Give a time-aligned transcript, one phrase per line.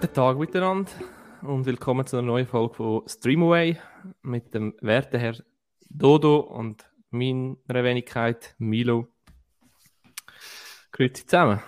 [0.00, 0.88] Guten Tag miteinander
[1.42, 3.76] und willkommen zu einer neuen Folge von Streamaway
[4.22, 5.34] mit dem werten Herr
[5.90, 9.08] Dodo und meiner Wenigkeit Milo.
[10.92, 11.60] Grüezi zusammen.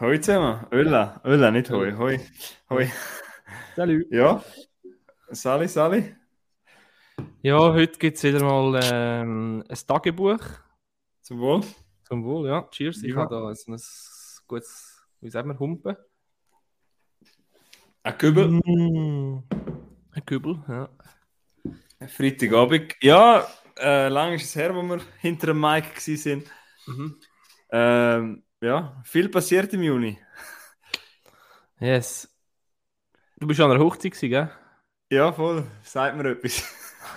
[0.00, 0.66] Hoi zusammen.
[0.70, 1.22] Öla.
[1.24, 1.92] Öla, nicht hoi.
[1.96, 2.20] Hoi.
[2.68, 2.90] Hoi.
[3.74, 4.04] Salut.
[4.10, 4.44] Ja.
[5.30, 6.14] Sali, Sali.
[7.40, 10.40] Ja, heute gibt es wieder mal ähm, ein Tagebuch.
[11.22, 11.62] Zum Wohl.
[12.04, 12.68] Zum Wohl, ja.
[12.70, 13.02] Cheers.
[13.02, 13.20] Ich Ja.
[13.22, 13.80] habe da so ein
[14.46, 15.96] gutes, wie sagt man, Humpen.
[18.04, 18.48] Ein Kübel.
[18.48, 19.44] Mm.
[20.12, 20.88] Ein Kübel, ja.
[22.08, 22.96] Freitagabend.
[23.00, 23.46] Ja,
[23.78, 26.44] äh, lang ist es her, wo wir hinter dem Mic waren.
[26.86, 27.16] Mhm.
[27.70, 30.18] Ähm, ja, viel passiert im Juni.
[31.78, 32.28] Yes.
[33.38, 34.50] Du bist an der Hochzeit, gell?
[35.10, 35.64] Ja, voll.
[35.82, 36.64] Sagt mir etwas.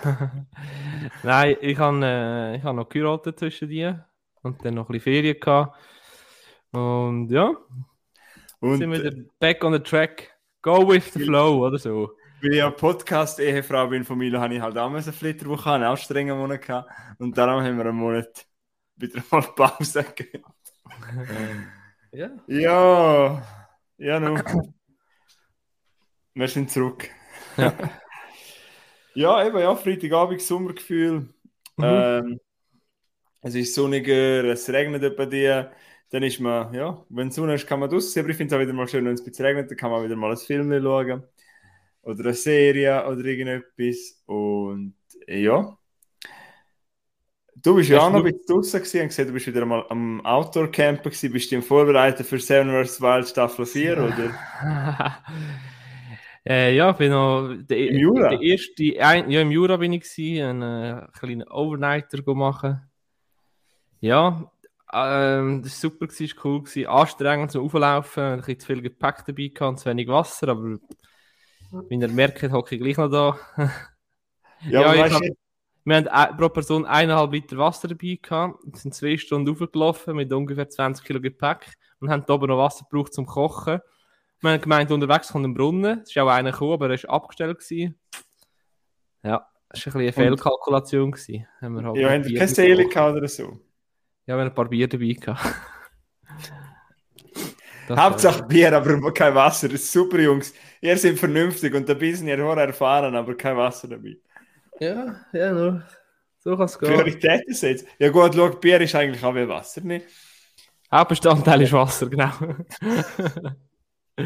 [1.22, 4.06] Nein, ich habe äh, ich hab noch geheiratet zwischen dir
[4.42, 5.76] und dann noch ein bisschen Ferien gehabt.
[6.72, 7.54] Und ja,
[8.60, 10.35] Und sind wir wieder back on the track.
[10.66, 12.10] Go with the flow, oder so.
[12.42, 15.96] weil ich ja Podcast-Ehefrau bin von Milo, habe ich halt auch eine Flitterwoche, einen auch
[15.96, 16.90] strengen Monat gehabt.
[17.20, 18.48] Und darum haben wir einen Monat
[18.96, 20.42] wieder mal Pause gegeben.
[22.10, 22.30] Ja.
[22.48, 23.42] Ja,
[23.96, 24.40] ja, nu.
[26.34, 27.10] Wir sind zurück.
[27.56, 27.72] Ja.
[29.14, 31.28] ja, eben, ja, Freitagabend, Sommergefühl.
[31.76, 31.84] Mhm.
[31.84, 32.40] Ähm,
[33.42, 35.64] es ist sonniger, es regnet etwa die.
[36.10, 38.20] Dann ist man, ja, wenn Sonne ist, kann man draussen.
[38.20, 39.90] Aber ich finde es auch wieder mal schön, wenn es ein bisschen regnet, dann kann
[39.90, 41.24] man wieder mal ein Film schauen.
[42.02, 44.22] Oder eine Serie oder irgendetwas.
[44.26, 44.94] Und
[45.26, 45.76] äh, ja.
[47.62, 49.84] Du bist ja auch noch ein bisschen draussen gewesen und gesehen, du bist wieder mal
[49.88, 51.32] am Outdoor-Campen gewesen.
[51.32, 53.00] Bist du im Vorbereiten für Seven vs.
[53.00, 55.18] Wild Staffel 4, oder?
[56.46, 58.28] äh, ja, ich bin noch der, Im Jura?
[58.28, 62.88] der erste, ein, ja, im Jura bin ich gewesen, einen äh, kleinen Overnighter go machen.
[64.00, 64.48] Ja,
[64.92, 66.86] ähm, das war super, gewesen, cool, gewesen.
[66.86, 70.78] anstrengend zum Auflaufen, ein bisschen zu viel Gepäck dabei gehabt und zu wenig Wasser, aber
[71.88, 73.38] wie ihr merkt, hocke ich gleich noch da.
[74.62, 75.22] Ja, Ja, hab-
[75.84, 80.32] Wir haben pro Person eineinhalb Liter Wasser dabei gehabt, Wir sind zwei Stunden aufgelaufen mit
[80.32, 83.80] ungefähr 20 Kilo Gepäck und haben da oben noch Wasser gebraucht zum Kochen.
[84.40, 86.00] Wir haben gemeint, unterwegs kommt ein Brunnen.
[86.02, 87.58] Es ist auch einer gekommen, aber er war abgestellt.
[87.58, 87.98] Gewesen.
[89.22, 91.10] Ja, das war ein bisschen eine Fehlkalkulation.
[91.12, 91.46] Gewesen.
[91.60, 93.58] Haben wir halt ja, haben Bier keine Seele gehabt oder so?
[94.26, 95.40] Ja, wir haben ein paar Bier dabei gehabt.
[97.88, 99.68] Das, Hauptsache Bier, aber kein Wasser.
[99.68, 100.52] Das ist super, Jungs.
[100.80, 104.16] Ihr seid vernünftig und ein bisschen ihr Horror erfahren, aber kein Wasser dabei.
[104.80, 105.84] Ja, ja, nur.
[106.40, 106.88] So kann es gehen.
[106.92, 107.86] Prioritäten setzt.
[108.00, 110.02] Ja gut, schau, Bier ist eigentlich auch wie Wasser, ne?
[110.92, 112.30] Hauptbestandteil ist Wasser, genau.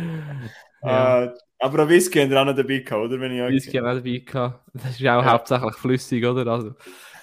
[0.82, 1.24] ja.
[1.24, 3.20] Äh, aber ein Whisky haben wir auch noch dabei gehabt, oder?
[3.20, 4.64] Wenn ich Whisky haben wir auch dabei gehabt.
[4.72, 5.24] Das ist auch Ja.
[5.24, 6.50] hauptsächlich flüssig, oder?
[6.50, 6.74] Also,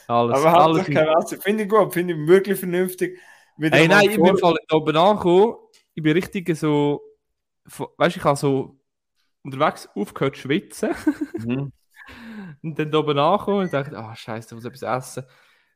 [0.07, 1.37] alles, aber alles hauptsächlich kein Wasser.
[1.37, 3.19] Finde ich gut, finde ich wirklich vernünftig.
[3.59, 5.55] Hey, nein, ich bin voll oben angekommen.
[5.93, 7.01] Ich bin richtig so.
[7.65, 8.79] Weißt du, ich habe so
[9.43, 10.91] unterwegs aufgehört zu schwitzen.
[11.37, 11.71] Mhm.
[12.63, 15.23] Und dann da oben angekommen und dachte, ah, Scheiße, ich muss etwas essen.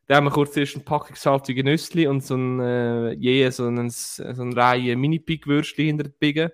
[0.08, 3.68] Dann haben wir kurz erst eine Packung salzige Nüssli und so ein, äh, je so
[3.68, 6.50] ein, so eine Reihe Mini-Pig-Würstchen hinter den Biegen.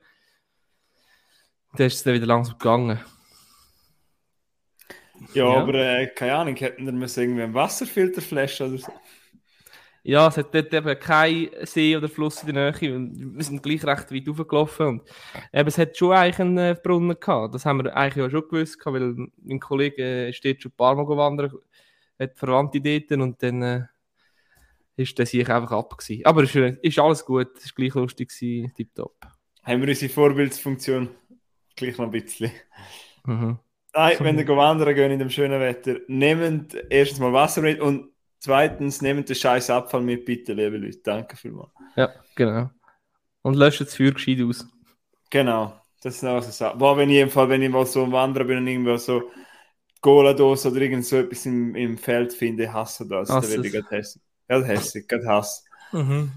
[1.76, 3.00] Dann ist es dann wieder langsam gegangen.
[5.33, 5.59] Ja, Ja.
[5.59, 8.91] aber äh, keine Ahnung, hätten wir müssen irgendwie einen Wasserfilterflasche oder so.
[10.03, 13.61] Ja, es hat dort eben kein See oder Fluss in der Nähe und wir sind
[13.61, 15.01] gleich recht weit hochgelaufen und
[15.51, 17.53] eben, es hat schon eigentlich einen äh, Brunnen gehabt.
[17.53, 20.95] Das haben wir eigentlich auch schon gewusst, weil mein Kollege äh, steht schon ein paar
[20.95, 21.53] Mal gewandert,
[22.19, 23.81] hat Verwandte dort und dann äh,
[24.95, 26.25] ist der sich einfach ab gewesen.
[26.25, 29.16] Aber es ist, ist alles gut, es war gleich lustig gewesen, tipptopp.
[29.63, 31.09] Haben wir unsere Vorbildsfunktion
[31.75, 32.51] gleich noch ein bisschen.
[33.25, 33.59] Mhm.
[33.97, 38.12] Nein, wenn ihr wandern geht in dem schönen Wetter, nehmt erstens mal Wasser mit und
[38.38, 40.99] zweitens nehmt den scheiß Abfall mit, bitte, liebe Leute.
[41.03, 41.72] Danke vielmals.
[41.96, 42.70] Ja, genau.
[43.41, 44.67] Und löscht das Feuer gescheit aus.
[45.32, 46.78] Genau, das ist noch was ich sage.
[46.78, 49.32] Boah, wenn ich im Fall, wenn ich mal so am Wandern bin und irgendwo so
[49.99, 53.29] Cola-Dose oder irgend so etwas im, im Feld finde, hasse das.
[53.29, 54.23] Hass da werde ich gerade hässlich.
[54.47, 55.66] Ja, hässlich, gerade Hass.
[55.91, 56.34] Mhm.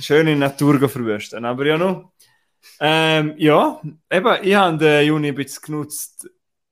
[0.00, 1.44] Schöne Natur go verwüsten.
[1.44, 2.10] Aber ja, noch.
[2.80, 3.80] Ähm, ja,
[4.10, 6.28] eben, ich habe den Juni ein bisschen genutzt,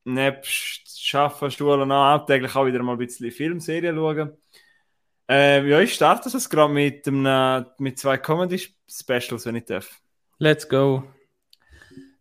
[0.06, 4.32] nebst Arbeiten, und auch täglich auch wieder mal ein bisschen Filmserien schauen.
[5.28, 10.00] Ähm, ja, ich starte das gerade mit, einem, mit zwei Comedy-Specials, wenn ich darf.
[10.38, 11.02] Let's go.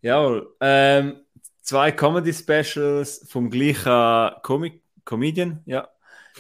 [0.02, 0.56] Jawohl.
[0.60, 1.22] Ähm,
[1.62, 5.88] zwei Comedy-Specials vom gleichen Comic Comedian, ja.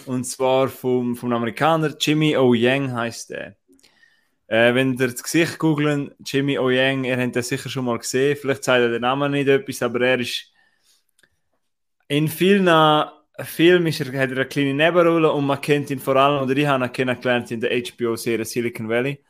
[0.07, 2.53] Und zwar vom, vom Amerikaner Jimmy O.
[2.53, 3.55] Yang heißt der.
[4.47, 6.69] Äh, wenn ihr das Gesicht googlen, Jimmy O.
[6.69, 8.35] Yang, ihr habt das sicher schon mal gesehen.
[8.35, 10.51] Vielleicht sagt er den Namen nicht etwas, aber er ist
[12.07, 12.69] in vielen
[13.39, 16.55] Filmen ist er, hat er eine kleine Nebenrolle und man kennt ihn vor allem, oder
[16.55, 19.21] ich habe ihn kennengelernt in der HBO-Serie Silicon Valley.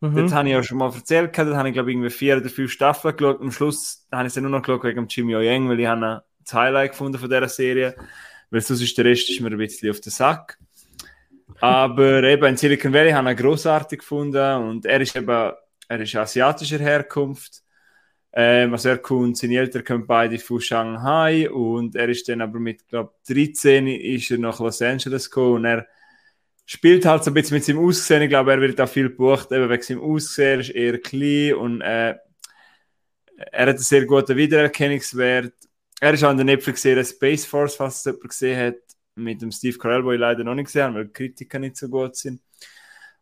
[0.00, 0.14] Mhm.
[0.14, 2.50] Dort habe ich ja schon mal erzählt, dort habe ich glaube ich irgendwie vier oder
[2.50, 3.40] fünf Staffeln geschaut.
[3.40, 6.52] Am Schluss habe ich es nur noch geschaut wegen Jimmy Yang, weil ich habe das
[6.52, 7.96] Highlight gefunden von dieser Serie.
[8.50, 10.58] Weil sonst ist der Rest ist mir ein bisschen auf den Sack.
[11.60, 15.52] Aber eben in Silicon Valley habe ich ihn grossartig gefunden und er ist eben,
[15.88, 17.62] er ist asiatischer Herkunft.
[18.38, 22.60] Ähm, also er kommt, seine Eltern kommen beide von Shanghai und er ist dann aber
[22.60, 25.86] mit, glaube 13 ist er nach Los Angeles gekommen und er
[26.66, 28.20] spielt halt so ein bisschen mit seinem Aussehen.
[28.20, 30.46] Ich glaube, er wird auch viel gebucht, eben wegen seinem Aussehen.
[30.46, 32.16] Er ist eher klein und äh,
[33.36, 35.54] er hat einen sehr guten Wiedererkennungswert.
[35.98, 38.76] Er ist auch in der Netflix-Serie Space Force, falls es jemand gesehen hat,
[39.14, 41.78] mit dem Steve Carell, wo ich leider noch nicht gesehen habe, weil die Kritiker nicht
[41.78, 42.42] so gut sind.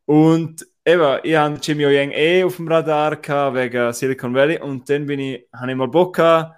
[0.06, 4.88] Und eben, ich hatte Jimmy O Yang eh auf dem Radar wegen Silicon Valley und
[4.88, 6.56] dann bin ich, habe ich mal Bock gehabt,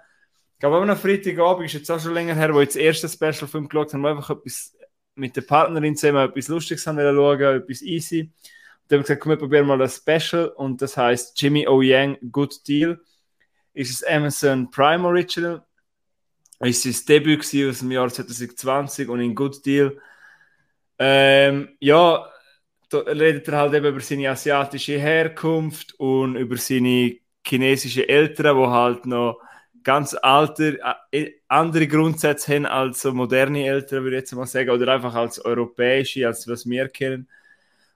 [0.57, 3.47] ich glaube, am Freitagabend ist jetzt auch schon länger her, wo ich das erste Special
[3.47, 4.75] Film geschaut habe, einfach etwas
[5.13, 8.21] mit der Partnerin zusammen etwas Lustiges haben schauen, etwas easy.
[8.21, 8.31] Und
[8.87, 11.83] dann haben wir gesagt, komm, wir probieren mal ein Special und das heißt Jimmy O
[11.83, 12.99] Yang Good Deal.
[13.73, 15.63] Ist es Amazon Prime Original.
[16.61, 20.01] Ist sein Debüt aus dem Jahr 2020 und in Good Deal.
[20.97, 22.27] Ähm, ja,
[22.93, 29.05] redet er halt eben über seine asiatische Herkunft und über seine chinesischen Eltern, die halt
[29.05, 29.39] noch
[29.83, 30.79] ganz alte,
[31.11, 35.15] äh, andere Grundsätze haben als so moderne Eltern, würde ich jetzt mal sagen, oder einfach
[35.15, 37.29] als europäische, als was wir kennen.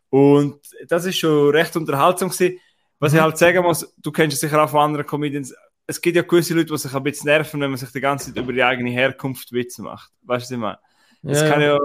[0.09, 2.59] Und das ist schon recht unterhaltsam gewesen.
[2.99, 3.23] Was ich mhm.
[3.23, 5.53] halt sagen muss, du kennst es sicher auch von anderen Comedians,
[5.87, 8.27] es gibt ja gewisse Leute, die sich ein bisschen nerven, wenn man sich die ganze
[8.27, 10.11] Zeit über die eigene Herkunft Witze macht.
[10.23, 10.79] Weißt du, was ich meine?
[11.23, 11.77] Das ja, kann ja,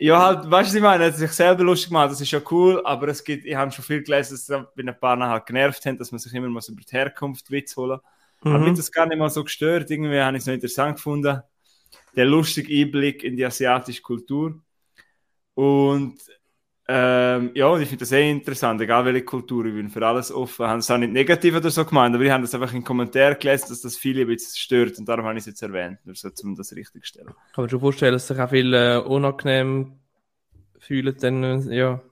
[0.00, 1.04] ja halt, weißt du, was ich meine?
[1.04, 3.70] Er hat sich selber lustig gemacht, das ist ja cool, aber es gibt, ich habe
[3.70, 6.62] schon viel gelesen, dass bei ein paar halt genervt haben, dass man sich immer mal
[6.68, 8.00] über die Herkunft Witze holen
[8.42, 8.52] Mhm.
[8.54, 9.90] Hat mich das gar nicht mal so gestört.
[9.90, 11.42] Irgendwie habe ich es noch interessant gefunden.
[12.16, 14.60] Der lustige Einblick in die asiatische Kultur.
[15.54, 16.18] Und
[16.88, 20.64] ähm, ja, ich finde das sehr interessant, egal welche Kultur, ich bin für alles offen.
[20.64, 22.82] Ich habe es auch nicht negativ oder so gemeint, aber ich habe das einfach in
[22.82, 25.98] Kommentaren gelesen, dass das viele ein bisschen stört und darum habe ich es jetzt erwähnt,
[26.04, 27.26] nur so, um das richtig zu stellen.
[27.26, 30.00] Kann man schon vorstellen, dass sich auch viele äh, unangenehm
[30.78, 32.02] fühlen, dann, äh, ja.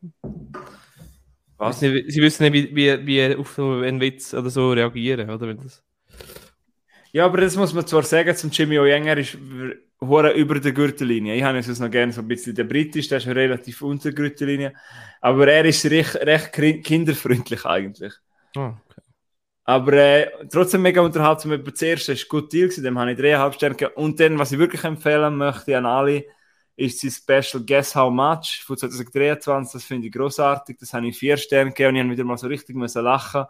[1.57, 1.81] Was?
[1.81, 5.49] Sie, wissen nicht, wie, wie, wie auf so einen Witz oder so reagieren, oder?
[5.49, 5.83] Wenn das...
[7.19, 9.37] Ja, aber das muss man zwar sagen, zum Jimmy O'Yenger ist
[10.01, 11.35] hure über der Gürtellinie.
[11.35, 14.13] Ich habe es noch gerne so ein bisschen der Britisch, der ist relativ unter der
[14.13, 14.73] Gürtellinie.
[15.21, 18.13] Aber er ist recht, recht kinderfreundlich eigentlich.
[18.55, 19.03] Oh, okay.
[19.65, 21.51] Aber äh, trotzdem mega unterhaltsam.
[21.51, 24.61] Aber zuerst war es gut Deal, dem habe ich dreieinhalb Sterne Und dann, was ich
[24.61, 26.25] wirklich empfehlen möchte an alle,
[26.77, 29.73] ist sein Special Guess How Much von 2023.
[29.73, 30.77] Das finde ich großartig.
[30.79, 33.45] Das habe ich vier Sterne gegeben und ich habe wieder mal so richtig müssen lachen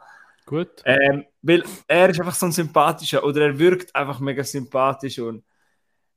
[0.48, 0.82] Gut.
[0.86, 5.44] Ähm, weil er ist einfach so ein sympathischer oder er wirkt einfach mega sympathisch und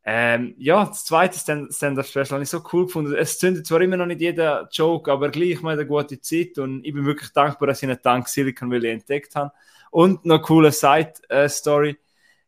[0.04, 3.14] ähm, ja, das zweite Stand-Up-Special habe ich so cool gefunden.
[3.14, 6.84] Es zündet zwar immer noch nicht jeder Joke, aber gleich mal eine gute Zeit und
[6.86, 9.52] ich bin wirklich dankbar, dass ich ihn dank Silicon Valley entdeckt habe.
[9.92, 11.98] Und noch eine coole Side-Story.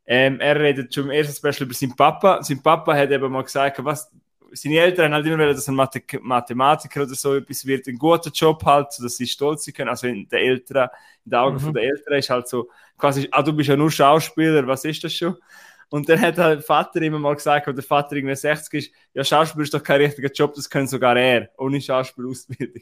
[0.06, 2.42] Ähm, er redet schon im ersten Special über seinen Papa.
[2.42, 4.10] Sein Papa hat eben mal gesagt, was,
[4.54, 8.32] seine Eltern halt immer wollen, dass ein Mathe Mathematiker oder so etwas wird, ein guter
[8.32, 9.90] Job halt, dass sie stolz sein können.
[9.90, 10.90] Also in den Eltern,
[11.26, 11.74] in den Augen mhm.
[11.74, 15.14] der Eltern ist halt so quasi, ah, du bist ja nur Schauspieler, was ist das
[15.14, 15.36] schon?
[15.90, 18.92] Und dann hat halt der Vater immer mal gesagt, wenn der Vater irgendwie 60 ist,
[19.14, 22.82] ja, Schauspiel ist doch kein richtiger Job, das können sogar er, ohne Schauspielausbildung.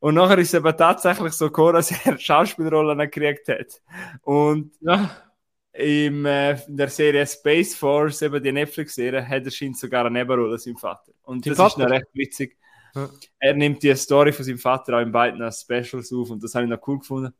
[0.00, 3.80] Und nachher ist es aber tatsächlich so gekommen, dass er Schauspielrollen gekriegt hat.
[4.22, 5.10] Und ja
[5.74, 10.18] im, äh, in der Serie Space Force, eben die Netflix-Serie, hat er scheint sogar eine
[10.18, 11.12] Nebenrolle seinem Vater.
[11.24, 11.68] Und das Vater?
[11.68, 12.56] ist noch recht witzig.
[12.94, 13.10] Ja.
[13.40, 16.64] Er nimmt die Story von seinem Vater auch in beiden Specials auf und das habe
[16.64, 17.34] ich noch cool gefunden.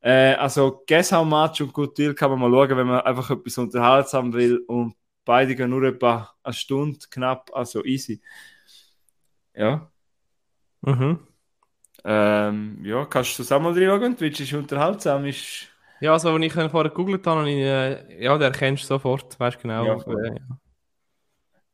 [0.00, 3.30] Äh, also, Guess How Much und Good Deal kann man mal schauen, wenn man einfach
[3.30, 8.22] etwas unterhaltsam will und beide gehen nur etwa eine Stunde knapp, also easy.
[9.54, 9.90] Ja.
[10.80, 11.20] Mhm.
[12.04, 14.16] Ähm, ja, kannst du zusammen reinschauen?
[14.18, 15.26] Willst du unterhaltsam?
[15.26, 15.68] Ist
[16.02, 19.60] ja, also, wenn ich vorher gegoogelt habe, ich, äh, ja, der erkennst du sofort, weißt
[19.60, 19.86] genau.
[19.86, 20.40] Ja, äh,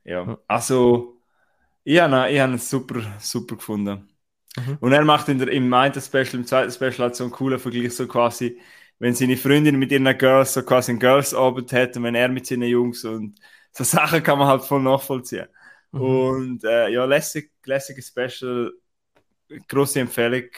[0.05, 0.27] ja.
[0.27, 0.39] ja.
[0.47, 1.21] also,
[1.83, 4.07] ich habe ihn, hab super, super gefunden.
[4.55, 4.77] Mhm.
[4.81, 7.59] Und er macht in der, im einen Special, im zweiten Special hat so einen coolen
[7.59, 8.61] Vergleich, so quasi,
[8.99, 12.47] wenn seine Freundin mit ihren Girls so quasi einen Girls-Abend hat und wenn er mit
[12.47, 13.39] seinen Jungs und
[13.73, 15.47] so Sachen kann man halt voll nachvollziehen.
[15.93, 16.01] Mhm.
[16.01, 18.73] Und äh, ja, lässig, lässiges Special,
[19.69, 20.51] große Empfehlung.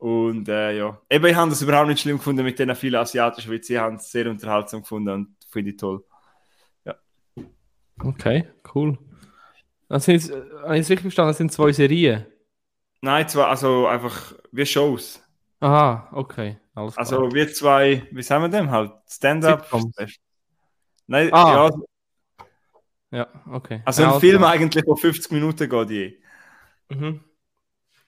[0.00, 3.50] Und äh, ja, eben, ich habe das überhaupt nicht schlimm gefunden mit den vielen asiatischen
[3.50, 3.74] Witze.
[3.74, 6.02] Ich habe es sehr unterhaltsam gefunden und finde ich toll.
[6.86, 6.96] Ja.
[8.02, 8.96] Okay, cool.
[9.90, 12.24] Das sind, äh, habe ich es richtig verstanden, das sind zwei Serien?
[13.02, 15.22] Nein, zwei, also einfach wie Shows.
[15.60, 16.58] Aha, okay.
[16.74, 17.32] Alles also klar.
[17.32, 18.92] wir zwei, wie sagen wir dem halt?
[19.06, 19.70] Stand-up.
[21.08, 21.68] Nein, ah.
[21.68, 21.70] ja.
[23.10, 23.82] Ja, okay.
[23.84, 26.18] Also ein Film eigentlich, der 50 Minuten geht je.
[26.88, 27.20] Mhm.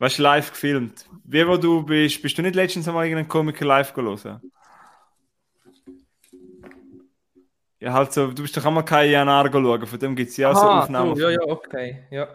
[0.03, 1.07] Was live gefilmt?
[1.23, 4.41] Wie wo du bist, bist du nicht letztens einmal irgendeinen Komiker live gelesen?
[7.79, 10.37] Ja, halt so, du bist doch einmal kein Jan Argo schauen, von dem gibt es
[10.39, 11.15] ja auch so Aha, Aufnahmen.
[11.15, 12.29] du, ja, ja, okay, ja.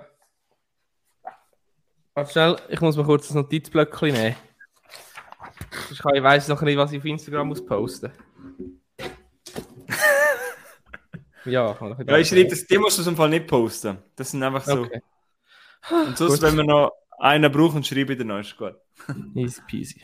[2.13, 4.37] Warte schnell, ich muss mal kurz das Notizblöckchen nehmen.
[5.91, 8.13] Ich weiss noch nicht, was ich auf Instagram muss posten.
[11.43, 13.97] ja, ich Ja, ich schreibe das, die musst du im Fall nicht posten.
[14.15, 14.83] Das sind einfach so.
[14.83, 15.01] Okay,
[16.05, 16.43] Und sonst, Gut.
[16.43, 18.75] wenn wir noch einen brauchen, schreibe ich noch, ist gut.
[19.35, 20.01] easy peasy.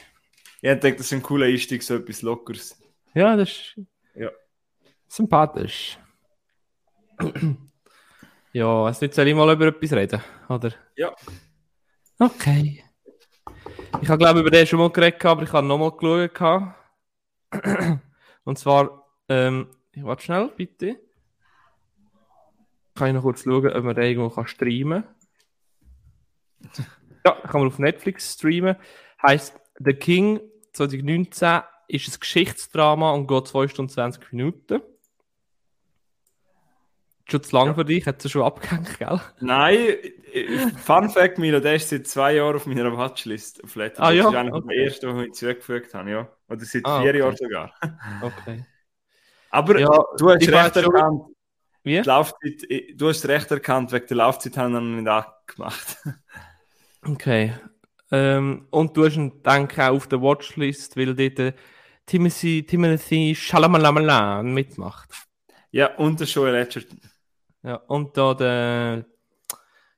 [0.61, 2.81] Ich denke, das ist ein cooler Einstieg, so etwas Lockeres.
[3.13, 3.79] Ja, das ist
[4.15, 4.29] Ja.
[5.07, 5.97] sympathisch.
[8.53, 10.71] ja, es nicht soll ich mal über etwas reden, oder?
[10.95, 11.13] Ja.
[12.19, 12.83] Okay.
[14.01, 16.73] Ich habe glaube über den schon mal geredet, aber ich habe nochmal geschaut.
[18.43, 20.99] Und zwar, ähm, ich warte schnell, bitte.
[22.95, 26.85] Kann ich noch kurz schauen, ob man den irgendwo kann streamen kann.
[27.25, 28.75] Ja, kann man auf Netflix streamen.
[29.21, 30.39] Heißt The King
[30.73, 34.81] 2019 ist ein Geschichtsdrama und geht 2 Stunden 20 Minuten.
[37.29, 39.19] Schon zu lang für dich, hat es schon abgehängt, gell?
[39.39, 39.95] Nein,
[40.83, 44.01] Fun Fact, Milo, der ist seit zwei Jahren auf meiner Watchlist auf Letterboxd.
[44.01, 44.23] Ah, ja?
[44.23, 44.67] Das ist einer Okay.
[44.75, 46.27] der ersten, den ich zurückgefügt habe, ja.
[46.49, 47.19] Oder seit Ah, vier okay.
[47.19, 47.73] Jahren sogar.
[48.21, 48.65] Okay.
[49.51, 51.21] Aber Ja, du hast recht erkannt,
[51.83, 51.97] Wie?
[51.99, 52.63] Laufzeit,
[52.95, 55.97] du hast recht erkannt, wegen der Laufzeit haben wir nicht angemacht.
[57.05, 57.53] Okay.
[58.11, 61.53] Ähm, und du hast denke ich, auch auf der Watchlist, weil dort äh,
[62.05, 65.09] Timothy, Timothy Chalamalamalan mitmacht.
[65.71, 66.99] ja, und der Joel Edgerton.
[67.63, 69.05] Ja, und da der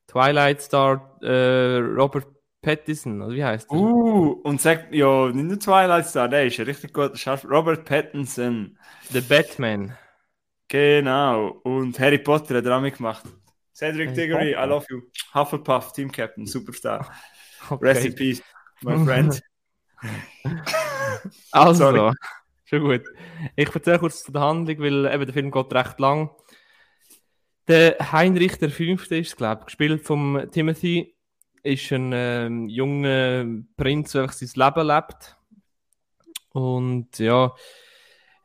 [0.08, 2.28] Twilight Star äh, Robert
[2.62, 3.78] Pattinson, oder wie heißt der?
[3.78, 7.56] Uh, und sagt, ja, nicht nur Twilight Star, der ist ein richtig guter Schauspieler.
[7.56, 8.78] Robert Pattinson.
[9.10, 9.98] The Batman.
[10.68, 11.60] Genau.
[11.64, 13.26] Und Harry Potter hat er auch mitgemacht.
[13.76, 15.02] Cedric Diggory, I love you.
[15.34, 17.06] Hufflepuff, Team Captain, Superstar.
[17.68, 17.84] Okay.
[17.84, 18.44] Rest in peace,
[18.84, 19.42] my friend.
[21.52, 22.14] Also, Sorry.
[22.66, 23.02] schon gut.
[23.56, 26.30] Ich erzähle kurz zu der Handlung, weil eben der Film geht recht lang.
[27.68, 31.16] Der Heinrich der Fünfte ist, glaube ich, gespielt vom Timothy,
[31.64, 33.46] ist ein ähm, junger
[33.78, 35.38] Prinz, der sein Leben lebt.
[36.52, 37.52] Und ja,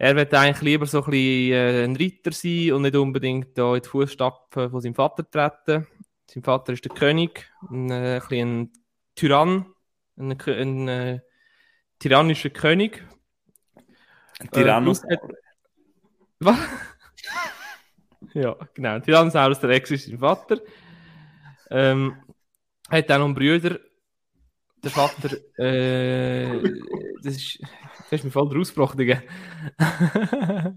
[0.00, 3.74] er wird eigentlich lieber so ein bisschen äh, ein Ritter sein und nicht unbedingt da
[3.74, 5.86] in die Fußstapfen von seinem Vater treten.
[6.26, 8.72] Sein Vater ist der König, ein, äh, ein, ein
[9.14, 9.66] Tyrann,
[10.16, 11.20] ein, ein äh,
[11.98, 13.06] tyrannischer König.
[14.50, 15.04] Tyrannos.
[15.04, 15.18] Äh,
[16.38, 16.56] Was?
[18.32, 19.00] ja, genau.
[19.00, 20.60] Tyrannosaurus der Rex ist sein Vater.
[21.70, 22.16] Ähm,
[22.88, 23.78] hat auch noch einen Brüder.
[24.82, 26.62] Der Vater, äh,
[27.22, 27.58] das ist,
[28.10, 28.48] das ist mir voll
[28.96, 29.22] Digga.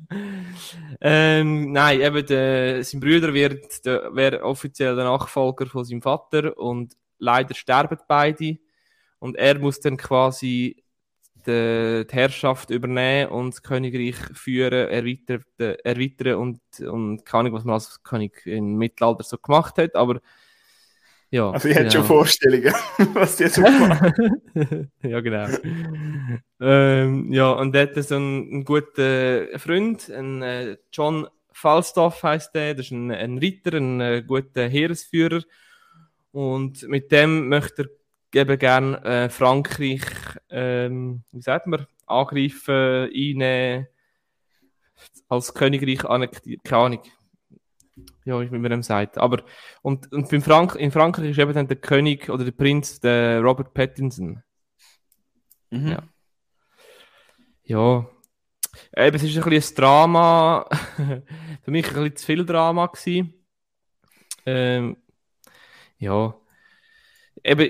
[1.01, 6.57] ähm, nein, eben, der, sein Brüder wird, der, wäre offiziell der Nachfolger von seinem Vater
[6.57, 8.57] und leider sterben beide.
[9.19, 10.83] Und er muss dann quasi
[11.45, 17.63] die, die Herrschaft übernehmen und das Königreich führen, erweitern, erweitern und, und keine Ahnung, was
[17.63, 20.19] man als König im Mittelalter so gemacht hat, aber
[21.33, 21.49] ja.
[21.49, 22.13] Also ich hätte schon genau.
[22.15, 22.73] Vorstellungen,
[23.13, 24.13] was die so gemacht
[25.01, 25.47] ja, genau.
[26.61, 32.53] ähm, ja, und er hat so einen, einen guten Freund, einen, äh, John Falstaff heißt
[32.53, 35.41] der, das ist ein, ein Ritter, ein äh, guter Heeresführer.
[36.31, 37.89] Und mit dem möchte
[38.31, 40.01] er eben gerne äh, Frankreich,
[40.51, 43.87] ähm, wie sagt man, angreifen, einnehmen,
[45.29, 47.03] als Königreich annektieren, keine Ahnung.
[48.25, 49.17] Ja, wie man dem sagt.
[49.17, 49.43] Aber,
[49.81, 53.41] und, und beim Frank in Frankreich ist eben dann der König oder der Prinz, der
[53.41, 54.41] Robert Pattinson.
[55.71, 55.87] Mhm.
[55.87, 56.03] Ja.
[57.63, 58.07] Ja.
[58.95, 60.69] Eben, es ist ein bisschen ein Drama.
[61.63, 63.33] Für mich ein bisschen zu viel Drama gewesen.
[64.45, 64.97] Ähm,
[65.97, 66.35] ja.
[67.45, 67.69] Eben,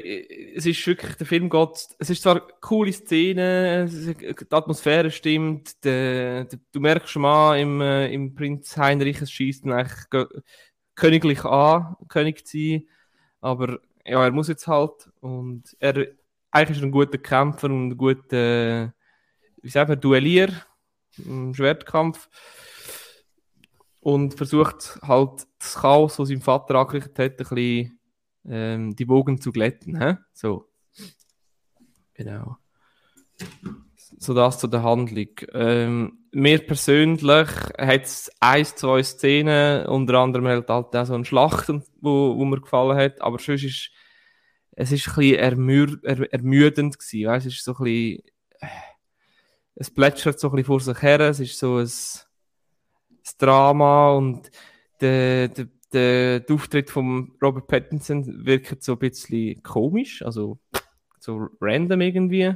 [0.55, 5.83] es ist wirklich, der Film geht, es ist zwar eine coole Szene, die Atmosphäre stimmt,
[5.83, 10.27] der, der, du merkst schon mal im, äh, im Prinz Heinrich, es schießt eigentlich ge-
[10.93, 12.87] königlich an, König zu sein,
[13.41, 16.07] aber ja, er muss jetzt halt und er,
[16.51, 18.93] eigentlich ist ein guter Kämpfer und ein guter,
[19.63, 20.49] wie sagt man, Duellier
[21.17, 22.29] im Schwertkampf.
[24.01, 27.99] Und versucht halt das Chaos, was sein Vater angerichtet hat, ein bisschen
[28.47, 29.99] ähm, die Wogen zu glätten.
[29.99, 30.17] Hä?
[30.33, 30.69] So.
[32.13, 32.57] Genau.
[34.17, 35.29] So das zu der Handlung.
[35.53, 41.69] Ähm, mir persönlich hat es ein, zwei Szenen, unter anderem halt, auch so eine Schlacht,
[42.01, 43.91] wo, wo mir gefallen hat, aber sonst ist
[44.75, 47.45] es ist ein bisschen ermür, er, ermüdend gewesen, weißt?
[47.45, 48.23] es ist so ein bisschen
[48.59, 48.67] äh,
[49.75, 54.49] es plätschert so ein bisschen vor sich her, es ist so ein, ein Drama und
[55.01, 60.59] der, der, der, der Auftritt von Robert Pattinson wirkt so ein bisschen komisch, also
[61.19, 62.53] so random irgendwie.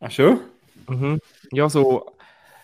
[0.00, 0.40] Ach schon?
[0.88, 1.20] Mhm.
[1.52, 2.06] Ja, so,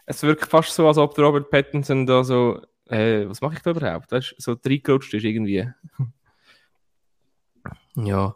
[0.06, 3.62] es wirkt fast so, als ob der Robert Pattinson da so, äh, was mache ich
[3.62, 4.12] da überhaupt?
[4.12, 5.68] Weißt so reingerutscht ist irgendwie.
[7.94, 8.34] ja.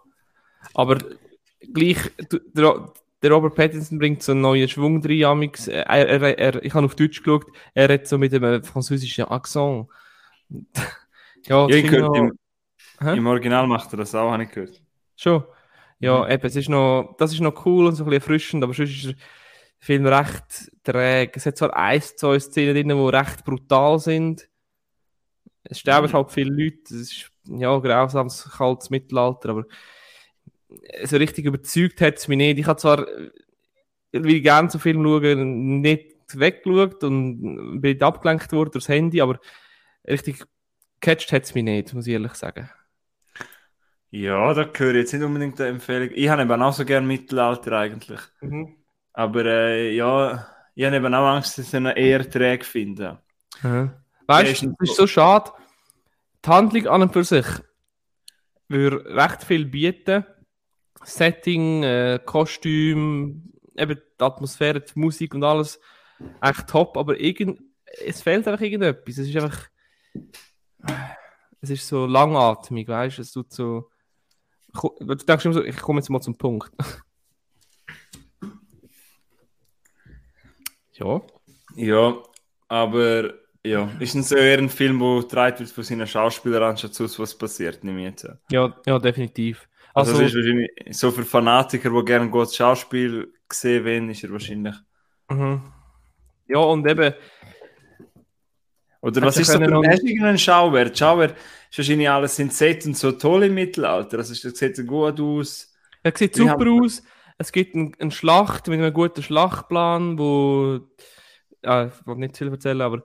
[0.72, 0.98] Aber
[1.72, 1.98] gleich,
[2.54, 5.24] der, der Robert Pattinson bringt so einen neuen Schwung rein.
[5.24, 5.68] amix.
[5.68, 9.88] Er, er, er, ich habe auf Deutsch geschaut, er redet so mit einem französischen Akzent.
[11.48, 12.38] ja, Ja, ich gehört, im,
[13.12, 14.82] im Original macht er das auch, habe ich gehört.
[15.16, 15.44] Schon.
[16.00, 16.30] Ja, Mhm.
[16.30, 18.90] eben, es ist noch, das ist noch cool und so ein bisschen erfrischend, aber sonst
[18.90, 19.14] ist der
[19.80, 21.32] Film recht träge.
[21.36, 24.48] Es hat zwar ein, zwei Szenen drin, die recht brutal sind.
[25.64, 26.12] Es sterben Mhm.
[26.12, 29.64] halt viele Leute, es ist ja grausames, kaltes Mittelalter, aber
[31.04, 32.58] so richtig überzeugt hat es mich nicht.
[32.58, 33.06] Ich habe zwar,
[34.12, 39.38] wie ich gerne so Film schaue, nicht weggeschaut und bin abgelenkt worden durchs Handy, aber
[40.06, 40.44] richtig
[41.04, 42.70] gecatcht hat es mich nicht, muss ich ehrlich sagen.
[44.10, 46.10] Ja, da gehöre ich jetzt nicht unbedingt eine Empfehlung.
[46.14, 48.20] Ich habe eben auch so gerne Mittelalter eigentlich.
[49.12, 53.18] Aber äh, ja, ich habe eben auch Angst, dass ich ihn eher träge finde.
[53.62, 53.90] Mhm.
[54.26, 55.02] Weißt du, das ist so.
[55.02, 55.50] so schade.
[56.44, 57.46] Die Handlung an und für sich
[58.68, 60.24] würde recht viel bieten.
[61.02, 65.80] Setting, äh, Kostüm, eben die Atmosphäre, die Musik und alles
[66.40, 67.60] echt top, aber irgend,
[68.06, 69.18] es fehlt einfach irgendetwas.
[69.18, 69.68] Es ist einfach.
[71.60, 73.22] Es ist so langatmig, weißt du?
[73.22, 73.90] Es tut so.
[74.72, 76.70] Du denkst immer so, ich komme jetzt mal zum Punkt.
[80.92, 81.22] ja.
[81.76, 82.22] Ja,
[82.68, 87.18] aber ja, ist es eher ein Film, wo getragen wird von seinen Schauspielern, anstatt sonst
[87.18, 88.28] was passiert, nehme ich jetzt.
[88.50, 89.68] Ja, ja, definitiv.
[89.94, 94.24] Also, Also, ist wahrscheinlich so für Fanatiker, die gerne ein gutes Schauspiel gesehen wollen, ist
[94.24, 94.74] er wahrscheinlich.
[95.30, 95.62] mhm.
[96.48, 97.14] ja, und eben,
[99.04, 100.96] Oder was ist so du irgendeinen Schauwert?
[100.96, 101.36] Schauwert
[101.70, 104.16] ist wahrscheinlich alles in Set und so toll im Mittelalter.
[104.16, 105.72] Also, das sieht gut aus.
[106.02, 107.02] Er sieht super haben- aus.
[107.36, 110.80] Es gibt eine ein Schlacht mit einem guten Schlachtplan, wo.
[111.62, 113.04] Ja, ich will nicht viel erzählen, aber.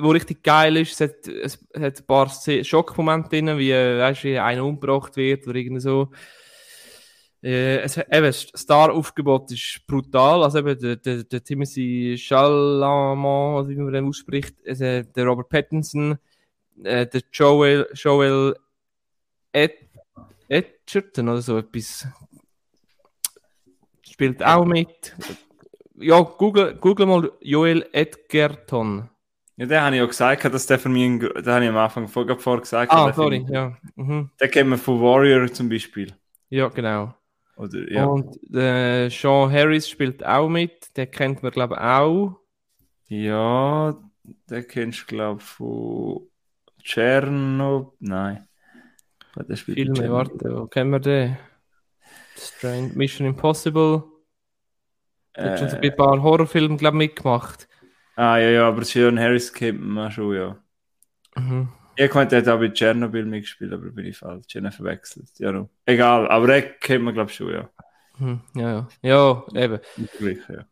[0.00, 0.98] Wo richtig geil ist.
[0.98, 2.30] Es hat, es hat ein paar
[2.62, 6.10] Schockmomente drin, wie, äh, weißt, wie einer umgebracht wird oder irgendwie so.
[7.46, 10.42] Äh, es, eben, das Star-Aufgebot ist brutal.
[10.42, 16.18] Also eben der, der, der Timothy Chalamet, wie man den ausspricht, also der Robert Pattinson,
[16.82, 18.56] äh, der Joel, Joel
[19.52, 19.76] Ed,
[20.48, 22.08] Edgerton oder so etwas.
[24.02, 25.14] Spielt auch mit.
[25.98, 29.08] Ja, google, google mal Joel Edgerton.
[29.56, 32.08] Ja, den habe ich ja gesagt, dass der für mich, den habe ich am Anfang
[32.08, 32.90] vorher gesagt.
[32.90, 33.76] Ah, sorry, ja.
[33.94, 34.30] Mhm.
[34.40, 36.12] Den kennen wir von Warrior zum Beispiel.
[36.48, 37.14] Ja, genau.
[37.56, 38.14] Oder, ja.
[38.14, 40.96] Und äh, Sean Harris spielt auch mit.
[40.96, 42.40] Den kennt man, glaube ich, auch.
[43.08, 43.92] ja,
[44.48, 46.28] den kennst du, glaube ich, von
[46.82, 47.92] Chernobyl.
[48.00, 48.48] Nein.
[49.48, 51.36] Der spielt Filme, warte, wo kennen wir den?
[52.36, 54.04] Strange Mission Impossible.
[55.40, 57.68] Der hat schon so Äh, ein paar Horrorfilme, glaube ich, mitgemacht.
[58.16, 60.62] ah, ja, ja, aber Sean Harris kennt man schon, ja.
[61.36, 61.68] Mhm.
[61.96, 64.44] Ich meinte, der hat auch bei Chernobyl mitgespielt, aber bin ich falsch.
[64.48, 65.30] Ich habe ihn verwechselt.
[65.38, 65.70] Ja, no.
[65.86, 67.70] Egal, aber den kennt man, glaube ich, schon, ja.
[68.18, 68.40] Mhm.
[68.54, 68.88] Ja, ja.
[69.02, 69.80] Ja, eben.
[70.18, 70.66] Gleich, ja.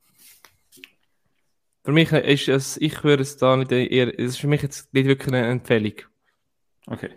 [1.85, 4.93] Für mich ist es, ich würde es da nicht eher, es ist für mich jetzt
[4.95, 5.95] nicht wirklich eine Empfehlung.
[6.87, 7.11] Okay.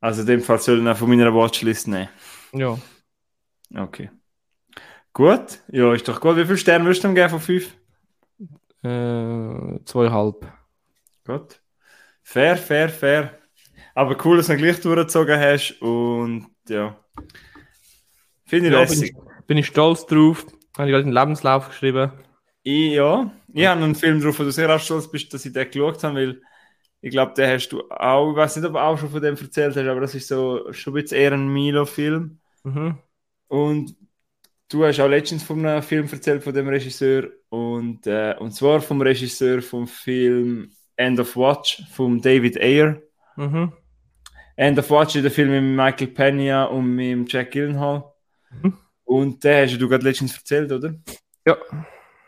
[0.00, 2.08] Also in dem Fall soll ich von meiner Watchlist nehmen.
[2.52, 2.78] Ja.
[3.74, 4.10] Okay.
[5.12, 5.60] Gut.
[5.68, 6.36] Ja, ist doch gut.
[6.36, 7.74] Wie viele Sterne würdest du ihm geben von fünf?
[8.82, 10.52] Äh, zweieinhalb.
[11.24, 11.61] Gut.
[12.24, 13.38] Fair, fair, fair.
[13.94, 16.96] Aber cool, dass du gleich durchgezogen hast und ja.
[18.44, 19.02] Finde ich Ja, bin lässig.
[19.02, 19.14] ich,
[19.46, 20.46] bin ich stolz drauf.
[20.76, 22.12] Habe ich gerade einen Lebenslauf geschrieben.
[22.62, 25.52] Ich, ja, ich habe einen Film drauf, wo du sehr auch stolz bist, dass ich
[25.52, 26.42] den geschaut habe, weil
[27.00, 29.36] ich glaube, den hast du auch, ich weiß nicht, ob du auch schon von dem
[29.36, 32.40] erzählt hast, aber das ist so schon ein bisschen eher ein Milo-Film.
[32.64, 32.98] Mhm.
[33.48, 33.96] Und
[34.70, 37.30] du hast auch letztens von einem Film erzählt, von dem Regisseur.
[37.50, 43.00] Und, äh, und zwar vom Regisseur vom Film End of Watch, von David Ayer.
[43.36, 43.72] Mhm.
[44.56, 48.04] End of Watch ist der Film mit Michael Pena und mit Jack Gyllenhaal.
[48.62, 48.78] Mhm.
[49.04, 50.94] Und den hast du gerade letztens erzählt, oder?
[51.46, 51.56] Ja.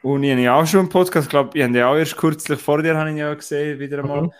[0.02, 2.60] Und ich habe auch schon im Podcast, ich glaube, ich habe ihn auch erst kürzlich
[2.60, 4.22] vor dir habe ich ja gesehen, wieder einmal.
[4.22, 4.32] Mhm.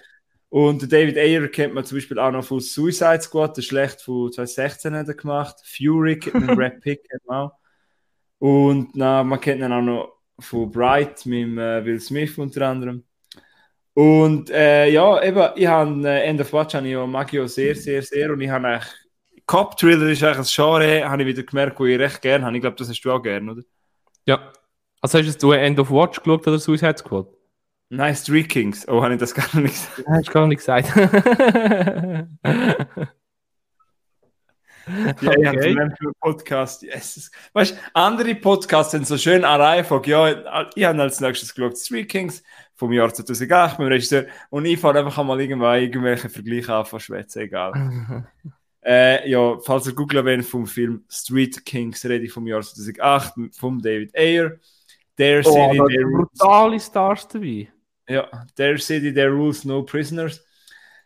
[0.51, 4.31] Und David Ayer kennt man zum Beispiel auch noch von Suicide Squad, der schlecht von
[4.31, 5.57] 2016 hat er gemacht.
[5.65, 7.53] Fury kennt man, Brad Pitt kennt man auch.
[8.39, 13.05] Und na, man kennt ihn auch noch von Bright mit äh, Will Smith unter anderem.
[13.95, 17.39] Und äh, ja, eben, ich habe äh, End of Watch habe ich ja, mag ich
[17.39, 18.31] ja sehr, sehr, sehr.
[18.31, 18.93] Und ich habe eigentlich
[19.47, 22.57] Cop Thriller ist eigentlich ein Genre, habe ich wieder gemerkt, wo ich recht gerne habe.
[22.57, 23.63] Ich glaube, das hast du auch gerne, oder?
[24.27, 24.53] Ja.
[25.01, 27.29] Also hast du End of Watch geschaut oder Suicide Squad?
[27.91, 28.89] Nein, Street Kings.
[28.89, 30.09] Oh, habe ich das gar nicht gesagt?
[30.09, 30.89] Nein, hast du gar nicht gesagt.
[34.87, 35.79] Ja, ich habe Okay.
[35.81, 36.83] einen Podcast.
[36.83, 37.31] Yes.
[37.53, 40.11] Weißt andere Podcasts sind so schön an Reihenfolge.
[40.11, 42.43] Ja, ich habe als nächstes geschaut Street Kings
[42.75, 44.27] vom Jahr 2008 mit dem Regisseur.
[44.51, 47.73] Und ich fange einfach mal irgendwann irgendwelche Vergleiche an von Schwätzen, egal.
[48.87, 53.33] Äh, ja, falls ihr googlen wollt vom Film Street Kings, rede ich vom Jahr 2008
[53.53, 54.57] vom David Ayer.
[55.17, 56.29] There Oh, City, da Rules.
[56.39, 57.73] brutale Stars dabei.
[58.07, 60.45] Ja, There City, There Rules, No Prisoners.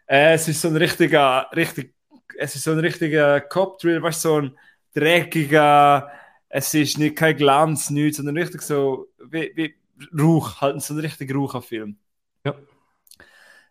[0.09, 1.95] Äh, es ist so ein richtiger, richtig,
[2.39, 4.59] es ist so ein richtiger Cop-Drill, weißt du, so ein
[4.95, 6.11] dreckiger,
[6.49, 9.75] es ist nicht kein Glanz, nichts, sondern richtig so, wie, wie
[10.19, 11.99] Rauch, halt so ein richtig raucher Film.
[12.45, 12.55] Ja.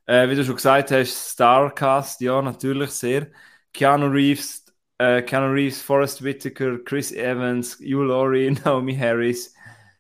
[0.06, 3.28] Äh, wie du schon gesagt hast, Starcast, ja, natürlich sehr.
[3.74, 4.66] Keanu Reeves,
[4.98, 9.54] äh, Keanu Reeves, Forrest Whitaker, Chris Evans, Hugh Laurie, Naomi Harris.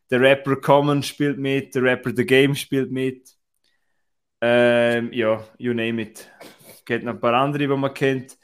[0.10, 3.30] Der Rapper Common spielt mit, der Rapper The Game spielt mit.
[4.42, 6.30] Ähm, ja, you name it.
[6.70, 8.37] Es gibt noch ein paar andere, die man kennt.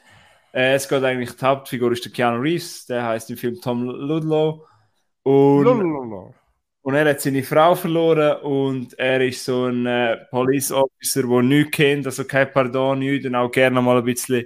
[0.53, 3.83] Äh, es geht eigentlich, die Hauptfigur ist der Keanu Reeves, der heißt im Film Tom
[3.85, 4.65] Ludlow.
[5.23, 5.67] Und
[6.81, 11.41] und er hat seine Frau verloren und er ist so ein äh, Police Officer, der
[11.41, 14.45] nichts kennt, also kein Pardon, nichts und auch gerne mal ein bisschen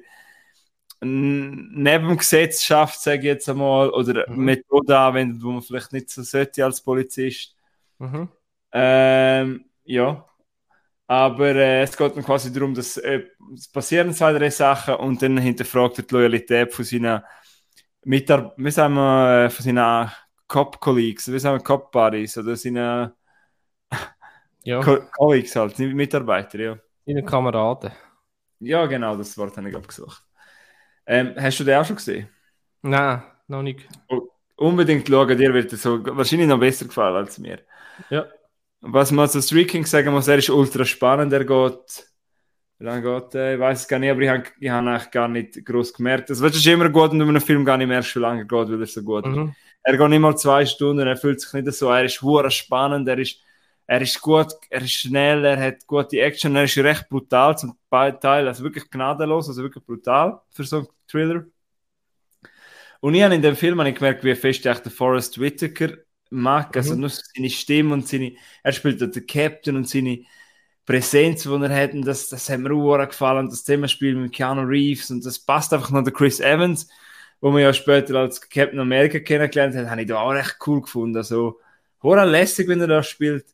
[1.02, 4.46] neben dem Gesetz schafft, sage ich jetzt einmal, oder Mhm.
[4.46, 7.56] Methode anwendet, wo man vielleicht nicht so sollte als Polizist.
[8.00, 8.30] Mhm.
[8.72, 10.26] Ähm, ja.
[11.08, 15.22] Aber äh, es geht dann quasi darum, dass äh, es passieren zwei, drei Sachen und
[15.22, 17.22] dann hinterfragt er die Loyalität von seinen
[18.04, 20.12] Mitar wie sagen wir, äh, von seinen
[20.48, 23.12] Cop-Colleagues, wie sagen wir, Cop-Buddies oder seinen
[24.64, 26.78] Ja, Co Colleagues halt, Mitarbeiter, ja.
[27.06, 27.92] deine Kameraden.
[28.60, 30.24] Ja, genau, das Wort habe ich gerade gesucht.
[31.08, 32.30] Ähm, hast du den auch schon gesehen?
[32.82, 33.88] Nein, noch nicht.
[34.56, 37.60] Unbedingt schauen, dir wird es so wahrscheinlich noch besser gefallen als mir.
[38.10, 38.28] Ja.
[38.90, 41.34] Was man zu Street King sagen muss, er ist ultra spannend.
[41.34, 42.08] Er geht,
[42.80, 43.56] wie lange geht er?
[43.56, 46.30] Ich weiß es gar nicht, aber ich habe ich hab eigentlich gar nicht groß gemerkt.
[46.30, 48.70] Das ist immer gut, wenn du einem Film gar nicht merkst, wie lange er geht,
[48.70, 49.26] weil er so gut.
[49.26, 49.54] Mhm.
[49.84, 51.90] Er geht nicht mal zwei Stunden, er fühlt sich nicht so.
[51.90, 53.42] Er ist hure spannend, er ist,
[53.88, 57.78] er ist gut, er ist schnell, er hat gute Action, er ist recht brutal zum
[57.92, 61.46] Teil, also wirklich gnadenlos, also wirklich brutal für so einen Thriller.
[63.02, 65.98] Und ich habe in dem Film ich gemerkt, wie fest der Forrest Whitaker
[66.32, 67.02] mag, also Mhm.
[67.02, 70.20] nur seine Stimme und seine, er spielt den Captain und seine
[70.86, 74.62] Präsenz, die er hat, und das, das hat mir auch gefallen, das Zusammenspiel mit Keanu
[74.62, 76.88] Reeves und das passt einfach noch der Chris Evans,
[77.42, 80.82] wo man ja später als Captain America kennengelernt hat, habe ich da auch recht cool
[80.82, 81.60] gefunden, also
[82.02, 83.46] hure lässig, wenn er das spielt.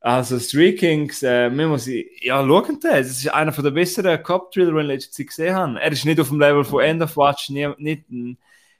[0.00, 4.82] Also Street Kings, äh, man muss ja schauen, das ist einer von der besseren Cop-Thriller,
[4.82, 5.80] den ich Zeit gesehen habe.
[5.80, 8.04] Er ist nicht auf dem Level von End of Watch, nie, nicht,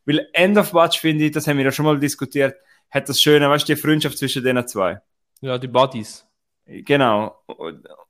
[0.04, 2.56] weil End of Watch finde ich, das haben wir ja schon mal diskutiert,
[2.92, 5.00] hat das Schöne, weißt du, die Freundschaft zwischen denen zwei.
[5.40, 6.24] Ja, die Buddies.
[6.66, 7.36] Genau.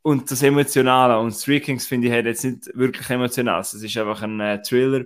[0.03, 1.19] Und- das Emotionale.
[1.19, 3.61] Und Street Kings finde ich hat jetzt nicht wirklich emotional.
[3.61, 5.05] Es ist einfach ein äh, Thriller,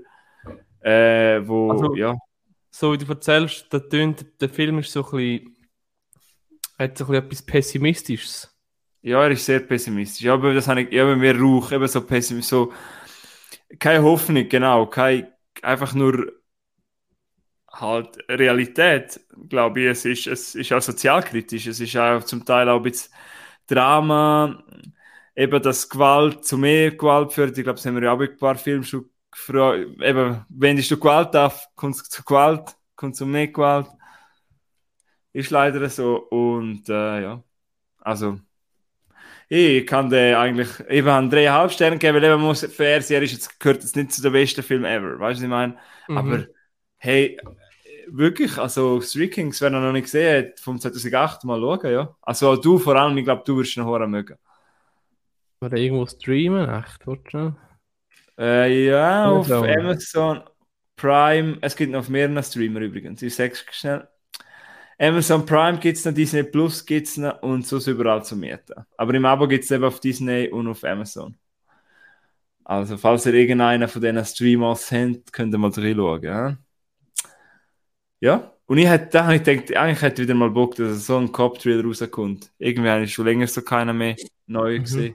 [0.81, 2.17] äh, wo, Also- ja,
[2.71, 5.57] So wie du erzählst, der, tönt, der Film ist so ein bisschen,
[6.79, 8.53] hat so ein bisschen etwas Pessimistisches.
[9.03, 10.23] ja, er ist sehr pessimistisch.
[10.25, 12.73] Ja, aber das habe ich, bei mir Rauch, eben so pessimistisch, so,
[13.79, 15.29] keine Hoffnung, genau, kein,
[15.63, 16.33] einfach nur
[17.81, 19.87] halt Realität, glaube ich.
[19.87, 23.13] Es ist, es ist auch sozialkritisch, es ist auch zum Teil auch ein bisschen
[23.67, 24.63] Drama,
[25.35, 27.57] eben, dass Gewalt zu mehr Gewalt führt.
[27.59, 29.87] Ich glaube, das haben wir ja auch ein paar Filmen schon gefragt.
[30.01, 31.33] Eben, wendest du Gewalt
[31.75, 33.89] kommt es zu Gewalt, kommt es zu mehr Gewalt.
[35.33, 36.17] Ist leider so.
[36.31, 37.43] Und äh, ja,
[38.01, 38.39] also
[39.49, 43.23] ich kann den eigentlich eben an dreieinhalb Sterne geben, weil eben muss fair sein, er
[43.23, 45.77] ist jetzt, gehört jetzt nicht zu den besten Filmen ever, weißt du, was ich meine?
[46.09, 46.19] Mhm.
[46.19, 46.47] Aber
[46.97, 47.39] hey,
[48.09, 52.17] wirklich, also Street Kings, wenn er noch nicht gesehen hat, vom 2008 mal schauen, ja.
[52.23, 54.37] Also du vor allem, ich glaube, du wirst ihn hören mögen.
[55.61, 57.55] Oder irgendwo streamen, echt, noch?
[58.39, 59.79] Äh, ja, auf Amazon.
[59.81, 60.41] Amazon
[60.97, 64.07] Prime, es gibt noch auf mehreren Streamer übrigens, ich sag's schnell.
[64.99, 68.75] Amazon Prime gibt es noch, Disney Plus gibt es noch und sonst überall zu mieten.
[68.97, 71.37] Aber im Abo gibt es eben auf Disney und auf Amazon.
[72.65, 76.23] Also, falls ihr irgendeinen von diesen Streamers habt, könnt ihr mal reinschauen.
[76.23, 76.57] Ja,
[78.21, 78.53] ja.
[78.67, 81.85] und ich hätte ich gedacht, eigentlich hätte ich wieder mal Bock, dass so ein Cop-Thriller
[81.85, 82.51] rauskommt.
[82.59, 84.83] Irgendwie habe ich schon länger so keiner mehr neu Mhm.
[84.83, 85.15] gesehen.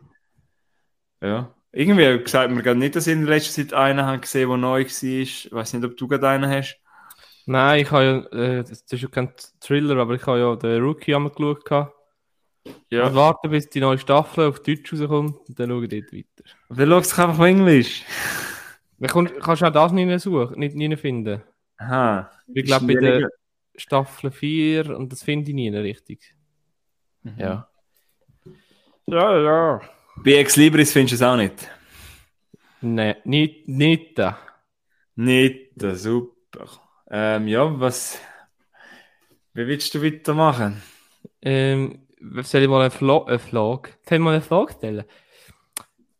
[1.21, 1.53] Ja.
[1.71, 4.49] Irgendwie habe gesagt mir gerade nicht, dass ich in der letzten Zeit einen habe gesehen,
[4.49, 5.03] der neu war.
[5.03, 6.77] Ich weiß nicht, ob du gerade einen hast.
[7.45, 10.81] Nein, ich habe ja, äh, das ist ja kein Thriller, aber ich habe ja den
[10.83, 11.65] Rookie angeschaut.
[11.65, 11.95] gehabt.
[12.89, 13.07] Ja.
[13.07, 16.49] Ich warte, bis die neue Staffel auf Deutsch rauskommt und dann schaue ich dort weiter.
[16.69, 18.03] Wer schaut sich einfach auf Englisch?
[18.99, 19.09] Dann
[19.39, 21.41] kannst du auch das nicht suchen, nicht, nicht finden.
[21.81, 22.29] Aha.
[22.53, 23.29] Ich glaube, bei der.
[23.75, 26.35] Staffel 4 und das finde ich nie richtig.
[27.23, 27.33] Mhm.
[27.37, 27.67] Ja.
[29.07, 29.81] Ja, ja.
[30.23, 31.69] Bei Ex Libris findest du es auch nicht?
[32.81, 34.37] Nein, nicht, nicht da.
[35.15, 36.67] Nicht, super.
[37.09, 38.19] Ähm, ja, was...
[39.53, 40.81] Wie willst du weitermachen?
[41.41, 42.07] Ähm,
[42.41, 43.89] soll ich mal einen Vlog, einen Vlog?
[44.07, 45.03] Soll ich mal einen Vlog stellen?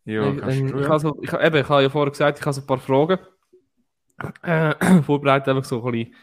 [0.06, 0.90] Ja, Ähm, kannst du, ich, ja.
[0.90, 3.20] habe so, ich, eben, ich habe ja vorher gesagt, ich habe so ein paar Fragen
[4.44, 6.16] äh, vorbereitet, einfach so ein bisschen,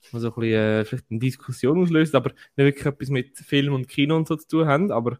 [0.00, 3.88] so ein bisschen äh, vielleicht eine Diskussion auslöst, aber nicht wirklich etwas mit Film und
[3.88, 5.18] Kino und so zu tun haben, aber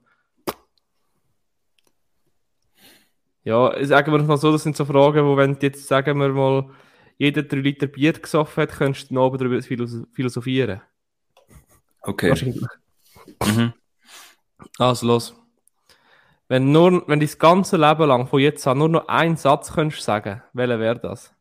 [3.42, 6.70] ja, sagen wir mal so, das sind so Fragen, wo wenn jetzt, sagen wir mal,
[7.16, 10.82] jeder drei Liter Bier gesoffen hat, könntest du noch darüber philosoph- philosophieren.
[12.02, 12.30] Okay.
[12.30, 12.62] Wahrscheinlich.
[13.46, 13.72] Mhm.
[14.78, 15.34] Also los.
[16.48, 19.72] Wenn nur, wenn du das ganze Leben lang von jetzt an nur noch einen Satz
[19.72, 21.34] könntest sagen, welcher wäre das?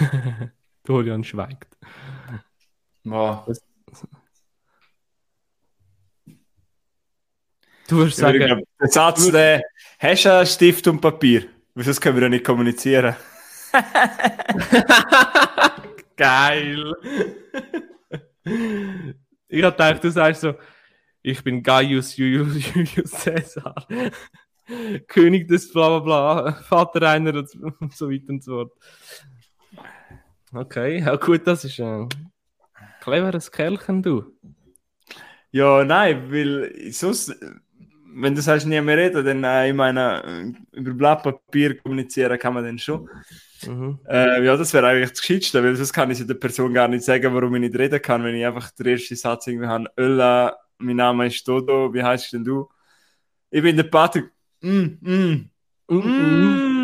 [0.84, 1.76] Dorian schweigt.
[3.04, 3.46] Wow.
[7.88, 9.62] Du würdest sagen, der Satz, der,
[9.98, 11.44] hast du einen Stift und Papier?
[11.74, 13.14] Weil sonst können wir ja nicht kommunizieren.
[16.16, 16.92] geil.
[19.48, 20.54] ich hab gedacht, du sagst so,
[21.22, 23.86] ich bin Gaius Julius, Julius Caesar.
[25.06, 27.48] König des bla bla bla, Vater einer und
[27.94, 28.72] so weiter und so fort.
[30.56, 32.08] Okay, ja gut, das ist ein
[33.00, 34.24] cleveres Kerlchen, du.
[35.50, 37.34] Ja, nein, weil sonst,
[38.14, 42.38] wenn du sagst, nie mehr reden, dann äh, ich meine, äh, über Blatt Papier kommunizieren
[42.38, 43.08] kann man dann schon.
[43.66, 43.98] Mhm.
[44.08, 47.04] Äh, ja, das wäre eigentlich das Gescheitste, weil sonst kann ich der Person gar nicht
[47.04, 49.90] sagen, warum ich nicht reden kann, wenn ich einfach den ersten Satz irgendwie habe.
[49.98, 52.68] Ölla, mein Name ist Dodo, wie heißt denn du?
[53.50, 54.30] Ich bin der Patrick.
[54.62, 55.50] Mm, mm,
[55.88, 56.00] Mhm.
[56.08, 56.75] mm, mm,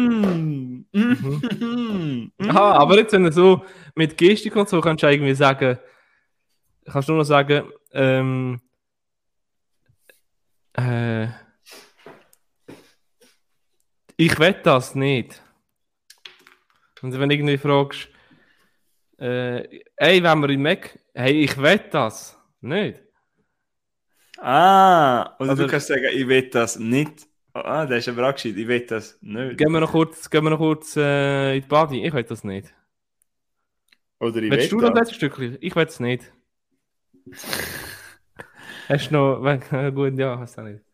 [0.93, 2.33] mm.
[2.49, 3.65] Aha, aber jetzt, wenn du so
[3.95, 5.79] mit Gestik und so kannst du irgendwie sagen,
[6.91, 8.61] kannst du nur noch sagen, ähm,
[10.75, 11.29] äh,
[14.17, 15.43] ich will das nicht.
[17.03, 18.09] Und wenn du irgendwie fragst,
[19.19, 23.01] äh, ey, wenn wir im Mac, hey, ich will das nicht.
[24.39, 27.27] Ah, oder Also- du kannst sagen, ich will das nicht.
[27.55, 29.59] Ah, der ist aber auch gescheit, ich will das nicht.
[29.59, 32.45] Gehen wir noch kurz, gehen wir noch kurz äh, in die Body, ich will das
[32.45, 32.73] nicht.
[34.21, 35.13] Oder ich Willst du noch das.
[35.15, 35.59] Stückchen?
[35.61, 36.33] Ich will es nicht.
[38.89, 40.85] Hast du noch, wenn- gut, ja, hast du nicht.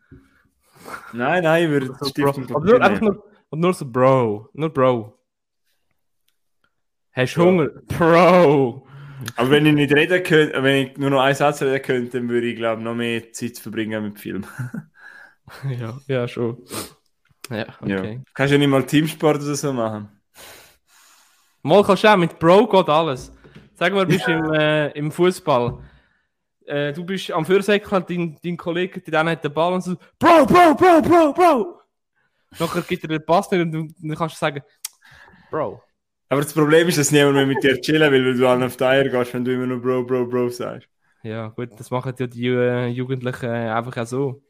[1.13, 2.31] Nein, nein, ich würde So, Bro.
[2.55, 4.51] Aber nur, einfach nur, und nur so Bro.
[4.53, 5.19] Nur Bro.
[7.13, 7.43] Hast du.
[7.45, 7.69] Hunger?
[7.87, 8.87] Bro.
[9.37, 12.29] Aber wenn ich nicht reden könnte, wenn ich nur noch einen Satz reden könnte, dann
[12.29, 14.45] würde ich, glaube noch mehr Zeit verbringen mit Film.
[15.79, 16.63] ja, ja, schon.
[17.51, 18.15] Ja, okay.
[18.15, 18.21] Ja.
[18.35, 20.09] Kannst du ja nicht mal Teamsport oder so machen?
[21.63, 23.33] Mal kannst du auch, mit Bro geht alles.
[23.75, 25.79] Sag mal, du bist im, äh, im Fußball.
[26.67, 29.97] Äh, du bist am Fürsäckel, dein, dein Kollege, der dann hat den Ball und so,
[30.19, 31.81] Bro, Bro, Bro, Bro, Bro.
[32.59, 34.63] Nachher gibt er den Pass nicht und du, dann kannst du sagen,
[35.51, 35.83] Bro.
[36.29, 38.77] Aber das Problem ist, dass niemand mehr mit dir chillen will, weil du allen auf
[38.77, 40.89] die Eier gehst, wenn du immer nur Bro, Bro, Bro sagst.
[41.23, 44.43] Ja, gut, das machen ja die äh, Jugendlichen äh, einfach auch so.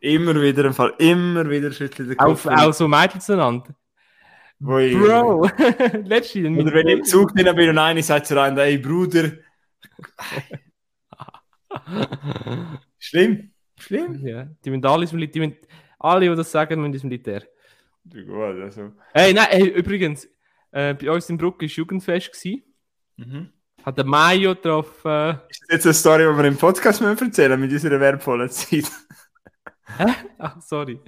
[0.00, 2.46] Immer wieder im Fall, immer wieder schüttelt der Auch, Kopf.
[2.46, 3.74] auch so Mädchen zueinander.
[4.58, 5.44] Ich- Bro!
[6.04, 6.58] Letztens.
[6.58, 9.32] Oder wenn ich im Zug drin bin und einer sagt zu einem, ey Bruder,
[12.98, 14.26] schlimm, schlimm.
[14.26, 15.06] ja, die müssen alle.
[15.06, 15.56] Die müssen,
[15.98, 17.42] alle, die das sagen, müssen ins Militär.
[18.08, 18.92] Gut, also.
[19.12, 20.26] Hey, nein, hey, übrigens,
[20.72, 22.32] äh, bei uns in Bruck war Jugendfest.
[22.32, 22.62] Gewesen.
[23.16, 23.50] Mhm.
[23.84, 25.04] Hat der Mayo drauf.
[25.04, 28.50] Äh, Ist das jetzt eine Story, die wir im Podcast müssen erzählen mit unserer wertvollen
[28.50, 28.90] Zeit?
[30.38, 31.00] Ach, sorry.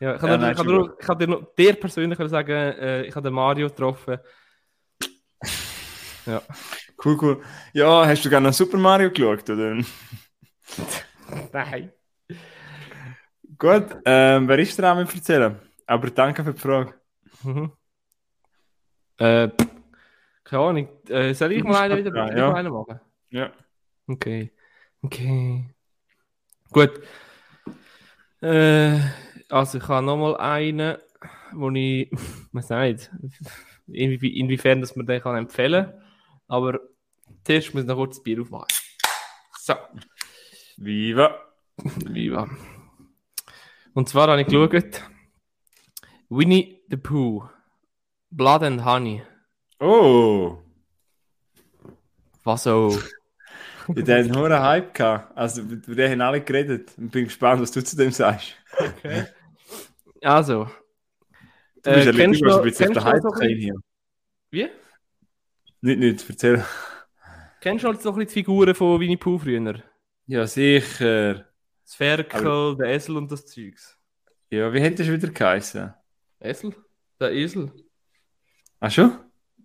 [0.00, 2.18] Ja, ich kann Ja, dir, nein, ich kann nur- ich kann dir nur dir persönlich
[2.30, 4.18] sagen, äh, ich habe den Mario getroffen.
[7.04, 7.42] Cool, cool.
[7.72, 9.76] Ja, hast du gerne Super Mario geschaut, oder?
[11.52, 11.92] Nein.
[13.58, 15.58] Gut, ähm, wer ist dran mit erzählen?
[15.86, 16.94] Aber danke für die Frage.
[17.42, 17.72] Mhm.
[19.18, 19.48] Äh,
[20.42, 20.88] keine Ahnung.
[21.08, 22.52] Äh, soll ich mal einen wieder dran, ja.
[22.54, 23.00] einen machen?
[23.30, 23.52] Ja.
[24.06, 24.52] Okay.
[25.02, 25.68] Okay.
[26.70, 27.02] Gut.
[28.44, 29.00] Äh,
[29.48, 30.98] also ich habe nochmal einen,
[31.52, 32.10] wo ich,
[32.52, 33.10] was nicht,
[33.86, 36.02] inwie, inwiefern dass man den kann empfehlen kann.
[36.46, 36.78] Aber
[37.44, 38.68] zuerst muss ich noch kurz das Bier aufmachen.
[39.60, 39.74] So,
[40.76, 41.40] Viva.
[42.04, 42.48] viva.
[43.94, 45.02] Und zwar habe ich geschaut,
[46.28, 47.48] Winnie the Pooh,
[48.30, 49.22] Blood and Honey.
[49.80, 50.58] Oh,
[52.42, 52.66] Was
[53.86, 53.92] so?
[53.92, 55.36] ich hatte einen Hype gehabt.
[55.36, 56.90] Also, den haben alle geredet.
[56.90, 58.54] Ich bin gespannt, was du zu dem sagst.
[58.78, 59.26] Okay.
[60.22, 60.68] Also.
[61.82, 63.74] Du bist ja äh, kennst du ein bisschen auf kennst der so ein hier.
[64.50, 64.68] Wie?
[65.82, 66.64] Nicht, nicht, erzähl.
[67.60, 69.82] Kennst du so ein bisschen die Figuren von Winnie Pooh früher?
[70.26, 71.46] Ja, sicher.
[71.82, 73.98] Das Ferkel, der Esel und das Zeugs.
[74.48, 75.92] Ja, wie hätte das wieder geheißen?
[76.40, 76.74] Esel?
[77.20, 77.70] Der Esel?
[78.80, 79.18] Ach schon?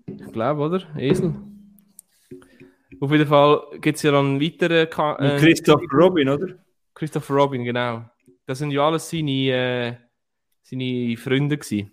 [0.06, 0.96] Ich glaube, oder?
[0.98, 1.34] Esel.
[3.00, 4.90] Auf jeden Fall gibt es ja dann einen weiteren...
[4.90, 6.56] Ka äh, Christoph Robin, oder?
[6.94, 8.06] Christopher Robin, genau.
[8.46, 9.96] Das sind ja alles seine, äh,
[10.64, 11.92] seine Freunde gewesen.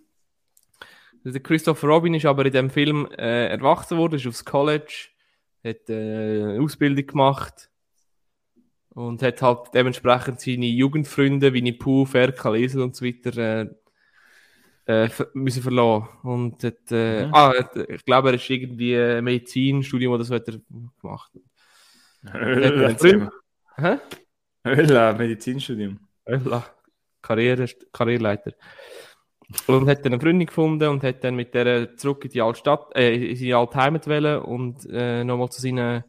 [1.23, 5.09] Der Christopher Robin ist aber in dem Film äh, erwachsen worden, ist aufs College,
[5.65, 7.69] hat äh, eine Ausbildung gemacht
[8.91, 13.71] und hat halt dementsprechend seine Jugendfreunde, Winnie Pooh, Ferkel, Esel und so weiter,
[14.87, 16.09] äh, müssen verlassen.
[16.23, 17.35] Und hat, äh, Mhm.
[17.35, 20.61] ah, hat, ich glaube, er ist irgendwie äh, Medizinstudium oder so hat er
[21.01, 21.33] gemacht.
[22.33, 23.31] Hölle,
[23.77, 23.99] Hä?
[24.65, 26.01] Hölle, Medizinstudium.
[26.27, 26.65] Ölla,
[27.23, 28.53] Karriere, Karriereleiter.
[29.69, 32.59] Und hat dann eine Freundin gefunden und hat dann mit der zurück in die alte
[32.59, 36.03] Stadt, äh, in seine alte Heimat wollen und äh, nochmal zu seinen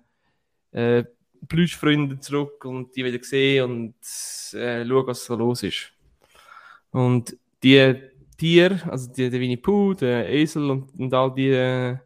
[0.72, 1.04] äh,
[1.48, 3.96] Plüschfreunden zurück und die wieder gesehen und
[4.60, 5.94] äh, schauen, was so los ist.
[6.90, 7.96] Und die
[8.38, 11.98] Tiere, also die, der Winnie Pooh, der Esel und, und all die, äh,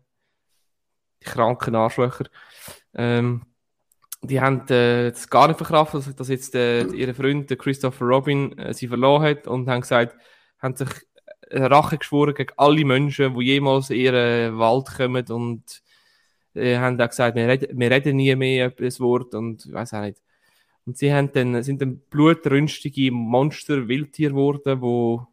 [1.21, 2.25] die kranken Arschlöcher,
[2.93, 3.43] ähm,
[4.23, 8.57] die haben äh, das gar nicht verkraftet, dass, jetzt äh, ihr Freund, der Christopher Robin,
[8.57, 10.15] äh, sie verloren hat und haben gesagt,
[10.59, 10.89] haben sich
[11.49, 15.81] äh, Rache geschworen gegen alle Menschen, die jemals in ihren Wald kommen und
[16.53, 19.73] äh, haben auch gesagt, wir reden, wir reden nie mehr über das Wort und ich
[19.73, 20.21] weiß auch nicht.
[20.85, 25.27] Und sie haben dann, sind dann blutrünstige Monster, Wildtier geworden, wo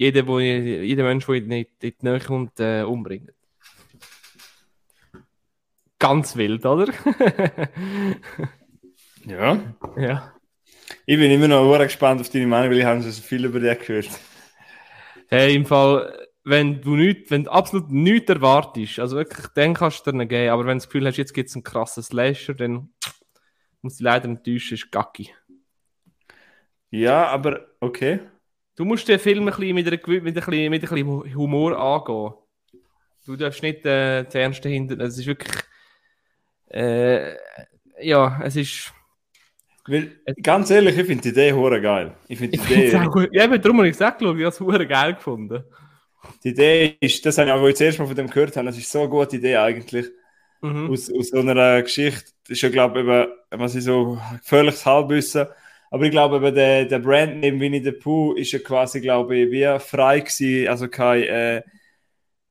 [0.00, 3.34] jeder, wo, jeder Mensch, der nicht in die Nähe kommt, äh, umbringt.
[5.98, 6.92] Ganz wild, oder?
[9.26, 9.60] Ja.
[9.98, 10.32] ja.
[11.04, 13.60] Ich bin immer noch gespannt auf deine Meinung, weil ich habe schon so viel über
[13.60, 14.08] dich gehört.
[15.28, 20.06] Hey, im Fall, wenn du nicht, wenn du absolut nichts erwartest, also wirklich, dann kannst
[20.06, 22.02] du dir nicht geben, aber wenn du das Gefühl hast, jetzt gibt es einen krassen
[22.02, 22.94] Slasher, dann
[23.82, 25.30] muss ich leider enttäuschen, ist Gacki.
[26.90, 28.20] Ja, aber okay.
[28.80, 31.78] Du musst den Film ein bisschen mit, einer, mit, ein bisschen, mit ein bisschen Humor
[31.78, 32.32] angehen.
[33.26, 34.98] Du darfst nicht äh, das Ernste hinter.
[35.00, 35.54] Es ist wirklich.
[36.70, 37.34] Äh,
[38.00, 38.90] ja, es ist.
[39.86, 40.12] Weil,
[40.42, 42.14] ganz ehrlich, ich finde die Idee hure geil.
[42.26, 43.28] Ich finde Ich die es Idee, auch gut.
[43.32, 45.62] Ja, eben, darum habe ich gesagt, ich habe es hure geil gefunden.
[46.42, 48.78] die Idee ist, das habe ich auch, ich erste Mal von dem gehört habe, das
[48.78, 50.06] ist so eine gute Idee eigentlich.
[50.62, 50.90] Mhm.
[50.90, 52.32] Aus, aus so einer Geschichte.
[52.44, 55.48] Das ist ja, glaube ich, eben, was ich so gefährliches Halbwissen.
[55.90, 59.50] Aber ich glaube, eben, der, der Brandname Winnie the Pooh ist ja quasi, glaube ich,
[59.50, 60.68] wie frei gewesen.
[60.68, 61.62] Also kein, äh,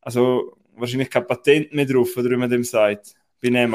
[0.02, 3.15] also wahrscheinlich kein Patent mehr drauf, oder wie man dem sagt.
[3.39, 3.69] Bin äh,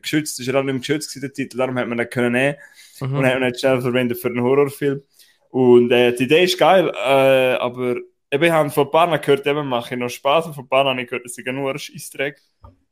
[0.00, 2.32] geschützt, ist ja auch nicht mehr geschützt gewesen, der Titel, darum hat man den können
[2.32, 2.56] nehmen.
[3.00, 3.14] Mhm.
[3.16, 5.02] und hat ihn schnell verwendet für einen Horrorfilm.
[5.50, 7.96] Und äh, die Idee ist geil, äh, aber
[8.30, 10.68] eben, ich habe von ein paar gehört, eben mache ich noch Spaß und von ein
[10.68, 12.40] paar habe ich gehört, es ist nur ein Scheissdreck.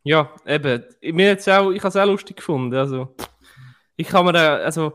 [0.02, 0.84] Ja, eben.
[1.02, 2.74] Mir hat's auch, ich habe es auch lustig gefunden.
[2.74, 3.14] Also,
[3.96, 4.94] ich kann mir da, also,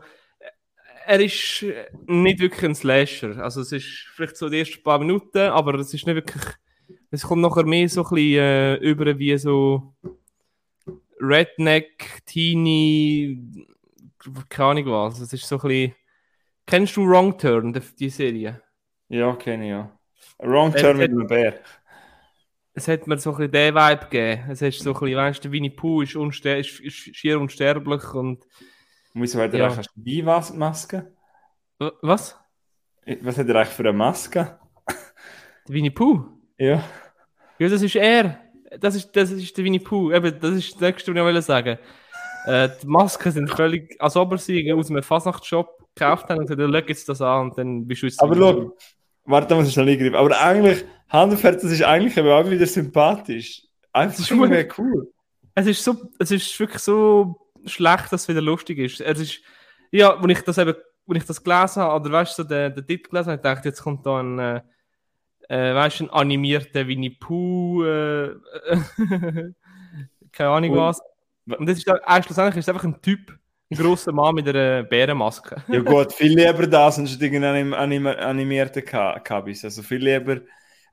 [1.10, 1.64] er ist
[2.06, 3.36] nicht wirklich ein Slasher.
[3.42, 6.42] Also, es ist vielleicht so die ersten paar Minuten, aber es ist nicht wirklich,
[7.10, 9.94] es kommt nachher mehr so ein bisschen äh, über wie so
[11.20, 13.66] Redneck, Teenie,
[14.48, 15.20] keine Ahnung was.
[15.20, 15.94] Es ist so ein bisschen,
[16.66, 18.62] kennst du Wrong Turn, die, die Serie?
[19.08, 19.98] Ja, kenne ich ja.
[20.38, 21.60] Wrong Äh, Turn mit äh, einem Bär.
[22.74, 24.50] es hat mir so ein bisschen den Vibe gegeben.
[24.50, 28.14] Es ist so ein bisschen, weißt du, Winnie Pooh ist, unster ist, ist schier unsterblich
[28.14, 28.46] und
[29.14, 29.72] Hat er Ja.
[29.72, 31.12] eine Steinmaske?
[31.78, 32.36] W- was?
[33.22, 34.58] Was hat er eigentlich für eine Maske?
[35.68, 36.24] Der Winnie Pooh?
[36.58, 36.82] Ja.
[37.58, 38.38] Ja, das ist er.
[38.78, 40.12] Das ist, das ist der Winnie Pooh.
[40.12, 41.78] Eben, das ist das nächste, was ich sagen.
[42.46, 46.46] Äh, die Masken sind völlig, als ob er sie aus einem Fasnachtsshop gekauft haben und
[46.48, 48.76] gesagt, schau jetzt das an und dann bist du jetzt Aber schau,
[49.24, 50.14] warte, muss ich schnell eingreifen.
[50.14, 53.62] Aber eigentlich, Hand auf Herz, das ist eigentlich eben auch wieder sympathisch.
[53.92, 54.78] Einfach ist gut.
[54.78, 55.12] cool.
[55.54, 59.00] Es ist so, es ist wirklich so schlecht, dass es wieder lustig ist.
[59.00, 59.40] Es ist,
[59.90, 60.74] ja, wenn ich das eben,
[61.06, 63.42] wenn ich das gelesen habe, oder weißt du, so den, den Titel gelesen habe, ich
[63.42, 64.60] dachte, jetzt kommt da ein, äh,
[65.48, 68.34] äh, weißt du, ein animierter Winnie Pooh, äh,
[70.32, 71.00] keine Ahnung Und- was.
[71.58, 73.36] Und das ist dann, äh, schlussendlich ist es einfach ein Typ,
[73.70, 75.62] ein grosser Mann mit einer Bärenmaske.
[75.68, 79.64] Ja gut, viel lieber das anstatt irgendeinen anim animierten Ka- Kabis.
[79.64, 80.40] Also viel lieber.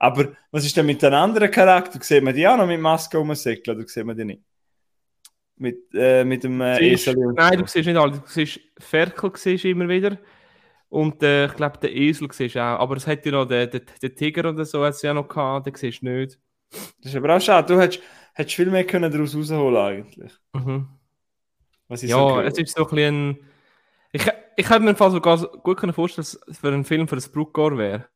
[0.00, 2.02] Aber was ist denn mit den anderen Charakteren?
[2.02, 4.42] Sieht man die auch noch mit Maske rumsäckeln oder sieht man die nicht?
[5.58, 8.12] Mit, äh, mit dem äh, Siehst- Esel Nein, du siehst nicht alle.
[8.12, 10.18] Du siehst Ferkel siehst immer wieder.
[10.88, 12.78] Und äh, ich glaube, den Esel siehst du auch.
[12.80, 15.28] Aber es hat ja noch den, den, den Tiger oder so, hat es ja noch
[15.28, 16.38] gehabt, den siehst du nicht.
[16.70, 17.72] Das ist aber auch schade.
[17.74, 18.02] Du hättest,
[18.34, 20.32] hättest viel mehr können daraus rausholen eigentlich.
[20.52, 20.88] Mhm.
[21.88, 23.38] Was so Ja, gehört- es ist so ein bisschen.
[24.12, 24.22] Ich,
[24.56, 27.14] ich hätte mir Fall sogar so gut können vorstellen, dass es für einen Film für
[27.16, 28.06] das Bruggar wäre.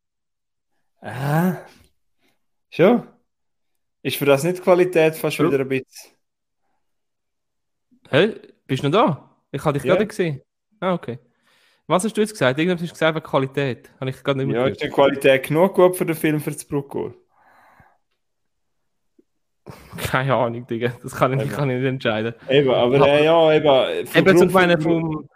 [1.01, 1.57] Ah.
[2.71, 3.07] Schon?
[4.03, 5.47] Ist für das nicht die Qualität fast Ja.
[5.47, 6.13] wieder ein bisschen?
[8.13, 8.35] Hä?
[8.67, 9.31] Bist du noch da?
[9.51, 9.95] Ich habe dich Ja.
[9.95, 10.43] gerade gesehen.
[10.81, 11.19] Ah, okay.
[11.87, 12.59] Was hast du jetzt gesagt?
[12.59, 13.91] Irgendwas hast du gesagt Qualität.
[14.01, 14.77] Habe ich gerade nicht mehr Ja, gehört.
[14.83, 17.15] ist die Qualität genug gut für den Film für das Bruckohl?
[19.97, 20.93] Keine Ahnung, Digga.
[21.03, 22.35] Das kann ich, kann ich nicht entscheiden.
[22.49, 24.07] Eben, aber äh, ja, eben.
[24.07, 25.29] vom Eben zum Beispiel vom,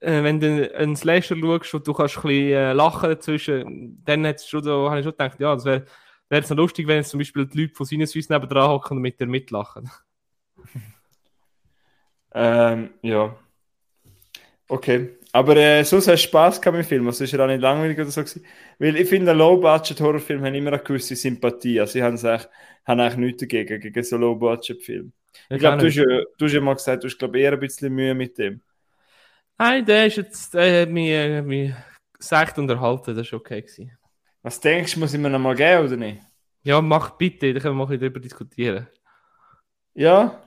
[0.00, 4.34] äh, wenn du einen Slasher schaust und du kannst ein bisschen äh, lachen dazwischen, dann
[4.38, 5.84] schon so, habe ich schon gedacht, ja, das wäre
[6.28, 9.02] wäre jetzt noch lustig, wenn jetzt zum Beispiel die Leute von Sinneswiss nebendran hocken und
[9.02, 9.90] mit dir mitlachen.
[12.34, 13.36] Ähm, ja.
[14.68, 15.10] Okay.
[15.32, 17.06] Aber äh, hast du Spaß mit dem Film.
[17.06, 18.44] Also ist er auch nicht langweilig oder so gewesen.
[18.78, 21.80] Weil ich finde, Low-Budget-Horrorfilme haben immer eine gewisse Sympathie.
[21.80, 22.48] Also sie haben, eigentlich,
[23.16, 25.12] nichts dagegen, gegen so Low-Budget-Filme.
[25.48, 27.60] Ich glaube, du, hast ja- du hast ja mal gesagt, du hast glaube eher ein
[27.60, 28.60] bisschen Mühe mit dem.
[29.58, 31.72] Nein, der ist jetzt, der hat mich, äh, mich
[32.18, 33.62] seicht unterhalten, das war okay.
[33.62, 33.92] Gewesen.
[34.42, 36.22] Was denkst du, muss ich mir noch mal geben oder nicht?
[36.62, 38.88] Ja, mach bitte, da können wir mal darüber diskutieren.
[39.94, 40.40] Ja?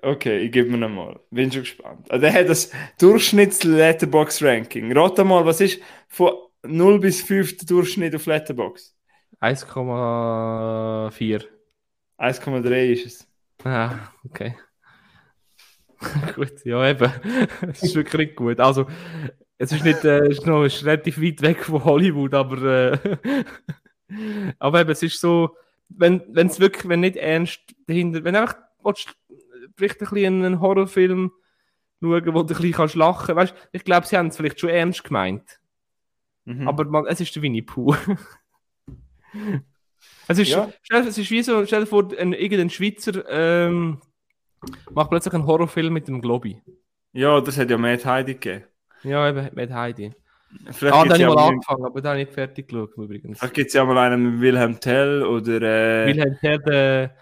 [0.00, 1.18] Okay, ich gebe mir noch mal.
[1.30, 2.08] Bin schon gespannt.
[2.10, 2.70] Also, der hat das
[3.00, 4.96] Durchschnitts-Letterbox-Ranking.
[4.96, 8.96] Rate mal, was ist von 0 bis 5 der Durchschnitt auf Letterbox?
[9.40, 11.44] 1,4.
[12.18, 13.28] 1,3 ist es.
[13.64, 14.54] Ah, okay.
[16.36, 17.12] gut, ja eben.
[17.68, 18.60] Es ist wirklich gut.
[18.60, 18.86] Also,
[19.58, 23.44] es ist nicht, äh, es ist noch ist relativ weit weg von Hollywood, aber, äh,
[24.60, 25.56] aber eben, es ist so,
[25.88, 29.17] wenn es wirklich, wenn nicht ernst dahinter, wenn einfach willst,
[29.78, 31.32] vielleicht ein bisschen einen Horrorfilm
[32.00, 34.70] schauen, wo du ein bisschen kannst lachen, weißt, ich glaube, sie haben es vielleicht schon
[34.70, 35.60] ernst gemeint,
[36.44, 36.66] Mhm.
[36.68, 37.94] aber man, es ist der Winnie Pooh.
[40.28, 40.70] es ist, Ja.
[40.82, 44.00] stell, es ist wie so, stell dir vor, ein, irgendein Schweizer ähm,
[44.92, 46.62] macht plötzlich einen Horrorfilm mit dem Globi.
[47.12, 48.64] ja, das hat ja Mad Heidi gegeben.
[49.02, 50.12] Ja, eben mit Heidi.
[50.72, 52.68] Vielleicht Ah, gibt da es habe ich mal angefangen, aber da habe ich nicht fertig
[52.68, 53.38] geschaut übrigens.
[53.38, 55.60] vielleicht gibt's ja mal einen mit Wilhelm Tell oder.
[55.62, 57.14] Äh, Wilhelm Tell, der,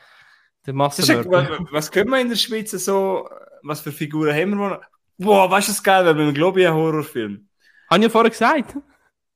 [0.99, 1.59] ist ja, Massenmörder.
[1.61, 3.29] was, was können wir in der Schweiz so.
[3.63, 4.81] Was für Figuren haben wir?
[5.19, 7.49] Boah, weißt du, das geil wäre beim Globi ein Horrorfilm.
[7.91, 8.77] Habe ich ja vorher gesagt.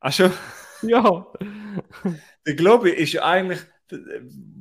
[0.01, 0.33] Ach schon.
[0.83, 1.27] Ja.
[2.47, 3.61] Der Globi ist ja eigentlich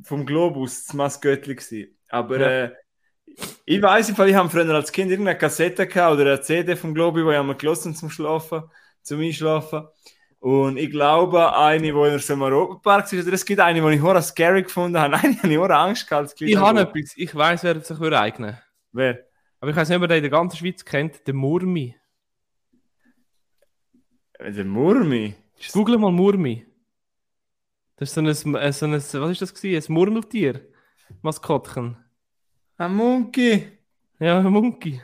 [0.04, 1.98] vom Globus das Maskottli gewesen.
[2.10, 2.48] Aber Ja.
[2.66, 2.72] äh,
[3.66, 7.24] ich weiß ich habe früher als Kind irgendeine Kassette gehabt oder eine CD vom Globi,
[7.24, 8.64] die ich einmal gelassen zum Schlafen,
[9.02, 9.88] zum Einschlafen.
[10.40, 13.96] Und ich glaube, eine, wo in so einem Europapark ist, oder es gibt eine, die
[13.96, 15.16] ich horror scary gefunden habe.
[15.18, 16.34] Eine habe ich Angst gehabt.
[16.40, 18.58] Ich habe etwas, ich weiß, wer sich würde eignen
[18.94, 19.26] Wer?
[19.60, 21.94] Aber ich weiß nicht, ob ihr den in der ganzen Schweiz kennt, den Murmi.
[24.40, 25.36] Äh, Der Murmi.
[25.74, 26.66] Google mal Murmi.
[27.98, 29.92] Das ist so ein, äh, so ein was ist das gewesen?
[29.92, 30.62] Ein Murmeltier.
[31.22, 31.98] Maskottchen.
[32.78, 33.78] Ein Monkey.
[34.20, 35.02] Ja, ein Monkey.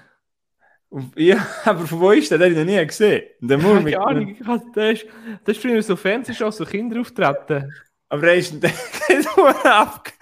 [1.16, 2.38] Ja, aber von wo ist der?
[2.38, 3.24] Den habe ich noch nie gesehen.
[3.40, 3.92] Der Murmi.
[3.92, 5.06] Keine Ahnung, ich der ist,
[5.46, 7.74] der ist früher so Fernsehshows, so Kinder auftreten.
[8.08, 8.54] Aber er ist
[9.38, 10.12] nur ab.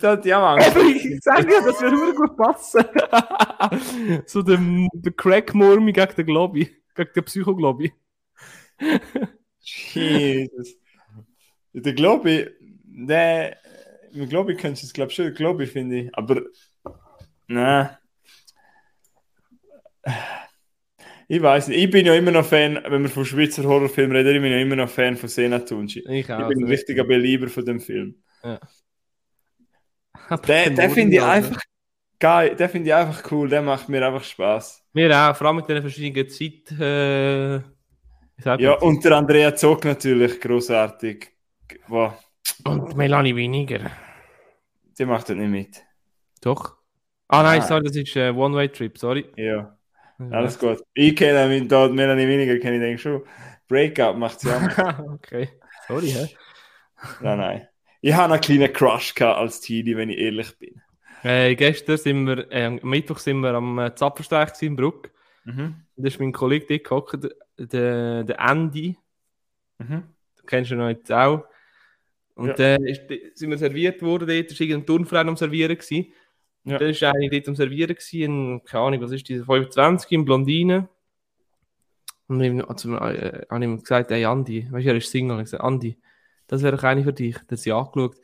[0.00, 0.76] Da hat auch Angst.
[0.76, 2.84] ich sage ja, das würde nur gut passen.
[4.26, 4.58] so der,
[4.92, 6.76] der Crack-Murmi gegen den Globi.
[6.94, 7.92] Gegen den Psycho-Globi.
[9.60, 10.74] Jesus.
[11.72, 12.48] Der Globi,
[12.84, 13.56] der.
[14.12, 15.32] Mit Globi könntest du es, glaube ich, schon.
[15.34, 16.14] Globi finde ich.
[16.14, 16.42] Aber.
[17.46, 17.96] Nein.
[21.28, 21.78] Ich weiß nicht.
[21.84, 24.58] Ich bin ja immer noch Fan, wenn wir von Schweizer Horrorfilmen reden, ich bin ja
[24.58, 26.00] immer noch Fan von Sena Tunci.
[26.00, 28.22] Ich Ich bin ein richtiger Belieber von dem Film.
[28.42, 28.60] Aber
[30.46, 31.60] Der, Murmi, finde ich einfach
[32.18, 32.56] geil.
[32.56, 33.48] Der finde ich einfach cool.
[33.48, 34.84] Der macht mir einfach Spaß.
[34.92, 36.70] Mir auch, vor allem mit den verschiedenen Zeit.
[36.78, 37.54] Äh,
[38.44, 41.30] Ja, der Andrea Zog natürlich großartig.
[41.88, 42.12] Wow,
[42.64, 43.90] und Melanie weniger.
[44.98, 45.82] die macht das nicht mit.
[46.42, 46.76] Doch.
[47.28, 47.66] Ah nein, Ah.
[47.66, 49.32] sorry, das ist äh, One-Way-Trip, sorry.
[49.36, 49.78] Ja.
[50.30, 50.82] Alles gut.
[50.94, 53.22] Ich kenne mich dort, Melanie weniger kenne ich denke schon.
[53.68, 54.98] Breakup macht sie auch.
[55.14, 55.48] okay.
[55.88, 56.28] Sorry, hä?
[57.20, 57.68] nein, nein.
[58.00, 60.80] Ich habe einen kleinen Crush gehabt als Teenie, wenn ich ehrlich bin.
[61.22, 65.10] Äh, gestern sind wir, äh, am Mittwoch sind wir am äh, Zapfersteig in Bruck.
[65.44, 65.76] Mhm.
[65.96, 68.96] Da ist mein Kollege dort gehockt, der, der Andy.
[69.78, 70.02] Mhm.
[70.36, 71.44] Du kennst ihn noch jetzt auch.
[72.34, 72.54] Und Ja.
[72.54, 73.02] dann ist,
[73.34, 75.76] sind wir serviert worden dort, da war irgendein Turnverein am Servieren.
[75.76, 76.12] Gewesen.
[76.64, 76.78] Ja.
[76.78, 80.24] Dann ist eigentlich dort am Servieren gewesen, ein, keine Ahnung, was ist diese 25 in
[80.24, 80.88] Blondine.
[82.28, 85.34] Und ihm, also, äh, habe ich ihm gesagt, hey Andi, weißt du, er ist Single.
[85.34, 85.98] Ich habe gesagt, Andi,
[86.46, 87.34] das wäre doch eine für dich.
[87.34, 88.16] Der hat sie angeschaut.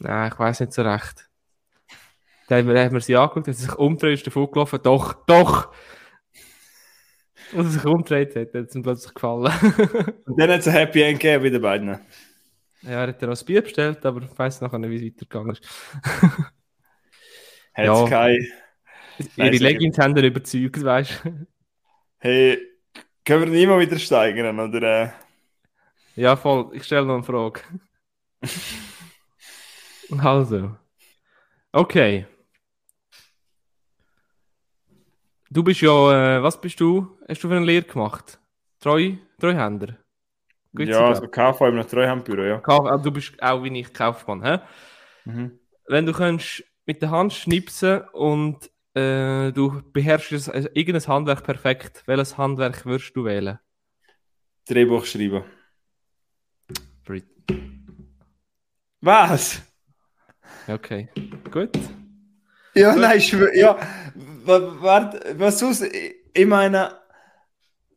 [0.00, 1.28] Nein, ich weiß nicht so recht.
[2.48, 4.78] Dann haben wir, sie angeschaut, hat sie sich umgedreht, ist davon gelaufen.
[4.82, 5.72] Doch, doch!
[7.52, 9.52] Und er sich umgedreht hat, hat es ihm plötzlich gefallen.
[10.26, 11.88] Und dann hat es ein Happy End gegeben bei den beiden.
[12.82, 15.14] Ja, er hat dann noch ein Bier bestellt, aber ich weiß nachher nicht, wie es
[15.14, 15.62] weitergegangen ist.
[17.74, 18.08] Hat Ja.
[18.08, 18.46] keine.
[19.36, 21.46] Ihre Leggings haben ihn überzeugt, weißt du?
[22.18, 22.58] Hey,
[23.24, 25.02] können wir nicht mal wieder steigern, oder?
[25.02, 25.08] Äh?
[26.16, 26.70] Ja, voll.
[26.74, 27.60] Ich stelle noch eine Frage.
[30.18, 30.76] also.
[31.72, 32.26] Okay.
[35.50, 37.18] Du bist ja, äh, was bist du?
[37.28, 38.38] Hast du für eine Lehre gemacht?
[38.80, 39.98] Treu, Treuhänder?
[40.74, 42.58] Gibt's ja, also KV im Treuhandbüro, ja.
[42.58, 44.58] Kauf, ah, du bist auch wie ich Kaufmann, hä?
[45.26, 45.58] Mhm.
[45.86, 51.44] Wenn du kannst mit der Hand schnipsen und äh, du beherrschst es- also irgendein Handwerk
[51.44, 53.58] perfekt, welches Handwerk würdest du wählen?
[54.66, 55.44] Drehbuch schreiben.
[57.04, 57.24] Brit.
[59.00, 59.62] Was?
[60.68, 61.08] Okay,
[61.50, 61.70] gut.
[62.74, 63.78] Ja, nein, ich ja.
[64.14, 65.82] wa- Warte, was sonst?
[65.82, 66.98] Ich- Ich meine,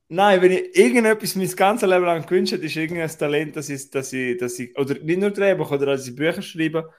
[0.09, 3.89] nein, wenn ich irgendetwas mein ganzes Leben lang gewünscht hätte, ist irgendein Talent, dass ich,
[3.89, 6.89] dass ich, dass ich, oder nicht nur Drehbuch, oder dass ich Bücher schreibe.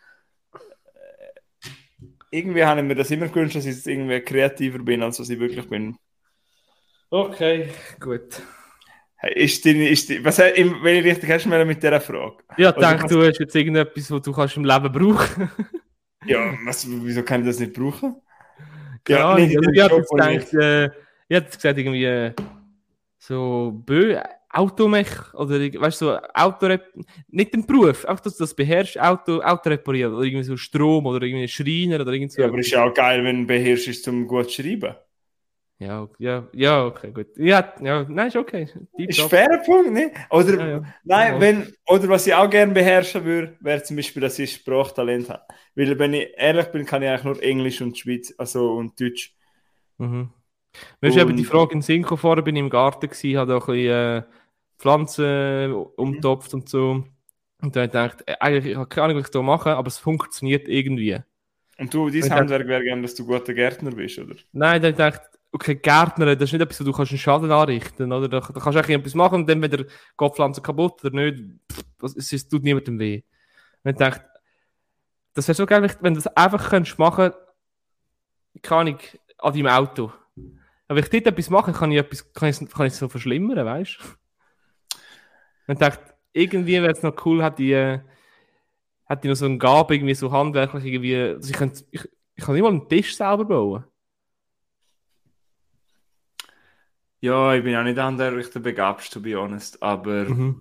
[2.36, 5.18] Äh, Irgendwie habe ich mir das immer gewünscht, dass ich jetzt irgendwie kreativer bin, als
[5.18, 5.96] was ich wirklich bin.
[7.10, 7.70] Okay,
[8.00, 8.42] gut.
[9.34, 12.36] Ist die, ist die, was, im- wenn ich richtig hast, du mit dieser Frage?
[12.58, 15.50] Ja, ich denke, du hast jetzt irgendetwas, was du kannst im Leben brauchen.
[16.26, 18.16] Ja, was, wieso kann ich das nicht brauchen?
[19.08, 20.90] Ja, Ahnung, nicht in also ich habe jetzt ich- gedacht, äh, ich
[21.36, 22.32] hätte jetzt gesagt, irgendwie äh,
[23.18, 24.20] so Bö,
[24.56, 26.92] Automech oder weißt du, so Autorep,
[27.28, 31.06] nicht den Beruf, auch dass du das beherrschst, Auto, Auto reparieren oder irgendwie so Strom
[31.06, 32.42] oder irgendwie Schreiner oder irgend so.
[32.42, 34.94] Ja, aber ist ja auch geil, wenn du beherrschst, zum gut zu schreiben.
[35.78, 37.36] ja, ja, ja, okay, gut.
[37.36, 38.68] Ja, ja, nein, ist okay.
[38.98, 40.12] Deep Ist fairer Punkt, ne?
[40.30, 40.94] Oder, Ja, ja.
[41.04, 41.40] nein, Ja.
[41.40, 45.44] wenn, oder was ich auch gerne beherrschen würde, wäre zum Beispiel, dass ich Sprachtalent habe.
[45.74, 49.34] Weil, wenn ich ehrlich bin, kann ich eigentlich nur Englisch und Schweiz, also und Deutsch.
[49.98, 50.30] Mhm.
[51.00, 53.58] Mir ist eben die Frage in gekommen, vorher bin ich im Garten gewesen, habe da
[53.58, 54.22] ein bisschen äh,
[54.78, 57.04] Pflanzen umtopft und so.
[57.62, 59.74] Und dann habe ich gedacht, äh, eigentlich, ich habe keine Ahnung, was ich da mache,
[59.76, 61.18] aber es funktioniert irgendwie.
[61.78, 64.36] Und du, dein Ich Handwerk wäre gerne, dass du guter Gärtner bist, oder?
[64.52, 65.22] Nein, dann habe ich gedacht,
[65.52, 68.60] okay, Gärtner, das ist nicht etwas, wo du kannst einen Schaden anrichten oder da, da
[68.60, 69.88] kannst du etwas machen und dann wieder geht
[70.20, 73.22] die Pflanze kaputt oder nicht, pff, das- es, es tut niemandem weh.
[73.84, 74.24] Und ich dachte,
[75.34, 77.32] das wäre so geil, wenn du das einfach könntest machen,
[78.62, 78.98] keine Ahnung,
[79.38, 80.12] an deinem Auto.
[80.88, 83.08] Aber wenn ich dort etwas mache, kann ich etwas, kann ich, kann ich es so
[83.08, 84.04] verschlimmern, weißt du?
[85.66, 87.74] Und ich dachte, irgendwie wäre es noch cool, hat die,
[89.08, 92.02] hat die noch so eine Gabe, irgendwie so handwerklich, irgendwie, also ich, könnte, ich,
[92.34, 93.84] ich kann nicht mal einen Tisch selber bauen.
[97.20, 100.24] Ja, ich bin auch nicht handwerklich der Begabste, to be honest, aber...
[100.26, 100.60] Mhm.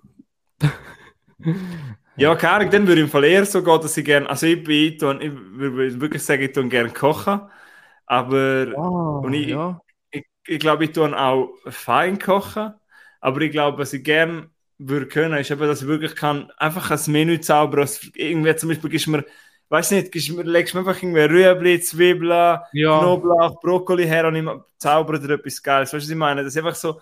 [2.18, 4.46] Ja, keine Ahnung, dann würde ich im Fall eher so gehen, dass ich gerne, also
[4.46, 7.40] ich bin, ich, tue- ich würde wirklich sagen, ich tue gerne kochen,
[8.06, 9.80] aber Ah, Und ich- ja.
[10.10, 12.74] ich, ich glaube, ich tue auch fein kochen,
[13.20, 16.90] aber ich glaube, was ich gerne würde können, ist eben, dass ich wirklich kann, einfach
[16.90, 19.24] ein Menü zaubern, also irgendwie zum Beispiel gibst mir,
[19.68, 22.98] weiß nicht, gibst mir, legst du mir einfach irgendwie Rüebli, Zwiebeln, ja.
[22.98, 24.44] Knoblauch, Brokkoli her und ich
[24.78, 26.44] zaubere dir etwas Geiles, weißt du, was ich meine?
[26.44, 27.00] Das ist einfach so,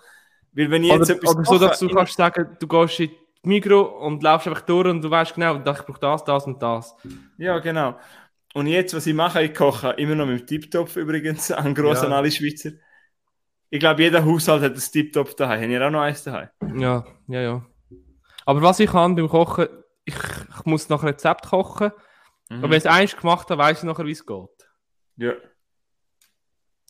[0.53, 3.09] weil wenn ich jetzt Oder, etwas oder so, dass du kannst sagen, du gehst in
[3.43, 6.61] die Migro und laufst einfach durch und du weißt genau, ich brauche das, das und
[6.61, 6.95] das.
[7.37, 7.99] Ja, genau.
[8.53, 12.11] Und jetzt, was ich mache, ich koche immer noch mit dem Tiptopf übrigens, an grossen
[12.11, 12.17] Ja.
[12.17, 12.71] alle Schweizer.
[13.69, 15.63] Ich glaube, jeder Haushalt hat ein Tiptopf daheim.
[15.63, 16.49] Haben ihr auch noch eins daheim?
[16.75, 17.65] Ja, ja, ja.
[18.45, 19.67] Aber was ich kann beim Kochen,
[20.05, 21.91] ich, ich muss nach Rezept kochen.
[22.49, 22.57] Mhm.
[22.57, 24.67] Aber wenn ich es eins gemacht habe, weiß ich nachher, wie es geht.
[25.17, 25.33] Ja,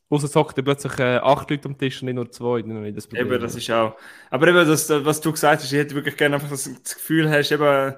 [0.09, 2.59] Außer es hockt plötzlich äh, acht Leute am Tisch und nicht nur zwei.
[2.59, 3.28] Ich das Problem.
[3.28, 3.97] eben, das ist auch.
[4.30, 7.30] Aber eben, das, was du gesagt hast, ich hätte wirklich gerne einfach das, das Gefühl
[7.30, 7.95] hast, eben.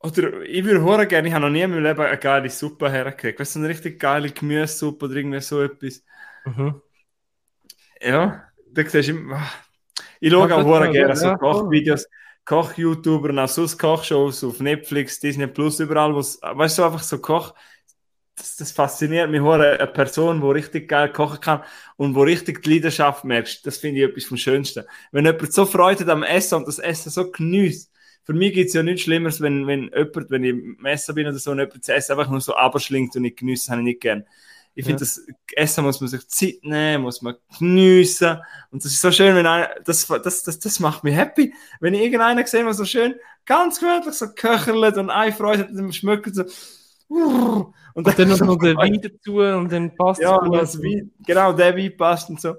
[0.00, 2.90] Oder ich würde hören gerne, ich habe noch nie in meinem Leben eine geile Suppe
[2.90, 3.38] hergekriegt.
[3.38, 6.04] Weißt du, eine richtig geile Gemüsesuppe oder irgendwie so etwas.
[6.44, 6.82] Mhm.
[8.00, 9.42] Ja, da siehst du immer.
[10.20, 12.06] Ich schaue Ja, auch das- hure gerne so Kochvideos,
[12.44, 17.18] Koch-YouTuber und auch sonst Kochshows auf Netflix, Disney Plus, überall, wo weißt du, einfach so
[17.20, 17.54] Koch.
[18.36, 21.62] Das, das fasziniert mich hure, eine Person, die richtig geil kochen kann
[21.96, 23.66] und wo richtig die Leidenschaft merkst.
[23.66, 24.84] Das finde ich etwas vom Schönsten.
[25.10, 27.90] Wenn jemand so Freude hat am Essen und das Essen so genießt.
[28.24, 31.26] Für mich gibt es ja nichts Schlimmeres, wenn, wenn jemand, wenn ich im Essen bin
[31.26, 33.86] oder so, und jemand das Essen einfach nur so abschlingt und ich genieße, habe ich
[33.86, 34.24] nicht gern.
[34.78, 35.08] Ich finde, Ja.
[35.08, 35.26] das
[35.56, 38.38] Essen muss man sich Zeit nehmen, muss man geniessen.
[38.70, 41.52] Und das ist so schön, wenn einer, das, das, das, das macht mich happy.
[41.80, 45.70] Wenn ich irgendeinen sehe, der so schön, ganz gemütlich so köcherlet und eine Freude hat,
[45.74, 46.44] dann schmeckt so,
[47.08, 51.52] und Und dann noch, noch der Wein dazu und dann passt ja, es Wein, genau,
[51.52, 52.54] der Wein passt und so.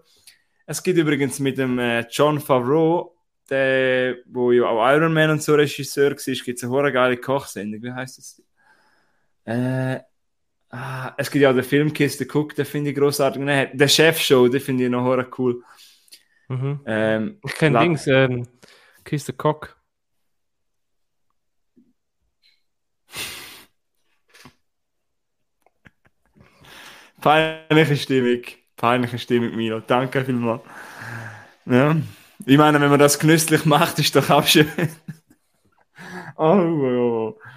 [0.66, 3.16] Es gibt übrigens mit dem äh, John Favreau,
[3.50, 7.16] der, wo ja auch Iron Man und so Regisseur war, gibt es eine hure geile
[7.16, 7.82] Kochsendung.
[7.82, 8.44] Wie heißt das?
[9.46, 10.02] Äh,
[10.70, 13.42] ah, es gibt ja auch den Film the Cook, den finde ich großartig.
[13.42, 15.06] Nein, der Chef-Show, den finde ich noch
[15.38, 15.64] cool.
[16.48, 16.80] Mhm.
[16.86, 18.48] Ähm, Ich kenne Dings, ähm,
[19.04, 19.76] Kiss the Cock.
[27.22, 28.42] Peinliche Stimmung.
[28.78, 29.82] Peinliche Stimmung, Milo.
[29.82, 30.62] Danke vielmals.
[31.66, 31.96] Ja.
[32.46, 34.68] Ich meine, wenn man das genüsslich macht, ist doch auch schön.
[36.38, 37.49] oh, oh, oh.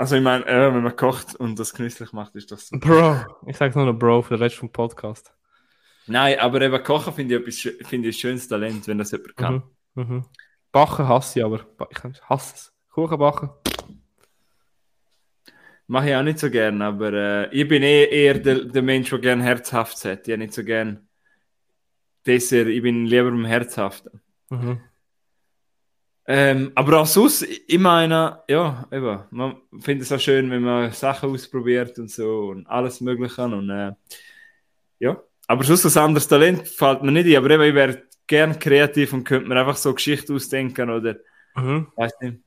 [0.00, 2.78] Also ich meine, äh, wenn man kocht und das genüsslich macht, ist so.
[2.78, 3.22] Bro.
[3.46, 5.30] Ich sage nur noch Bro für den Rest vom Podcast.
[6.06, 9.36] Nein, aber eben Kochen finde ich, etwas, finde ich ein schönes Talent, wenn das jemand
[9.36, 9.62] kann.
[9.94, 10.02] Mhm.
[10.02, 10.24] Mhm.
[10.72, 11.66] Backen hasse ich aber.
[11.90, 12.72] Ich hasse es.
[12.88, 13.50] Kuchen backen.
[15.86, 19.10] Mache ich auch nicht so gern, aber äh, ich bin eh eher der, der Mensch,
[19.10, 20.26] der gerne herzhaft hat.
[20.26, 21.06] Ich nicht so gern
[22.26, 24.22] Dessert, ich bin lieber im Herzhaften.
[24.48, 24.80] Mhm.
[26.32, 30.92] Ähm, aber auch sonst, ich meine, ja, eben, man findet es auch schön, wenn man
[30.92, 33.92] Sachen ausprobiert und so und alles Mögliche und äh,
[35.00, 35.20] ja.
[35.48, 39.12] Aber sonst ein anderes Talent fällt mir nicht ein, aber eben, ich wäre gern kreativ
[39.12, 41.16] und könnte mir einfach so Geschichte ausdenken oder,
[41.56, 41.88] Mhm.
[41.96, 42.38] weiß nicht.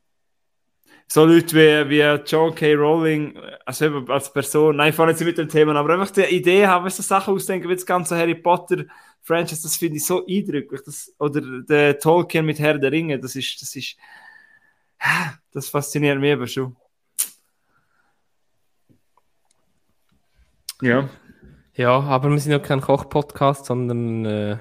[1.07, 2.73] So Leute wie, wie John K.
[2.73, 5.93] Rowling, also eben als Person, nein, ich fange jetzt nicht mit dem Thema, an, aber
[5.93, 8.85] einfach die Idee haben, so Sachen ausdenken, wie das ganze Harry Potter
[9.21, 10.81] Franchise, das finde ich so eindrücklich.
[10.85, 13.95] Das, oder der Tolkien mit Herr der Ringe, das ist, das ist,
[15.51, 16.75] das fasziniert mich aber schon.
[20.81, 21.09] Ja.
[21.75, 24.57] Ja, aber wir sind ja kein Koch-Podcast, sondern äh,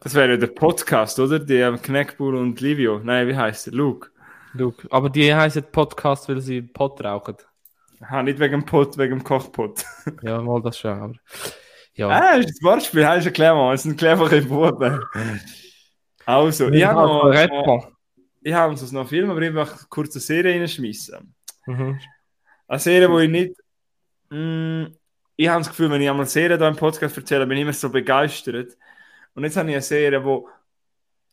[0.00, 1.38] Das wäre ja der Podcast, oder?
[1.38, 3.00] Der Knackbull und Livio.
[3.00, 3.74] Nein, wie heißt der?
[3.74, 4.10] Luke.
[4.54, 4.86] Luke.
[4.90, 7.36] Aber die heißen Podcast, weil sie Pot rauchen.
[8.00, 9.84] Aha, nicht wegen dem Pot, wegen dem Kochpot.
[10.22, 10.90] Ja, mal das schon.
[10.90, 11.14] Aber,
[11.94, 12.08] ja.
[12.08, 13.72] Ah, das ist das Wortspiel, hast du erklärt, Mann.
[13.72, 15.02] Das ist ein cleverer Boden.
[16.24, 17.90] Also, ich habe noch, Rapper.
[18.42, 21.34] ich habe uns noch Film, aber ich möchte kurz eine Serie reinschmeißen.
[21.66, 21.98] Mhm.
[22.68, 23.56] Eine Serie, wo ich nicht.
[24.30, 24.84] Mm,
[25.34, 27.72] ich habe das Gefühl, wenn ich einmal Serien hier im Podcast erzähle, bin ich immer
[27.72, 28.76] so begeistert.
[29.34, 30.48] Und jetzt habe ich eine Serie, wo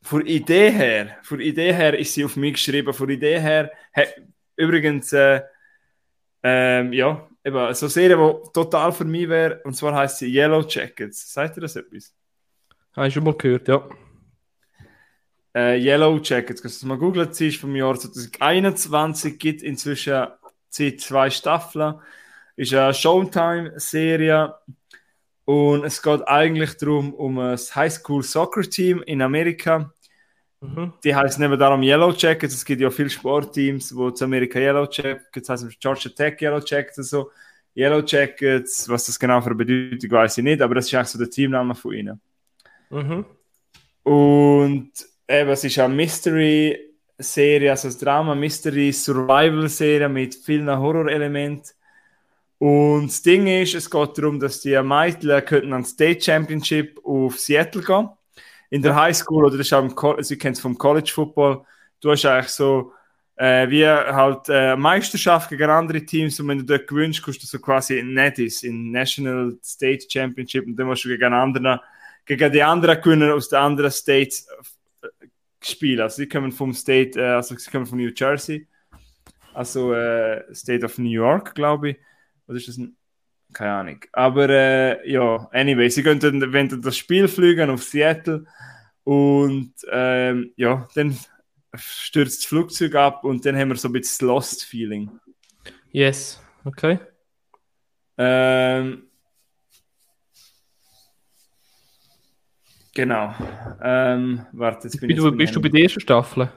[0.02, 2.94] von Idee her, von Idee her ist sie auf mich geschrieben.
[2.94, 4.04] Von Idee her, he,
[4.56, 5.42] übrigens, äh,
[6.42, 10.34] ähm, ja, eben, so eine Serie, die total für mich wäre, und zwar heißt sie
[10.34, 11.34] Yellow Jackets.
[11.34, 12.14] Sagt ihr das etwas?
[12.96, 13.88] Habe ich schon mal gehört, ja.
[15.54, 20.28] Äh, Yellow Jackets, kannst du mal googeln, sie ist vom Jahr 2021, gibt inzwischen
[20.70, 21.96] zwei Staffeln,
[22.56, 24.54] ist eine Showtime-Serie
[25.50, 29.92] und es geht eigentlich darum, um ein Highschool-Soccer-Team in Amerika.
[30.62, 30.94] Mhm.
[31.04, 32.54] Die heißen eben darum Yellow Jackets.
[32.54, 37.00] Es gibt ja viele Sportteams, wo zu Amerika Yellow Jackets heißen, Georgia Tech Yellow Jackets
[37.00, 37.32] und so.
[37.76, 41.08] Yellow Jackets, was das genau für eine Bedeutung weiß ich nicht, aber das ist eigentlich
[41.08, 42.22] so der Teamname von ihnen.
[42.92, 43.26] Mhm.
[44.04, 44.92] Und
[45.28, 51.72] eben, es ist eine Mystery-Serie, also ein Drama, Mystery-Survival-Serie mit vielen Horrorelementen.
[52.60, 57.40] Und das Ding ist, es geht darum, dass die Mädchen könnten an State Championship auf
[57.40, 58.10] Seattle gehen.
[58.70, 61.10] In der High School oder das ist auch im Co Sie kennt es vom College
[61.12, 61.66] Football.
[62.02, 62.92] Du hast eigentlich so
[63.40, 67.48] äh, wie halt äh, Meisterschaft gegen andere Teams und wenn du dort gewinnst, kommst du
[67.48, 71.80] so quasi in NETIS, in National State Championship und dann musst du gegen andere,
[72.26, 74.46] gegen die anderen gewinnen aus den anderen States
[75.02, 75.28] äh,
[75.62, 76.02] spielen.
[76.02, 78.68] Also sie kommen vom State, äh, also sie kommen von New Jersey,
[79.54, 81.98] also äh, State of New York, glaube ich.
[82.50, 82.98] Oder ist das ein
[83.54, 84.06] keine Ahnung.
[84.12, 88.46] Aber äh, ja, anyway, sie können dann, wenn das Spiel fliegen auf Seattle
[89.04, 91.18] und ähm, ja, dann
[91.76, 95.10] stürzt das Flugzeug ab und dann haben wir so ein bisschen das Lost-Feeling.
[95.92, 97.00] Yes, okay.
[98.18, 99.08] Ähm,
[102.94, 103.34] genau.
[103.82, 106.52] Ähm, warte, jetzt bin ich du, bist du bei der ersten Staffel?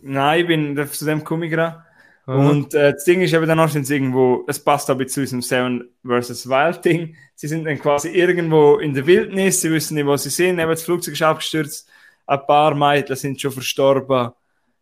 [0.00, 1.87] Nein, ich bin zu dem komme ich gerade.
[2.28, 5.40] Und äh, das Ding ist eben danach sind sie irgendwo, es passt aber zu diesem
[5.40, 6.46] Seven vs.
[6.46, 7.16] Wild Ding.
[7.34, 10.68] Sie sind dann quasi irgendwo in der Wildnis, sie wissen nicht, wo sie sind, eben
[10.68, 11.88] das Flugzeug ist abgestürzt,
[12.26, 14.32] ein paar Mädchen sind schon verstorben,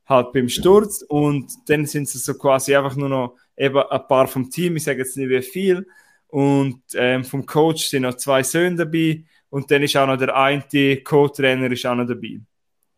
[0.07, 4.27] halt beim Sturz und dann sind sie so quasi einfach nur noch eben ein paar
[4.27, 5.87] vom Team, ich sage jetzt nicht wie viel,
[6.27, 10.35] und ähm, vom Coach sind noch zwei Söhne dabei und dann ist auch noch der
[10.35, 12.41] eine Co-Trainer ist auch noch dabei.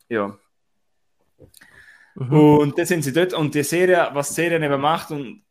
[0.09, 0.39] Ja.
[2.19, 2.33] Mhm.
[2.33, 5.43] Und dann sind sie dort und die Serie, was die Serie eben macht und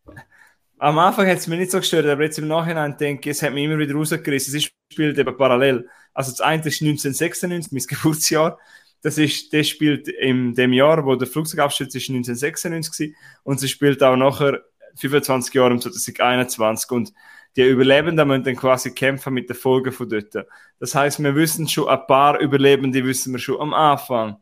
[0.79, 3.41] am Anfang hat es mich nicht so gestört, aber jetzt im Nachhinein denke ich, es
[3.41, 4.55] hat mich immer wieder rausgerissen.
[4.55, 5.89] Es spielt eben parallel.
[6.13, 8.59] Also das eine ist 1996, mein Geburtsjahr.
[9.01, 13.15] Das ist, das spielt in dem Jahr, wo der Flugzeugabsturz ist, 1996 gewesen.
[13.43, 14.61] und sie spielt auch nachher
[14.95, 17.13] 25 Jahre im 2021 und
[17.55, 20.35] die Überlebenden müssen dann quasi kämpfen mit den Folgen von dort.
[20.79, 24.37] Das heißt, wir wissen schon ein paar Überlebende wissen wir schon am Anfang.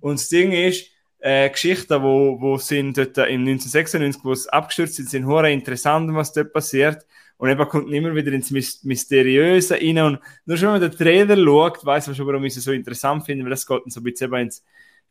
[0.00, 0.90] Und das Ding ist,
[1.20, 6.12] äh, Geschichten, wo, wo sind dort im 1996, wo es abgestürzt sind, sind hure interessant,
[6.14, 7.06] was dort passiert.
[7.38, 9.98] Und eben kommt immer wieder ins Mys- Mysteriöse rein.
[9.98, 12.72] Und nur schon, wenn man den Trailer schaut, weiß man schon, warum ich es so
[12.72, 14.64] interessant finde, weil das geht dann so ein bisschen eben ins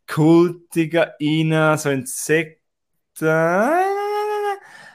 [0.06, 2.60] Kultige rein, so ins Sekte.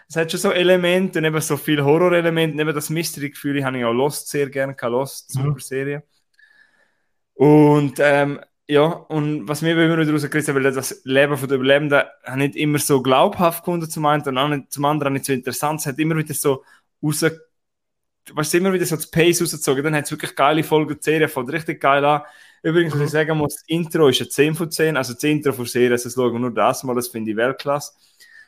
[0.10, 2.54] Es hat schon so Elemente und eben so viel Horror-Elemente.
[2.56, 5.56] Und eben das Mystery-Gefühl, ich habe ja auch Lost sehr gerne, keine Lost, Mhm.
[7.34, 8.40] Und ähm,
[8.72, 12.04] ja, und was mir immer wieder rausgerissen weil das Leben von den Überlebenden
[12.36, 15.82] nicht immer so glaubhaft gefunden zum einen und auch nicht, zum anderen nicht so interessant.
[15.82, 16.64] Es hat immer wieder so
[17.02, 19.84] was immer wieder so das Pace rausgezogen.
[19.84, 20.96] Dann hat es wirklich geile Folgen.
[20.96, 22.22] Die Serie fängt richtig geil an.
[22.64, 24.96] Übrigens, was ich sagen muss, das Intro ist ein 10 von 10.
[24.96, 27.36] Also das Intro von Serie, also das schauen wir nur das mal, das finde ich
[27.36, 27.92] Weltklasse.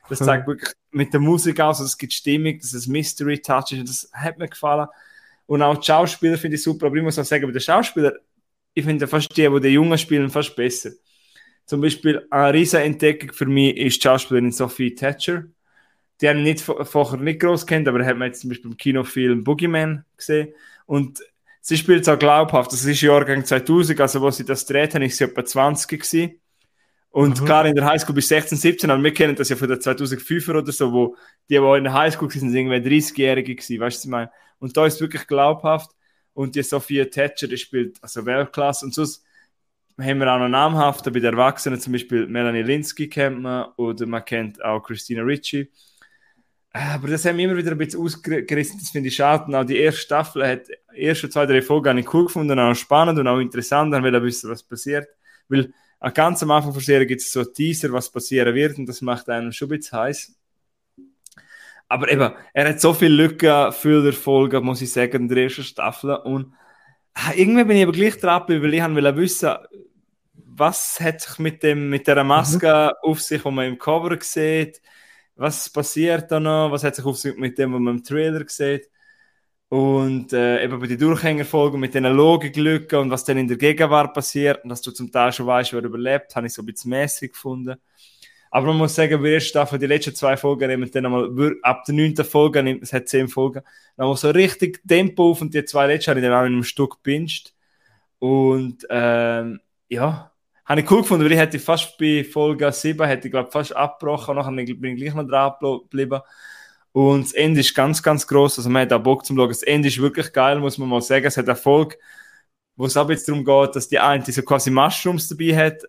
[0.07, 3.73] Das zeigt wirklich mit der Musik aus, also es gibt Stimmung, dass es Mystery Touch
[3.73, 4.87] ist das hat mir gefallen.
[5.47, 8.13] Und auch die Schauspieler finde ich super, aber ich muss auch sagen, bei den Schauspielern,
[8.73, 10.91] ich finde fast die, die die Jungen spielen, fast besser.
[11.65, 15.45] Zum Beispiel eine riesige Entdeckung für mich ist die Schauspielerin Sophie Thatcher.
[16.21, 19.43] Die haben nicht vorher nicht groß kennt, aber hat man jetzt zum Beispiel im Kinofilm
[19.43, 20.53] Boogeyman gesehen.
[20.85, 21.19] Und
[21.61, 22.71] sie spielt auch glaubhaft.
[22.71, 26.39] Das ist Jahrgang 2000, also wo sie das dreht haben, ist sie etwa 20 gewesen.
[27.09, 27.45] Und mhm.
[27.45, 30.57] klar, in der Highschool bis 16, 17, aber wir kennen das ja von der 2005er
[30.57, 31.15] oder so, wo
[31.49, 34.31] die, die in der Highschool waren, sind irgendwie 30-Jährige gewesen, weißt du, was ich meine?
[34.59, 35.91] Und da ist wirklich glaubhaft.
[36.33, 38.85] Und die Sophia Thatcher, die spielt also Weltklasse.
[38.85, 39.23] Und sonst
[39.99, 44.05] haben wir auch noch namhafte bei den Erwachsenen, zum Beispiel Melanie Linsky kennt man oder
[44.05, 45.71] man kennt auch Christina Ricci.
[46.71, 49.45] Aber das haben wir immer wieder ein bisschen ausgerissen, das finde ich schade.
[49.45, 52.73] Und auch die erste Staffel hat, die ersten zwei, drei Folgen ich cool gefunden, auch
[52.73, 55.07] spannend und auch interessant, dann will ich wissen, was passiert.
[55.49, 55.71] Weil
[56.15, 59.29] ganz am Anfang der Serie gibt es so Teaser, was passieren wird und das macht
[59.29, 60.35] einen schon ein bisschen heiß.
[61.93, 65.43] Aber eben, er hat so viele Lücken für die Folge, muss ich sagen, in der
[65.43, 66.15] ersten Staffel.
[66.15, 66.51] Und
[67.13, 69.53] ah, irgendwie bin ich aber gleich dran, weil ich will wissen,
[70.33, 73.09] was hat sich mit, dem, mit dieser Maske mhm.
[73.11, 74.81] auf sich, die man im Cover sieht,
[75.35, 78.43] was passiert da noch, was hat sich auf sich mit dem, was man im Trailer
[78.47, 78.89] sieht.
[79.69, 84.15] Und äh, eben bei den Durchhängerfolgen mit den Logiklücken und was dann in der Gegenwart
[84.15, 86.89] passiert und dass du zum Teil schon weißt, wer überlebt, habe ich so ein bisschen
[86.89, 87.75] mäßig gefunden.
[88.55, 91.85] Aber man muss sagen, bei der Staffel, die letzten zwei Folgen nehmen dann einmal, ab
[91.85, 93.63] der neunten Folge, es hat zehn Folgen,
[93.97, 96.53] dann muss so richtig Tempo auf und die zwei letzten habe ich dann auch in
[96.53, 97.51] einem Stück gebinged.
[98.19, 100.31] Und ähm, ja,
[100.65, 103.75] habe ich cool gefunden, weil ich hätte fast bei Folge 7, hätte ich glaube fast
[103.75, 106.21] abgebrochen, nachher bin ich gleich noch dran geblieben.
[106.91, 108.59] Und das Ende ist ganz, ganz groß.
[108.59, 109.49] Also man hat auch Bock zum Schauen.
[109.49, 111.25] Das Ende ist wirklich geil, muss man mal sagen.
[111.25, 111.97] Es hat Erfolg,
[112.75, 115.81] wo es aber jetzt darum geht, dass die eine so quasi Mushrooms dabei hat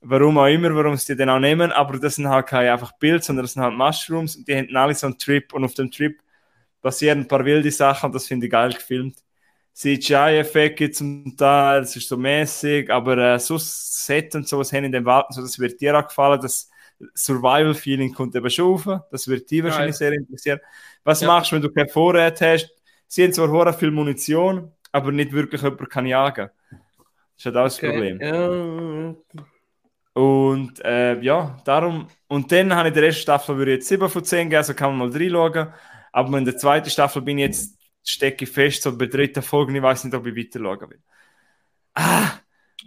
[0.00, 2.92] warum auch immer, warum sie die dann auch nehmen, aber das sind halt keine einfach
[2.92, 5.74] Bild, sondern das sind halt Mushrooms und die haben alle so einen Trip und auf
[5.74, 6.18] dem Trip
[6.80, 9.16] passieren ein paar wilde Sachen und das finde ich geil gefilmt.
[9.74, 14.92] CGI-Effekte zum Teil, das ist so mäßig, aber äh, so Set und sowas haben in
[14.92, 16.70] dem Wald, so, das wird dir auch gefallen, das
[17.14, 20.60] Survival-Feeling kommt eben schon auf, das wird dich wahrscheinlich sehr interessieren.
[21.04, 21.26] Was ja.
[21.26, 22.74] machst du, wenn du kein Vorrat hast?
[23.06, 26.48] Sie haben zwar vorher viel Munition, aber nicht wirklich jemand kann jagen.
[26.70, 26.80] Das
[27.36, 27.90] ist halt auch das okay.
[27.90, 28.20] Problem.
[28.20, 29.44] Ja.
[30.16, 32.08] Und äh, ja, darum.
[32.26, 34.72] Und dann habe ich die erste Staffel würde ich jetzt 7 von 10 geben, also
[34.72, 35.74] kann man mal reinschauen.
[36.10, 39.42] Aber in der zweiten Staffel bin ich jetzt, stecke ich fest, so bei der dritten
[39.42, 41.02] Folge, ich weiß nicht, ob ich weiter schauen will.
[41.92, 42.30] Ah!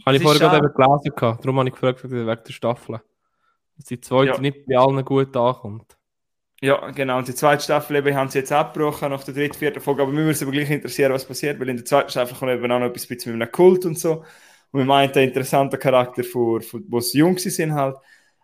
[0.07, 2.99] Habe ich vorher gerade eben gelesen gehabt, darum habe ich gefragt, wegen der Staffel.
[3.77, 4.39] Dass die zweite ja.
[4.39, 5.97] nicht bei allen gut ankommt.
[6.61, 7.19] Ja, genau.
[7.19, 10.01] Und die zweite Staffel eben, haben sie jetzt abgebrochen nach der dritten, vierten Folge.
[10.01, 12.51] Aber mir würde es aber gleich interessieren, was passiert, weil in der zweiten Staffel kommt
[12.51, 14.25] eben auch noch etwas mit einem Kult und so.
[14.71, 17.95] Und wir meinen einen interessanten Charakter, von, von, wo sie jung sind halt.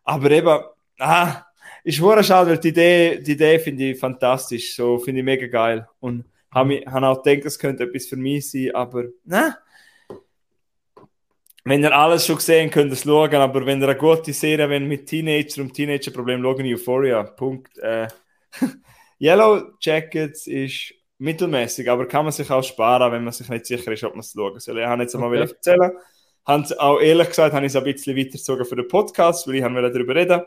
[0.04, 0.60] Aber eben,
[1.00, 1.46] ah,
[1.84, 4.76] ist wohl schade, weil die Idee, die Idee finde ich fantastisch.
[4.76, 5.88] So finde ich mega geil.
[6.00, 9.58] Und habe hab auch gedacht, das könnte etwas für mich sein, aber na.
[11.64, 14.88] Wenn ihr alles schon gesehen könnt es schauen, aber wenn ihr eine gute Serie wenn
[14.88, 17.24] mit Teenager und Teenager-Problem schauen, Euphoria.
[17.24, 17.78] Punkt.
[17.80, 18.08] Äh.
[19.20, 23.92] Yellow Jackets ist mittelmäßig, aber kann man sich auch sparen, wenn man sich nicht sicher
[23.92, 24.80] ist, ob man es schauen soll.
[24.80, 25.52] Ich habe jetzt einmal okay.
[25.52, 25.92] erzählen
[26.46, 29.62] haben auch ehrlich gesagt, habe ich es ein bisschen weitergezogen für den Podcast, weil ich
[29.62, 30.42] darüber reden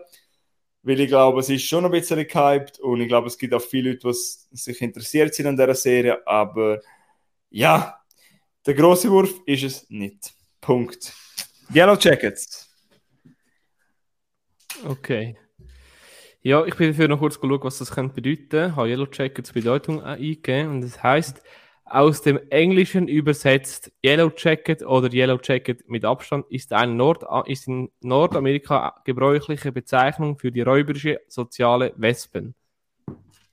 [0.83, 3.61] weil ich glaube, es ist schon ein bisschen gehypt und ich glaube, es gibt auch
[3.61, 4.13] viele Leute,
[4.51, 6.81] die sich interessiert sind an dieser Serie, aber
[7.51, 7.99] ja,
[8.65, 10.33] der große Wurf ist es nicht.
[10.61, 11.13] Punkt.
[11.75, 12.71] Yellow Jackets.
[14.85, 15.37] Okay.
[16.41, 18.71] Ja, ich bin dafür noch kurz geschaut, was das könnte bedeuten.
[18.71, 21.43] Ich habe Yellow Jackets Bedeutung eingegeben und das heißt,
[21.91, 27.69] aus dem Englischen übersetzt, Yellow Jacket oder Yellow Jacket mit Abstand ist, eine Nord ist
[27.69, 32.55] in Nordamerika gebräuchliche Bezeichnung für die räuberische soziale Wespen.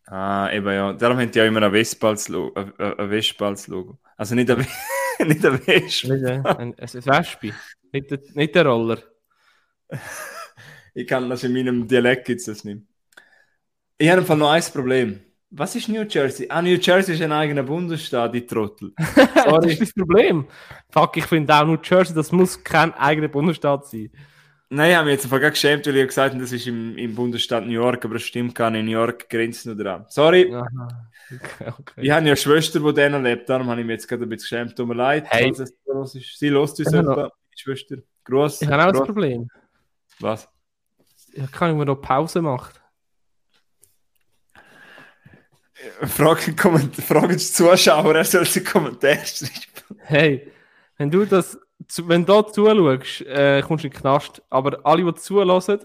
[0.07, 0.93] Ah, eben ja.
[0.93, 2.53] Darum haben die ja immer ein Wespe als Logo.
[2.77, 3.97] Ein Wespe als Logo.
[4.17, 4.59] Also nicht ein,
[5.27, 6.13] nicht ein Wespe.
[6.13, 7.53] Nicht ein, ein, ein Wespe.
[7.91, 8.99] Nicht, der, nicht der Roller.
[10.93, 12.81] ich kann das in meinem Dialekt das nicht.
[13.97, 15.21] Ich habe einfach noch ein Problem.
[15.57, 16.47] Was ist New Jersey?
[16.49, 18.91] Ah, New Jersey ist ein eigener Bundesstaat, die Trottel.
[18.97, 20.45] das ist das Problem.
[20.89, 24.11] Fuck, ich finde auch New Jersey, das muss kein eigener Bundesstaat sein.
[24.69, 27.15] Nein, ich habe mich jetzt einfach geschämt, weil ich gesagt habe, das ist im, im
[27.15, 28.83] Bundesstaat New York, aber das stimmt gar nicht.
[28.83, 30.05] New York grenzt nur dran.
[30.09, 30.53] Sorry.
[30.53, 32.01] Okay, okay.
[32.01, 34.29] Ich habe ja eine Schwester, die denen lebt, darum habe ich mich jetzt gerade ein
[34.29, 34.75] bisschen geschämt.
[34.75, 35.53] Tut mir leid, hey.
[35.55, 37.95] falls es Sie lässt uns etwa, Schwester.
[38.25, 38.61] Gross.
[38.61, 39.47] Ich habe auch das Problem.
[40.19, 40.49] Was?
[41.31, 42.73] Ich kann ich mir noch Pause machen.
[46.07, 49.99] Fragen, fragen die Zuschauer, er soll sie Kommentare schreiben.
[49.99, 50.51] Hey,
[50.97, 51.59] wenn du das,
[51.97, 54.41] wenn du da zuschaust, äh, kommst du in den Knast.
[54.49, 55.79] Aber alle, die zulassen,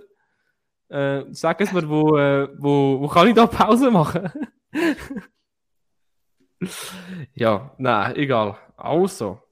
[0.89, 4.31] äh, sag es mir, wo, äh, wo, wo kann ich da Pause machen?
[7.35, 8.57] ja, nein, egal.
[8.77, 9.43] Also.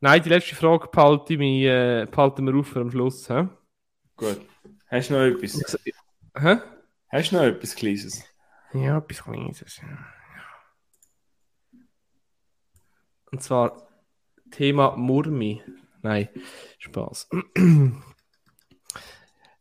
[0.00, 3.28] Nein, die letzte Frage behalte ich mich, äh, behalten wir auf am Schluss.
[3.28, 3.48] Hä?
[4.16, 4.40] Gut.
[4.86, 5.78] Hast du noch etwas?
[6.36, 6.58] Hä?
[7.08, 8.24] Hast du noch etwas Kleines?
[8.72, 9.64] Ja, etwas Kleines.
[13.30, 13.88] Und zwar
[14.50, 15.62] Thema Murmi.
[16.02, 16.28] Nein,
[16.78, 17.28] Spaß.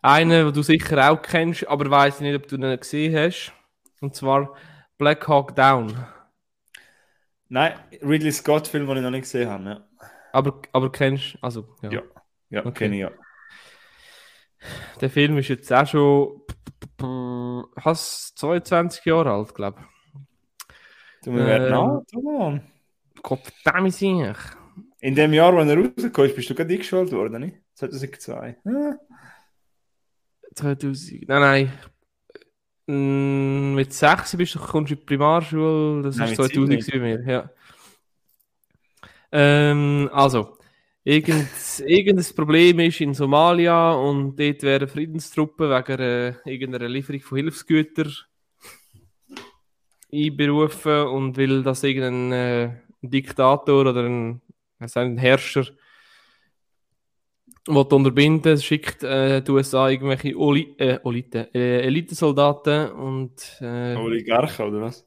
[0.02, 3.54] Einen, den du sicher auch kennst, aber weiß nicht, ob du ihn gesehen hast.
[4.00, 4.56] Und zwar
[4.98, 6.06] Black Hawk Down.
[7.50, 9.64] Nein, Ridley Scott-Film, den ich noch nicht gesehen habe.
[9.64, 9.88] Ja,
[10.34, 11.92] Aber, aber kennst also ja.
[11.92, 12.02] ja,
[12.50, 12.72] ja Okay.
[12.72, 13.12] kenne ich ja.
[15.02, 16.42] Der Film ist jetzt auch schon
[17.78, 19.80] fast 22 Jahre alt, glaube
[21.24, 21.72] Du, wir werden Ähm.
[21.72, 22.62] Mann.
[23.16, 23.22] ich.
[23.24, 24.36] Gott verdammt sich.
[25.02, 27.58] In dem Jahr, wo er rausgekommen ist, bist du gerade eingeschult worden, nicht?
[27.76, 28.58] 2002.
[28.66, 28.96] Ja.
[30.56, 31.28] 2000.
[31.28, 31.74] Nein, nein.
[32.88, 36.84] Mm, Mit 6 bist du, kommst du in die Primarschule, das Nein, ist mit 2000
[36.84, 37.50] sieben bei mir, ja.
[39.32, 40.57] Ähm, also,
[41.08, 41.50] irgend,
[41.86, 48.14] irgendein Problem ist in Somalia und dort werden Friedenstruppen wegen äh, irgendeiner Lieferung von Hilfsgütern
[50.12, 52.70] einberufen und will, dass irgendein äh,
[53.02, 54.42] Diktator oder ein,
[54.80, 55.66] also ein Herrscher
[57.68, 64.68] will unterbinden, schickt äh, die USA irgendwelche Oli äh, Olite, äh, Elitesoldaten und äh, Oligarchen,
[64.68, 65.06] oder was?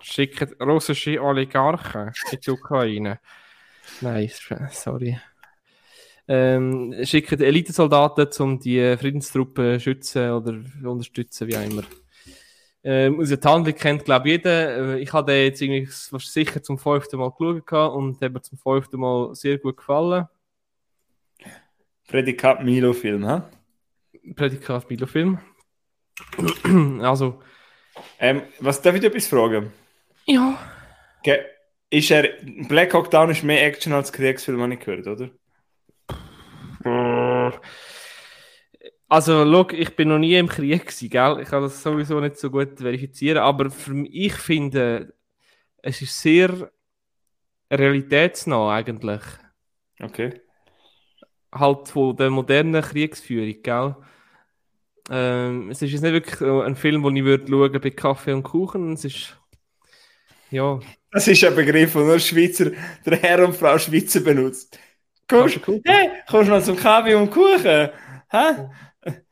[0.00, 3.20] schickt russische Oligarchen in die Ukraine.
[4.00, 4.30] Nein,
[4.70, 5.18] sorry.
[6.26, 10.54] Ähm, schicken Elitesoldaten, um die Friedenstruppen schützen oder
[10.88, 11.82] unterstützen, wie auch immer.
[12.82, 14.94] Ähm, also die Handlung kennt, glaube ich, jeder.
[14.96, 18.34] Äh, Ich habe den jetzt irgendwie fast sicher zum fünften Mal geschaut und der hat
[18.34, 20.26] mir zum fünften Mal sehr gut gefallen.
[22.08, 23.42] Prädikat Milo-Film, hä?
[24.34, 25.38] Prädikat Bilofilm.
[27.02, 27.40] also,
[28.18, 29.72] Ähm, was darf ich dir etwas fragen?
[30.26, 30.58] ja.
[31.22, 31.38] Ge
[31.90, 32.28] ist er,
[32.68, 35.30] Black Hawk Down ist mehr Action als Kriegsfilm, habe ich gehört, oder?
[39.08, 41.40] Also, look, ich bin noch nie im Krieg gewesen, gell?
[41.40, 45.14] Ich kann das sowieso nicht so gut verifizieren, aber für mich, ich finde,
[45.82, 46.70] es ist sehr
[47.70, 49.22] realitätsnah eigentlich.
[50.02, 50.40] Okay.
[51.52, 53.96] Halt von der modernen Kriegsführung, gell?
[55.10, 58.42] Ähm, es ist jetzt nicht wirklich ein Film, den ich würde schauen bei Kaffee und
[58.42, 58.94] Kuchen.
[58.94, 59.38] Es ist,
[60.50, 60.80] ja,
[61.10, 62.72] Das ist ein Begriff, den nur Schweizer,
[63.06, 64.78] der Herr und Frau Schweizer benutzt.
[65.28, 67.90] Kommst, hey, du mal zum Kaffee und Kuchen?
[68.30, 68.68] Hä?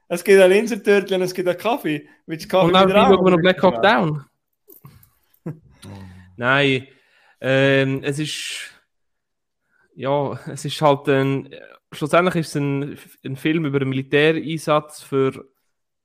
[0.08, 2.06] Es gibt ein Linsertörtchen und es gibt einen Kaffee.
[2.26, 4.24] Willst du Kaffee Und dann schauen wir noch Black Hawk Down.
[6.36, 6.86] Nein,
[7.40, 8.70] ähm, es ist.
[9.94, 11.48] Ja, es ist halt ein.
[11.92, 15.46] Schlussendlich ist es ein, ein Film über einen Militäreinsatz, für,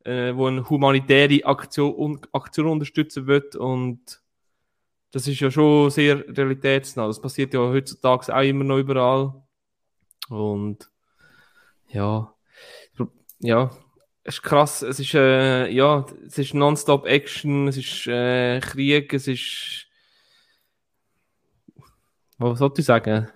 [0.04, 3.56] äh, wo eine humanitäre Aktion, un, Aktion unterstützen wird.
[3.56, 4.22] Und
[5.12, 7.08] das ist ja schon sehr realitätsnah.
[7.08, 9.47] Das passiert ja heutzutage auch immer noch überall.
[10.30, 10.90] Und
[11.90, 12.34] ja,
[13.40, 13.72] ja,
[14.24, 14.82] es ist krass.
[14.82, 19.88] Es ist, äh, ja, es ist nonstop Action, es ist äh, Krieg, es ist.
[22.38, 23.30] Was soll ich sagen?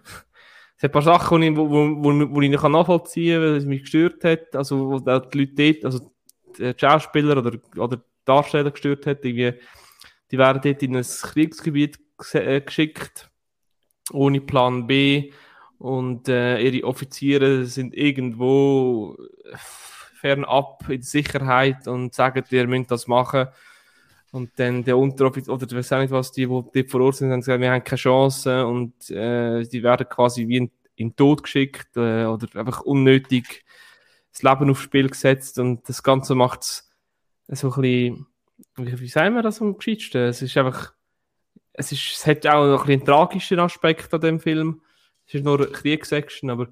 [0.77, 3.57] Es hat ein paar Sachen, die ich, wo, wo, wo, ich nicht nachvollziehen kann, weil
[3.57, 4.55] es mich gestört hat.
[4.55, 6.11] Also, wo die Leute dort, also
[6.57, 9.23] die Schauspieler oder, oder die Darsteller gestört hat.
[9.23, 9.59] Irgendwie,
[10.31, 11.99] die werden dort in ein Kriegsgebiet
[12.33, 13.29] äh, geschickt,
[14.11, 15.31] ohne Plan B.
[15.81, 19.17] Und äh, ihre Offiziere sind irgendwo
[20.13, 23.47] fernab in Sicherheit und sagen, ihr müsst das machen.
[24.31, 27.39] Und dann der Unteroffizier, oder ich weiß nicht, was die, die vor Ort sind, haben
[27.39, 31.41] gesagt, wir haben keine Chance und äh, die werden quasi wie in, in den Tod
[31.41, 33.65] geschickt äh, oder einfach unnötig
[34.31, 36.91] das Leben aufs Spiel gesetzt und das Ganze macht es
[37.47, 38.27] so ein bisschen,
[38.75, 40.21] wie, wie sagen wir das am gescheitsten?
[40.27, 40.93] Es ist einfach,
[41.73, 44.81] es, ist, es hat auch noch ein bisschen einen tragischen Aspekt an dem Film.
[45.31, 46.67] Es ist nur eine Kriegsaction, aber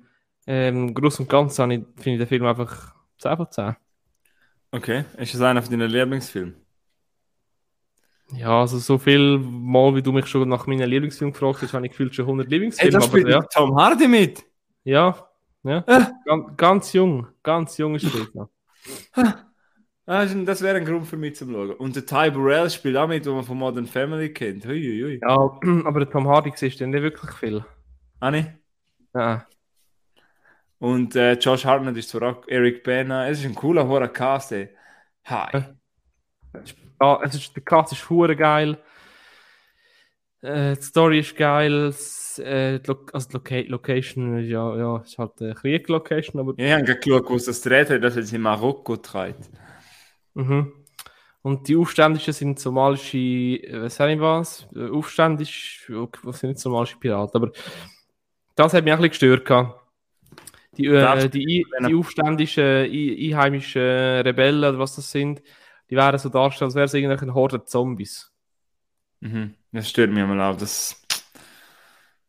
[0.45, 3.76] ähm, groß und ganz finde ich den Film einfach 10 von 10.
[4.72, 6.55] Okay, ist das einer von deinen Lieblingsfilmen?
[8.34, 11.86] Ja, also so viel Mal, wie du mich schon nach meinen Lieblingsfilmen gefragt hast, habe
[11.86, 12.91] ich gefühlt schon 100 Hey, Lieblingsfilme.
[12.91, 14.43] da spielt ja, Tom Hardy mit.
[14.84, 15.16] ja,
[15.64, 15.84] ja.
[15.88, 16.05] Äh.
[16.26, 19.39] Ganz, ganz jung, ganz jung ist er.
[20.05, 21.72] Ah, das- wäre ein Grund für mich zum Schauen.
[21.72, 24.66] Und der Ty Burrell spielt auch mit, den man von Modern Family kennt.
[24.66, 25.20] Hui, hui.
[25.22, 25.36] Ja,
[25.86, 27.64] aber der Tom Hardy siehst du nicht wirklich viel.
[28.20, 28.45] Anni?
[29.13, 29.47] Ja,
[30.78, 33.30] Und äh, Josh Hartnett ist zwar auch Eric Bana.
[33.30, 34.70] Es ist ein cooler, hoher Cast, ey.
[35.26, 35.63] Hi.
[37.01, 38.78] Ja, es ist, der Cast ist hure geil.
[40.41, 41.88] Äh, die Story ist geil.
[41.88, 46.53] Das, äh, die also die Loca Location, ja, ja, ist halt eine Krieg-Location, aber.
[46.57, 49.49] Ja, ich habe geschaut, wo es das dreht hat, dass es in Marokko treibt.
[50.34, 50.74] Mhm.
[51.41, 54.67] Und die Aufständischen sind somalische, äh, was sag ich was?
[54.76, 55.89] Äh, Aufständisch,
[56.24, 57.51] was sind nicht somalische Piraten, aber
[58.60, 59.45] das hat mich ein bisschen gestört.
[59.45, 59.80] gehabt.
[60.78, 65.41] Die, äh, die, die aufständischen, ein- einheimischen Rebellen oder was das sind,
[65.89, 68.32] die wären so dargestellt, als wären es irgendwelche Horde Zombies.
[69.22, 69.55] Mhm.
[69.72, 70.57] Das stört mich mal auch.
[70.57, 71.01] Das...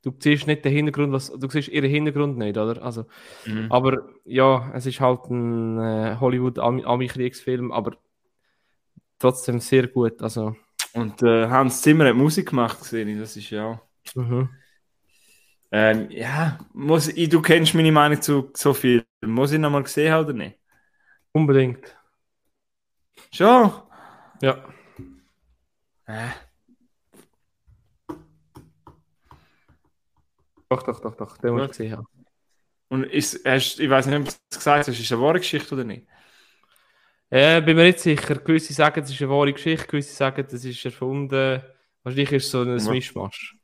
[0.02, 2.82] Du siehst nicht den Hintergrund, was, du siehst ihren Hintergrund nicht, oder?
[2.82, 3.04] Also,
[3.44, 3.70] Mhm.
[3.70, 7.96] aber ja, es ist halt ein äh, Hollywood-Ami-Kriegsfilm, aber
[9.18, 10.22] trotzdem sehr gut.
[10.22, 10.56] Also,
[10.94, 13.18] Und äh, Hans Zimmer hat Musik gemacht, gesehen.
[13.20, 13.80] Das ist ja.
[14.14, 14.48] mhm.
[15.72, 19.04] Ähm, ja, muss ich, du kennst meine Meinung zu so viel.
[19.24, 20.60] Muss ich noch mal gesehen haben oder nicht?
[21.32, 21.96] unbedingt.
[23.32, 23.72] Schon?
[24.42, 24.64] Ja.
[26.06, 26.28] Äh.
[30.68, 32.06] Doch, doch, doch, doch, den muss ich gesehen haben.
[32.88, 35.38] Und ist, hast, ich weiß nicht, ob du es gesagt hast, ist es eine wahre
[35.38, 36.06] Geschichte oder nicht?
[37.28, 38.34] Äh, bin mir nicht sicher.
[38.36, 41.62] Gewisse sagen, es ist eine wahre Geschichte, gewisse sagen, das ist erfunden.
[42.02, 42.74] Wahrscheinlich ist es so ein.
[42.92, 43.59] Mischmasch.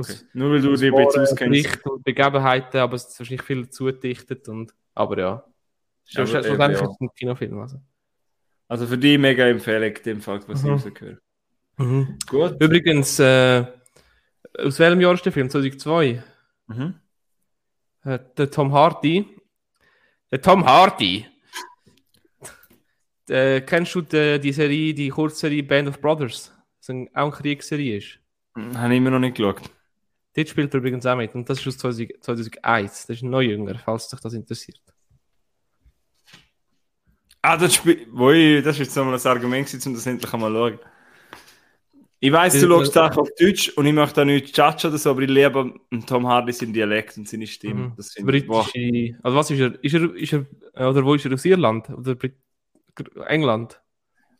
[0.00, 0.12] Okay.
[0.12, 1.38] Aus- Nur weil du wahren auskennst.
[1.38, 4.48] Berichten und Begebenheiten, aber es ist wahrscheinlich viel dazu gedichtet.
[4.48, 5.30] Und, aber ja.
[5.32, 5.44] Aber
[6.04, 6.66] Schlussendlich ja.
[6.66, 7.58] ist es ein Kinofilm.
[7.58, 7.80] Also.
[8.68, 10.68] Also für dich mega Empfehlung, dem Fall, was Mhm.
[10.68, 11.20] ich rausgehört
[12.26, 12.56] Gut.
[12.62, 13.66] Übrigens, äh,
[14.58, 15.50] aus welchem Jahr ist der Film?
[15.50, 16.22] 2002?
[16.68, 16.94] Mhm.
[18.04, 19.26] Äh, der Tom Hardy.
[20.30, 21.26] Der Tom Hardy!
[23.28, 26.52] äh, kennst du die, die Serie, die Kurzserie Band of Brothers?
[26.78, 28.18] Das ein, auch eine Kriegsserie ist.
[28.56, 29.60] Habe ich immer noch nicht geschaut.
[30.36, 31.34] Dort spielt er übrigens auch mit.
[31.34, 33.06] Und das ist aus 2000, 2001.
[33.06, 34.80] Das ist noch jünger, falls dich das interessiert.
[37.40, 40.32] Ah, das, Spiel, wo ich, das ist jetzt nochmal ein Argument, gewesen, um das endlich
[40.34, 40.78] einmal zu schauen.
[42.18, 45.10] Ich weiß, du schaust Sachen auf Deutsch und ich möchte da nicht judgen oder so,
[45.10, 45.74] aber ich liebe
[46.06, 47.88] Tom Hardy seinen Dialekt und seine Stimme.
[47.88, 47.92] Mhm.
[47.96, 48.46] Das finde ich.
[48.46, 49.18] Britische.
[49.22, 49.84] Also was ist er?
[49.84, 51.88] Ist er, ist er äh, oder wo ist er aus Irland?
[51.90, 52.34] Oder Brit
[53.26, 53.80] England?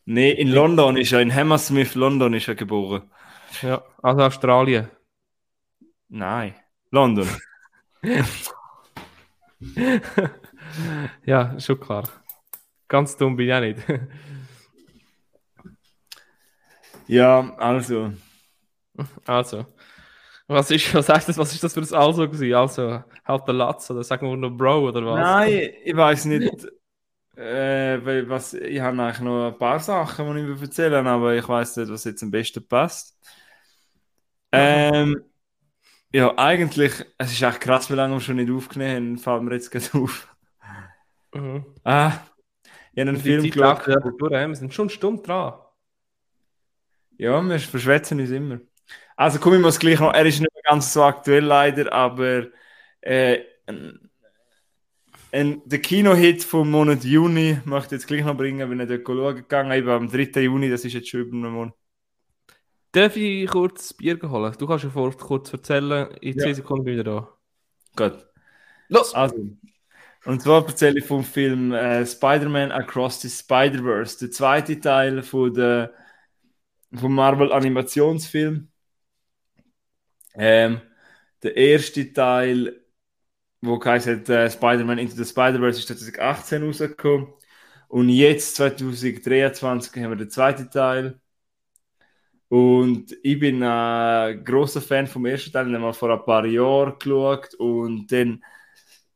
[0.05, 3.03] Nee, in London ist er, in Hammersmith, London ist er geboren.
[3.61, 4.89] Ja, also Australien.
[6.09, 6.55] Nein,
[6.91, 7.27] London.
[11.25, 12.09] ja, schon klar.
[12.87, 13.79] Ganz dumm bin ich auch nicht.
[17.07, 18.13] ja, also.
[19.25, 19.65] also.
[20.49, 22.53] Was ist, was heißt das, was ist das für ein Also gewesen?
[22.53, 25.19] Also, halt der Latz oder sagen wir nur Bro oder was?
[25.19, 26.67] Nein, ich weiß nicht.
[27.35, 31.35] Äh, weil was, ich habe eigentlich noch ein paar Sachen, die ich will erzählen aber
[31.35, 33.15] ich weiß nicht, was jetzt am besten passt.
[34.51, 35.23] Ähm,
[36.13, 39.53] ja, eigentlich, es ist echt krass, wie lange wir schon nicht aufgenommen haben, fällt mir
[39.53, 40.35] jetzt gerade auf.
[41.33, 41.65] Mhm.
[41.83, 42.13] Ah,
[42.93, 44.31] ich habe einen Film Zeit geschaut.
[44.31, 45.53] ja wir sind schon Stunde dran.
[47.17, 48.59] Ja, wir verschwätzen uns immer.
[49.15, 52.47] Also komm, ich muss gleich noch, er ist nicht mehr ganz so aktuell leider, aber
[53.01, 54.09] äh, ein,
[55.31, 59.05] ein, der Kinohit vom Monat Juni möchte ich jetzt gleich noch bringen, wenn ich dort
[59.05, 60.41] schauen gegangen bin am 3.
[60.41, 61.73] Juni, das ist jetzt schon über einen Monat.
[62.97, 64.55] Darf ich kurz Bier holen?
[64.57, 66.55] Du kannst ja vor, kurz erzählen, in 10 Ja.
[66.55, 67.29] Sekunden wieder da.
[67.95, 68.25] Gut.
[68.87, 69.13] Los!
[69.13, 69.35] Also,
[70.25, 75.53] und zwar erzähle ich vom Film äh, Spider-Man Across the Spider-Verse, der zweite Teil von
[75.53, 75.93] der,
[76.91, 78.67] vom Marvel Animationsfilm.
[80.33, 80.81] Ähm,
[81.43, 82.81] der erste Teil,
[83.61, 87.27] wo heißt äh, Spider-Man Into the Spider-Verse, ist 2018 rausgekommen.
[87.89, 91.21] Und jetzt, 2023, haben wir den zweiten Teil.
[92.49, 96.45] Und ich bin ein großer Fan vom ersten Teil, den haben wir vor ein paar
[96.45, 98.43] Jahren geschaut und dann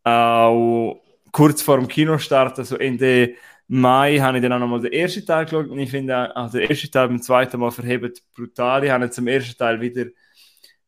[0.04, 1.02] auch
[1.32, 3.36] kurz vor dem Kinostart, also Ende
[3.68, 6.70] Mai, habe ich dann auch nochmal den ersten Teil geschaut und ich finde auch der
[6.70, 8.84] erste Teil beim zweiten Mal verhebt brutal.
[8.84, 10.08] Ich habe zum ersten Teil wieder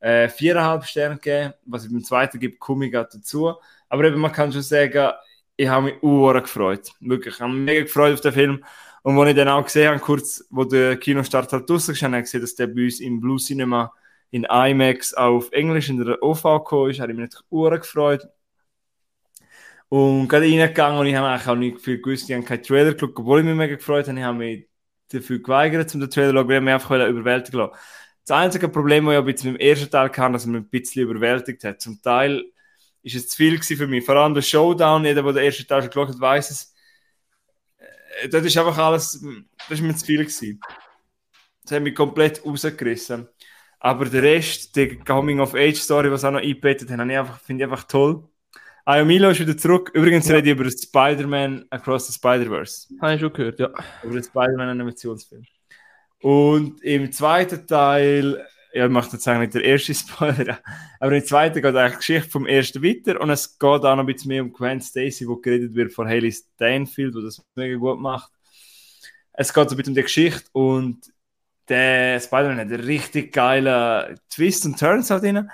[0.02, 3.54] äh, viereinhalb Sterne gegeben, was ich beim zweiten gibt, komme ich dazu.
[3.88, 5.14] Aber eben, man kann schon sagen,
[5.56, 6.92] ich habe mich uhr gefreut.
[7.00, 8.66] Wirklich, ich habe mich mega gefreut auf den Film.
[9.04, 12.18] Und als ich dann auch gesehen habe, kurz, wo der Kinostart halt draussen war, habe
[12.18, 13.94] ich gesehen, dass der bei uns im Blue Cinema
[14.32, 18.28] in IMAX auf Englisch in der OV gekommen ist, habe ich mich natürlich uhr gefreut.
[19.90, 22.94] Und gerade reingegangen und ich habe eigentlich auch nicht viel gewusst, ich habe keinen Trailer
[22.94, 24.18] geschaut, obwohl ich mich mega gefreut habe.
[24.18, 24.68] Ich habe mich
[25.12, 27.74] dafür geweigert, um den Trailer zu schauen, weil ich mich einfach überwältigen lassen.
[28.26, 31.04] Das einzige Problem, das ich mit dem ersten Teil kam, dass er mich ein bisschen
[31.04, 31.82] überwältigt hat.
[31.82, 32.44] Zum Teil
[33.04, 34.06] ist es zu viel für mich.
[34.06, 36.73] Vor allem der Showdown, jeder, der den ersten Teil schon geschaut hat, weiß es.
[38.22, 39.22] Äh, Das ist einfach alles,
[39.70, 40.60] das ist mir zu viel gewesen.
[41.64, 43.28] Das hat mich komplett rausgerissen.
[43.80, 47.10] Aber der Rest, die Coming-of-Age-Story, was auch noch eingebettet haben,
[47.46, 48.24] finde ich einfach toll.
[48.86, 49.92] Ah ja, Milo ist wieder zurück.
[49.94, 52.88] Übrigens rede ich über Spider-Man Across the Spider-Verse.
[53.02, 53.70] Habe ich schon gehört, ja.
[54.04, 55.44] Über den Spider-Man-Animationsfilm.
[56.22, 60.60] Und im zweiten Teil, ja, ich mache jetzt eigentlich nicht der erste Spoiler,
[61.00, 64.00] aber im zweiten geht eigentlich die Geschichte vom ersten weiter und es geht auch noch
[64.00, 67.76] ein bisschen mehr um Gwen Stacy, wo geredet wird von Haley Stanfield, wo das mega
[67.78, 68.32] gut macht.
[69.34, 71.14] Es geht so ein bisschen um die Geschichte und
[71.70, 75.50] der Spider-Man hat einen richtig geilen Twist und Turns halt drin.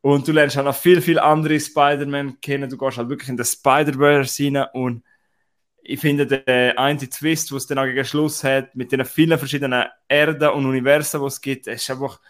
[0.00, 2.70] Und du lernst halt noch viel, viel andere Spider-Man kennen.
[2.70, 5.04] Du gehst halt wirklich in den Spider-Verse rein und
[5.82, 9.38] ich finde, der eine Twist, wo es dann auch gegen Schluss hat, mit den vielen
[9.38, 12.20] verschiedenen Erden und Universen, die es gibt, ist einfach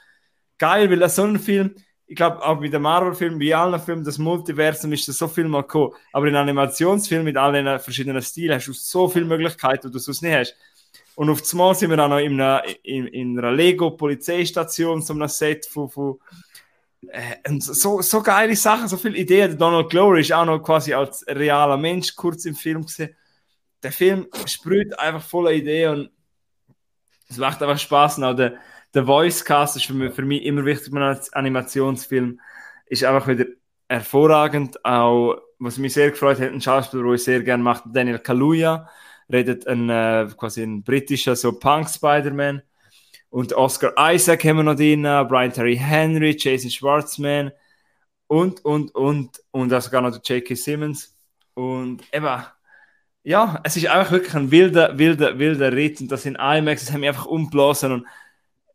[0.61, 1.75] geil, weil das so ein Film,
[2.07, 5.49] ich glaube, auch mit den Marvel-Filmen, wie allen Filmen, das Multiversum ist das so viel
[5.49, 5.93] mal gekommen.
[6.13, 9.99] Aber in Animationsfilmen mit all den verschiedenen Stilen hast du so viele Möglichkeiten, die du
[9.99, 10.57] sonst nicht hast.
[11.17, 15.13] Und auf das Mal sind wir auch noch in einer, in, in einer Lego-Polizeistation, so
[15.13, 16.19] einem Set von, von
[17.09, 19.57] äh, so, so geile Sachen, so viele Ideen.
[19.57, 23.15] Donald Glover ist auch noch quasi als realer Mensch kurz im Film gesehen.
[23.83, 26.11] Der Film sprüht einfach voller Ideen und
[27.29, 28.19] es macht einfach Spaß.
[28.19, 28.55] Und auch der,
[28.95, 32.41] der Voice Cast ist für mich, für mich immer wichtig als Animationsfilm.
[32.87, 33.47] Ist einfach wieder
[33.89, 34.85] hervorragend.
[34.85, 38.89] Auch, was mich sehr gefreut hat, ein Schauspieler, den ich sehr gerne mache, Daniel Kaluuya,
[39.31, 42.63] redet ein, äh, quasi ein britischer so Punk Spider-Man.
[43.31, 47.53] Und Oscar Isaac haben wir noch drin, Brian Terry Henry, Jason Schwartzman
[48.27, 50.55] und, und, und, und auch sogar noch J.K.
[50.57, 51.17] Simmons.
[51.55, 52.45] Und eben,
[53.23, 56.93] ja, es ist einfach wirklich ein wilder, wilder, wilder Ritt und das in IMAX, das
[56.93, 58.07] haben mich einfach umblasen und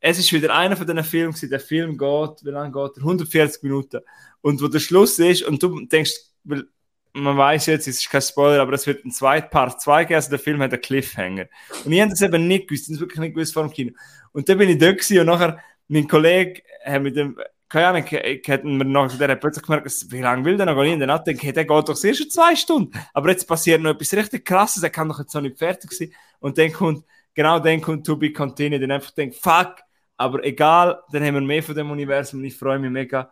[0.07, 3.03] es ist wieder einer von diesen Filmen, der Film geht, wie lange geht er?
[3.03, 4.01] 140 Minuten.
[4.41, 6.11] Und wo der Schluss ist und du denkst,
[6.43, 6.65] weil
[7.13, 10.15] man weiß jetzt, es ist kein Spoiler, aber es wird ein zweiter Part 2 geben,
[10.15, 11.45] also der Film hat einen Cliffhanger.
[11.83, 13.93] Und ich habe das eben nicht gewusst, habe wirklich nicht gewusst vor dem Kino.
[14.31, 18.05] Und dann bin ich da gewesen und nachher, mein Kollege hat mit dem, keine Ahnung,
[18.05, 20.93] hat mir nachher, der hat plötzlich gemerkt, wie lange will der noch gehen?
[20.93, 22.91] Und dann hat er gedacht, der geht doch sehr schon zwei Stunden.
[23.11, 26.13] Aber jetzt passiert noch etwas richtig krasses, er kann doch jetzt noch nicht fertig sein.
[26.39, 29.84] Und dann kommt, genau dann kommt To Be Continued, dann einfach denkt, fuck,
[30.17, 33.31] aber egal, dann haben wir mehr von dem Universum und ich freue mich mega.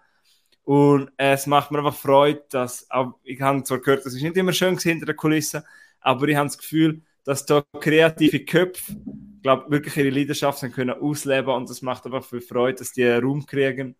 [0.63, 2.87] Und es macht mir einfach Freude, dass,
[3.23, 5.63] ich habe zwar gehört, das ist nicht immer schön hinter der Kulisse,
[5.99, 8.95] aber ich habe das Gefühl, dass da kreative Köpfe,
[9.41, 13.45] glaube wirklich ihre Leidenschaft können ausleben und das macht einfach viel Freude, dass die Raum
[13.45, 13.95] kriegen.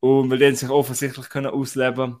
[0.00, 2.18] Und weil die sich offensichtlich können ausleben.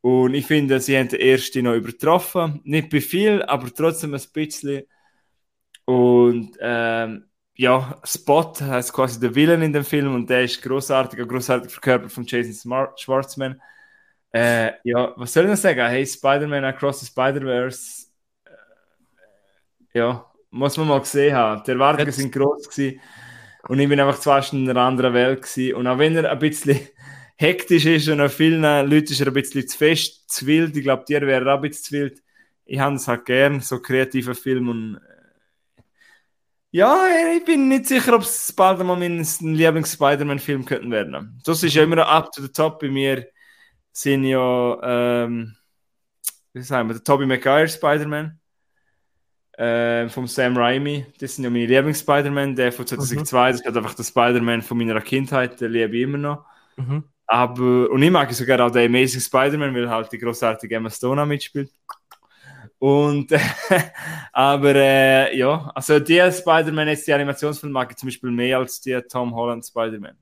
[0.00, 4.22] Und ich finde, sie haben den ersten noch übertroffen, nicht bei viel, aber trotzdem ein
[4.32, 4.84] bisschen.
[5.84, 7.28] Und ähm,
[7.58, 12.12] ja, Spot heißt quasi der Villain in dem Film und der ist großartig, großartig verkörpert
[12.12, 13.60] von Jason Smart Schwartzman.
[14.32, 15.80] Äh, ja, was soll ich noch sagen?
[15.80, 18.06] Hey, Spider-Man Across the Spider-Verse.
[18.44, 21.64] Äh, ja, muss man mal gesehen haben.
[21.66, 23.00] Die Erwartungen sind groß gewesen
[23.68, 25.74] und ich bin einfach zwei Stunden in einer anderen Welt gewesen.
[25.74, 26.78] Und auch wenn er ein bisschen
[27.36, 30.84] hektisch ist und auf vielen Leuten ist er ein bisschen zu fest, zu wild, ich
[30.84, 32.22] glaube, dir wäre auch ein bisschen zu wild.
[32.66, 35.00] Ich habe es halt gern, so kreativer Film und
[36.70, 41.40] ja, ich bin nicht sicher, ob es bald mal mein Lieblings-Spider-Man-Film könnten werden.
[41.44, 42.80] Das ist ja immer up to the top.
[42.80, 43.26] Bei mir
[43.92, 44.78] sind ja,
[45.24, 45.56] ähm,
[46.52, 48.38] wie sagen wir, der Tobey Maguire Spider-Man
[49.56, 51.06] äh, vom Sam Raimi.
[51.18, 52.54] Das sind ja meine Lieblings-Spider-Man.
[52.54, 53.52] Der von 2002, mhm.
[53.52, 56.44] das ist einfach der Spider-Man von meiner Kindheit, der liebe ich immer noch.
[56.76, 57.04] Mhm.
[57.26, 61.24] Aber, und ich mag sogar auch den Amazing Spider-Man, weil halt die großartige Emma Stone
[61.26, 61.70] mitspielt.
[62.78, 63.32] Und,
[64.32, 68.80] aber äh, ja, also der Spider-Man, jetzt die Animationsfilm mag ich zum Beispiel mehr als
[68.80, 70.16] der Tom Holland Spider-Man.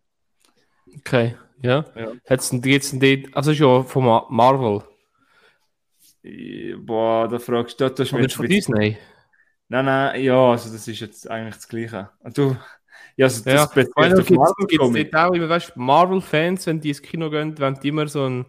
[0.99, 1.85] Okay, ja.
[1.95, 2.13] ja.
[2.25, 4.83] Hättest du jetzt die, also schon von Marvel?
[6.79, 8.97] Boah, da fragst du, das ist mir von Disney?
[9.69, 12.11] Nein, nein, ja, also das ist jetzt eigentlich das Gleiche.
[12.35, 12.57] Du,
[13.17, 13.93] ja, also das ja, betrifft
[15.77, 18.47] Marvel-Fans, wenn die ins Kino gehen, wenn die immer so ein,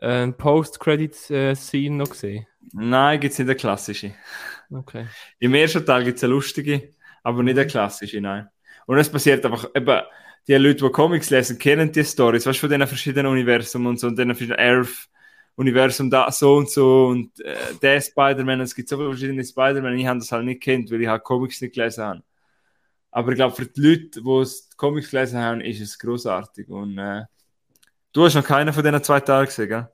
[0.00, 2.46] ein Post-Credit-Scene äh, noch sehen.
[2.72, 4.14] Nein, gibt es nicht eine klassische.
[4.70, 5.06] Okay.
[5.38, 6.90] Im ersten Teil gibt es eine lustige,
[7.22, 8.48] aber nicht eine klassische, nein.
[8.86, 10.02] Und es passiert einfach, eben,
[10.46, 13.98] die Leute, die Comics lesen, kennen die Stories, weißt du, von diesen verschiedenen Universen und
[13.98, 15.08] so, und den verschiedenen Earth,
[15.56, 19.98] Universum da so und so und äh, der Spider-Man, es gibt so viele verschiedene Spider-Man,
[19.98, 22.22] ich habe das halt nicht kennt, weil ich halt Comics nicht gelesen habe.
[23.10, 26.68] Aber ich glaube, für die Leute, die Comics gelesen haben, ist es großartig.
[26.68, 27.22] Und äh,
[28.16, 29.88] du hast noch keinen von diesen zwei Tagen gesehen, gell?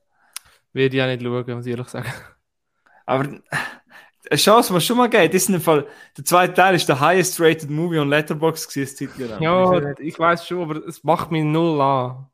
[0.72, 2.12] Würde ich auch nicht schauen, muss ich ehrlich sagen.
[3.04, 5.26] Aber eine Chance muss schon mal geben.
[5.26, 5.86] Das ist in Fall,
[6.16, 10.62] der zweite Teil ist der highest rated Movie on Letterboxd gewesen, Ja, ich weiß schon,
[10.62, 12.26] aber es macht mich null an.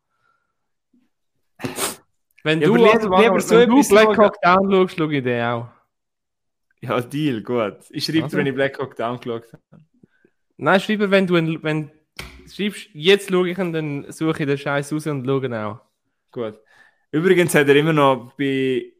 [2.44, 5.42] Wenn ja, du, also, lieber so wenn du Black Hawk Down schaust, schaue ich den
[5.42, 5.68] auch.
[6.80, 7.78] Ja, Deal, gut.
[7.90, 8.36] Ich schreibe also.
[8.36, 9.82] wenn ich Black Hawk Down geschaut habe.
[10.58, 11.90] Nein, schreibe, wenn du wenn
[12.54, 15.80] schreibst, jetzt schaue ich und dann suche ich den Scheiß raus und schaue ihn auch.
[16.30, 16.58] Gut.
[17.10, 18.92] Übrigens hat er immer noch bei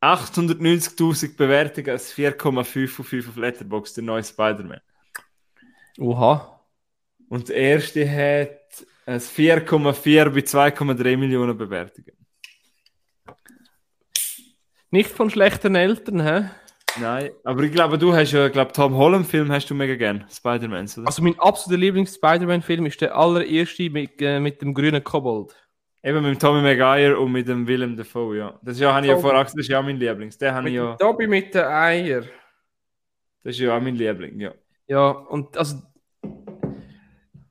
[0.00, 4.80] 890.000 Bewertungen als 4,5 von 5 auf Letterboxd, der neue Spider-Man.
[5.98, 6.60] Oha.
[7.28, 12.16] Und der erste hat ein 4,4 bei 2,3 Millionen Bewertungen.
[14.90, 16.50] Nicht von schlechten Eltern, hä?
[17.00, 20.24] Nein, aber ich glaube, du hast ja, ich glaube, Tom Holland-Film hast du mega gern,
[20.30, 20.88] Spider-Man?
[21.04, 25.54] Also mein absoluter Lieblings-Spider-Man-Film ist der allererste mit, äh, mit dem grünen Kobold.
[26.04, 28.58] Eben mit dem Tommy Maguire und mit dem Willem Dafoe, ja.
[28.62, 30.36] Das ist ja, habe ich ja vorher das ist ja auch mein Lieblings.
[30.36, 32.22] Den habe Mit ich ja, Dobby mit den Eier.
[33.42, 34.52] das ist ja auch mein Liebling, ja.
[34.88, 35.76] Ja, und also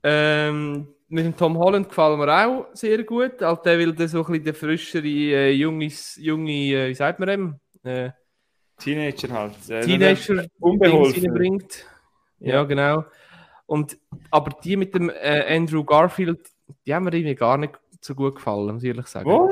[0.03, 3.41] ähm, mit dem Tom Holland gefallen mir auch sehr gut.
[3.41, 7.30] Halt, der will so ein bisschen der frischere, äh, junges, junge, äh, wie sagt man
[7.30, 7.59] dem?
[7.84, 8.11] Äh,
[8.82, 9.70] Teenager halt.
[9.70, 11.34] Äh, Teenager unbeholfen.
[11.34, 11.86] bringt.
[12.40, 12.56] Ja.
[12.56, 12.64] Ja.
[12.64, 13.06] genau.
[13.66, 13.98] Und,
[14.32, 16.40] aber die mit dem äh, Andrew Garfield,
[16.86, 19.30] die haben mir irgendwie gar nicht so gut gefallen, muss ich ehrlich sagen.
[19.30, 19.49] Wo?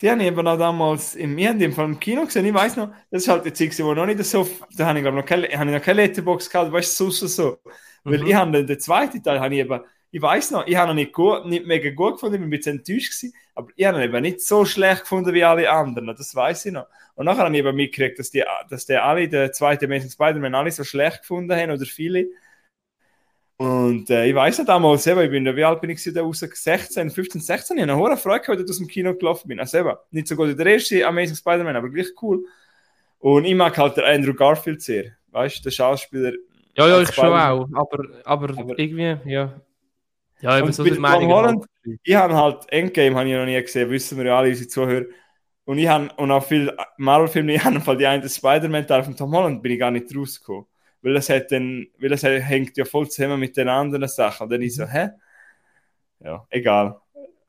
[0.00, 2.46] Die habe ich eben auch damals im, haben die im Fall im Kino gesehen.
[2.46, 5.04] Ich weiß noch, das ist halt die Zeit, wo noch nicht so, da habe ich
[5.04, 7.58] glaube noch keine, habe ich noch keine Letterbox gehabt, weißt du, so, so.
[8.04, 8.26] Weil Mhm.
[8.26, 9.80] ich habe den, zweiten Teil, habe ich eben,
[10.10, 12.50] ich weiß noch, ich habe ihn nicht gut, nicht mega gut gefunden, ich bin ein
[12.50, 16.08] bisschen enttäuscht gewesen, aber ich habe ihn eben nicht so schlecht gefunden wie alle anderen,
[16.08, 16.86] das weiß ich noch.
[17.14, 20.54] Und nachher habe ich eben mitgekriegt, dass die, dass die alle, der zweite Amazing Spider-Man,
[20.54, 22.26] alle so schlecht gefunden haben, oder viele.
[23.58, 26.40] Und äh, ich weiß noch damals, eben, ich bin, wie alt bin ich da raus?
[26.40, 29.48] 16, 15, 16, ich habe eine hohe Freude gehabt, als ich aus dem Kino gelaufen
[29.48, 29.60] bin.
[29.60, 32.44] Also eben, nicht so gut wie der erste Amazing Spider-Man, aber gleich cool.
[33.18, 36.32] Und ich mag halt den Andrew Garfield sehr, weißt du, der Schauspieler.
[36.76, 37.68] Ja, ja, ich schon auch.
[37.72, 39.60] Aber, aber, Aber- irgendwie, ja.
[40.40, 41.66] Ja, eben so Tom Meinungen Holland-.
[42.02, 45.04] Ich habe halt Endgame habe ich noch nie gesehen, wissen wir ja alle, unsere Zuhörer.
[45.64, 49.34] Und ich habe, und auch viele Marvel-Filme, ich habe Fall die einen Spider-Man-Teil von Tom
[49.34, 50.66] Holland, bin ich gar nicht rausgekommen.
[51.02, 54.44] Weil das hat dann, weil das hängt ja voll zusammen mit den anderen Sachen.
[54.44, 55.10] Und dann ich so, hä?
[56.20, 57.00] Ja, egal.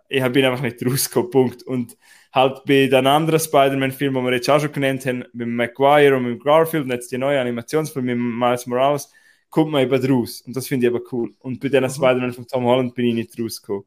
[0.09, 1.63] Ich bin einfach nicht rausgekommen, Punkt.
[1.63, 1.97] Und
[2.33, 6.23] halt bei den anderen Spider-Man-Filmen, die wir jetzt auch schon genannt haben, mit Maguire und
[6.23, 9.11] mit Garfield und jetzt die neue Animationsfilm mit Miles Morales,
[9.49, 10.41] kommt man eben raus.
[10.41, 11.33] Und das finde ich eben cool.
[11.39, 13.85] Und bei den Spider-Man von Tom Holland bin ich nicht rausgekommen.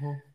[0.00, 0.31] Mhm.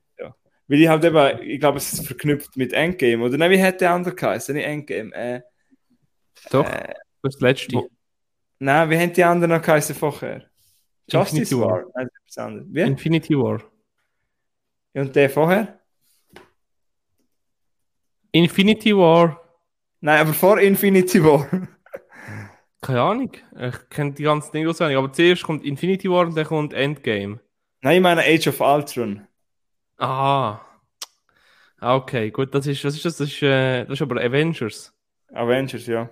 [0.68, 3.24] Weil ich halt eben, ich glaube, es ist verknüpft mit Endgame.
[3.24, 4.56] Oder nein, wie hätte der andere geheißen?
[4.56, 5.14] Nicht Endgame.
[5.14, 5.42] Äh,
[6.50, 7.76] Doch, äh, das letzte.
[7.76, 7.90] wo-
[8.60, 10.44] nein, wie haben die anderen noch geheißen vorher?
[11.10, 11.70] Justice Infinity War.
[11.70, 11.86] War.
[11.96, 12.68] Nein, das ist etwas anderes.
[12.72, 12.82] Wie?
[12.82, 13.62] Infinity War.
[14.94, 15.80] Und der vorher?
[18.32, 19.42] Infinity War.
[20.02, 21.48] Nein, aber vor Infinity War.
[22.82, 23.32] Keine Ahnung.
[23.60, 24.98] Ich kenne die ganzen Dinge auswendig.
[24.98, 27.40] Aber zuerst kommt Infinity War und dann kommt Endgame.
[27.82, 29.28] Nein, ich meine Age of Ultron.
[29.98, 30.60] Ah.
[31.80, 32.54] Okay, gut.
[32.54, 33.18] Das ist, was ist das?
[33.18, 34.94] Das ist, äh, das ist aber Avengers.
[35.34, 36.10] Avengers, ja.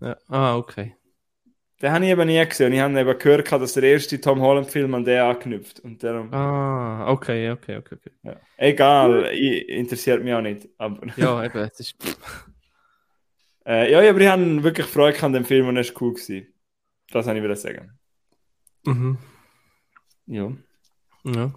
[0.00, 0.16] Ja.
[0.28, 0.94] Ah, okay.
[1.80, 2.72] Den habe ich eben nie gesehen.
[2.72, 5.80] Ich habe eben gehört, dass der erste Tom Holland-Film an den anknüpft.
[5.80, 8.10] Und darum, Ah, okay, okay, okay, okay.
[8.24, 8.36] ja.
[8.56, 10.68] Egal, ich, interessiert mich auch nicht.
[10.78, 11.96] Aber, Ja, eben, es ist.
[13.66, 16.52] äh, ja, aber ich habe wirklich Freude an dem Film und er ist cool gewesen.
[17.10, 17.96] Das habe ich sagen.
[18.84, 19.18] Mhm.
[20.26, 20.52] Ja.
[21.24, 21.52] Ja.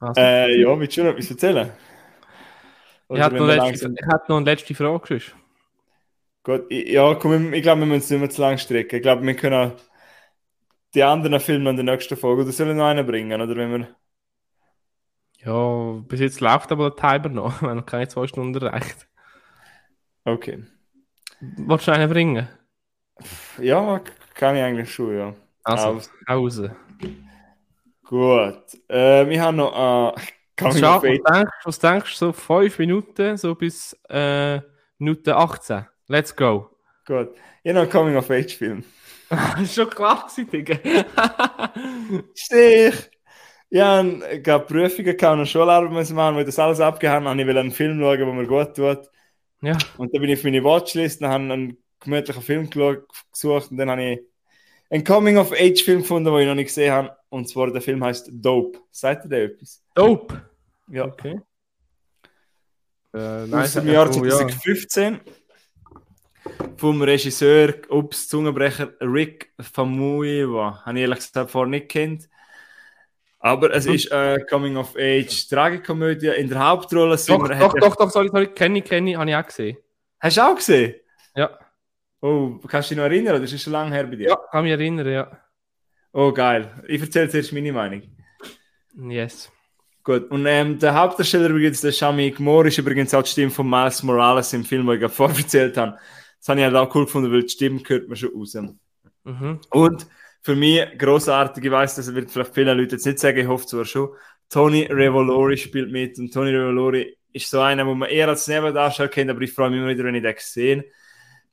[0.00, 1.70] Also, Äh, ja, willst du noch etwas erzählen?
[1.70, 5.06] ich, Oder wenn noch letzte, langsam- hätte noch eine letzte Frage.
[5.08, 5.34] sonst.
[6.42, 8.96] Gut, ich, ja, komm, ich, ich glaube, wir müssen es nicht mehr zu lang strecken.
[8.96, 9.72] Ich glaube, wir können
[10.94, 13.40] die anderen Filme in der nächsten Folge oder sollen wir noch einen bringen?
[13.40, 13.88] Oder wenn wir.
[15.44, 17.60] Ja, bis jetzt läuft aber der Timer noch.
[17.62, 19.06] Wir haben noch keine zwei Stunden erreicht.
[20.24, 20.64] Okay.
[21.40, 22.48] Wolltest du einen bringen?
[23.58, 24.00] Ja,
[24.34, 25.34] kann ich eigentlich schon, ja.
[25.64, 26.10] Also, Aus.
[26.26, 26.74] Pause.
[28.08, 28.62] Gut.
[28.88, 30.20] Äh, wir haben noch äh,
[30.58, 31.20] Was, Coming was, Age.
[31.22, 34.60] denkst, was denkst du, so fünf Minuten, so bis äh,
[34.98, 35.86] Minute 18?
[36.08, 36.70] Let's go.
[37.04, 37.34] Gut.
[37.62, 38.84] Ich habe noch einen Coming of Age Film.
[39.66, 40.78] schon klar gewesen, Digga.
[42.34, 43.10] Stich!
[43.68, 47.40] Ich habe Prüfungen gehabt und Schularbeit machen, weil das alles abgehauen habe.
[47.40, 49.10] Ich will einen Film schauen, der mir gut tut.
[49.60, 49.76] ja.
[49.98, 53.90] Und dann bin ich auf meine Watchlist und habe einen gemütlichen Film gesucht und dann
[53.90, 54.20] habe ich
[54.90, 57.16] einen Coming-of-Age-Film gefunden, den ich noch nicht gesehen habe.
[57.28, 58.78] Und zwar der Film heißt Dope.
[58.90, 59.82] Sagt ihr der etwas?
[59.94, 60.40] Dope.
[60.88, 61.04] Ja.
[61.06, 61.40] Okay.
[63.12, 64.30] Äh, Aus dem Jahr oh, ja.
[64.36, 65.20] 2015
[66.76, 70.82] vom Regisseur, ups, Zungenbrecher Rick Famuyiwa.
[70.84, 72.28] Habe ich ehrlich gesagt vorher nicht kennt.
[73.40, 73.94] Aber es Mhm.
[73.94, 76.28] ist eine Coming-of-Age-Tragikomödie.
[76.28, 77.56] In der Hauptrolle sind Doch, wir...
[77.58, 79.76] doch, doch, doch, sorry, sorry, kenne ich, habe ich auch gesehen.
[80.20, 80.94] Hast du auch gesehen?
[81.34, 81.58] Ja,
[82.26, 83.40] Oh, kannst du dich noch erinnern?
[83.40, 84.28] Das ist schon lange her bei dir.
[84.30, 85.30] ja, kann mich erinnern, ja.
[86.12, 86.82] Oh, geil.
[86.88, 88.02] Ich erzähle zuerst meine Meinung.
[89.08, 89.52] Yes.
[90.02, 93.70] Gut, und ähm, der Hauptdarsteller übrigens, der Shamik Moore, ist übrigens auch die Stimme von
[93.70, 95.98] Miles Morales im Film, den ich gerade vorher erzählt habe.
[96.40, 98.56] Das habe ich halt auch cool gefunden, weil die Stimme hört man schon raus.
[99.22, 99.60] Mhm.
[99.70, 100.06] Und
[100.42, 103.66] für mich großartig, ich weiß, das wird vielleicht viele Leute jetzt nicht sagen, ich hoffe
[103.66, 104.08] zwar schon,
[104.48, 109.08] Tony Revolori spielt mit und Tony Revolori ist so einer, wo man eher als Nebendarsteller
[109.08, 110.84] kennt, aber ich freue mich immer wieder, wenn ich den sehe.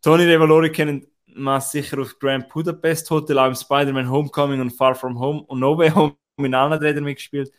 [0.03, 4.95] Tony Revolori kennt man sicher auf Grand Budapest Hotel, auch im Spider-Man Homecoming und Far
[4.95, 7.51] From Home und No Way Home in allen Rädern mitgespielt.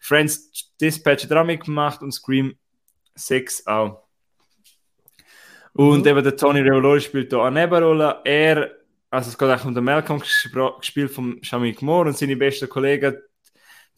[0.00, 2.56] Friends Dispatch hat auch mitgemacht und Scream
[3.14, 4.02] 6 auch.
[5.72, 6.06] Und mhm.
[6.06, 8.20] eben der Tony Revolori spielt da eine Nebenrolle.
[8.24, 8.72] Er,
[9.08, 13.16] also es geht eigentlich um den Malcolm, gespielt von Shamik Moore und seine besten Kollegen,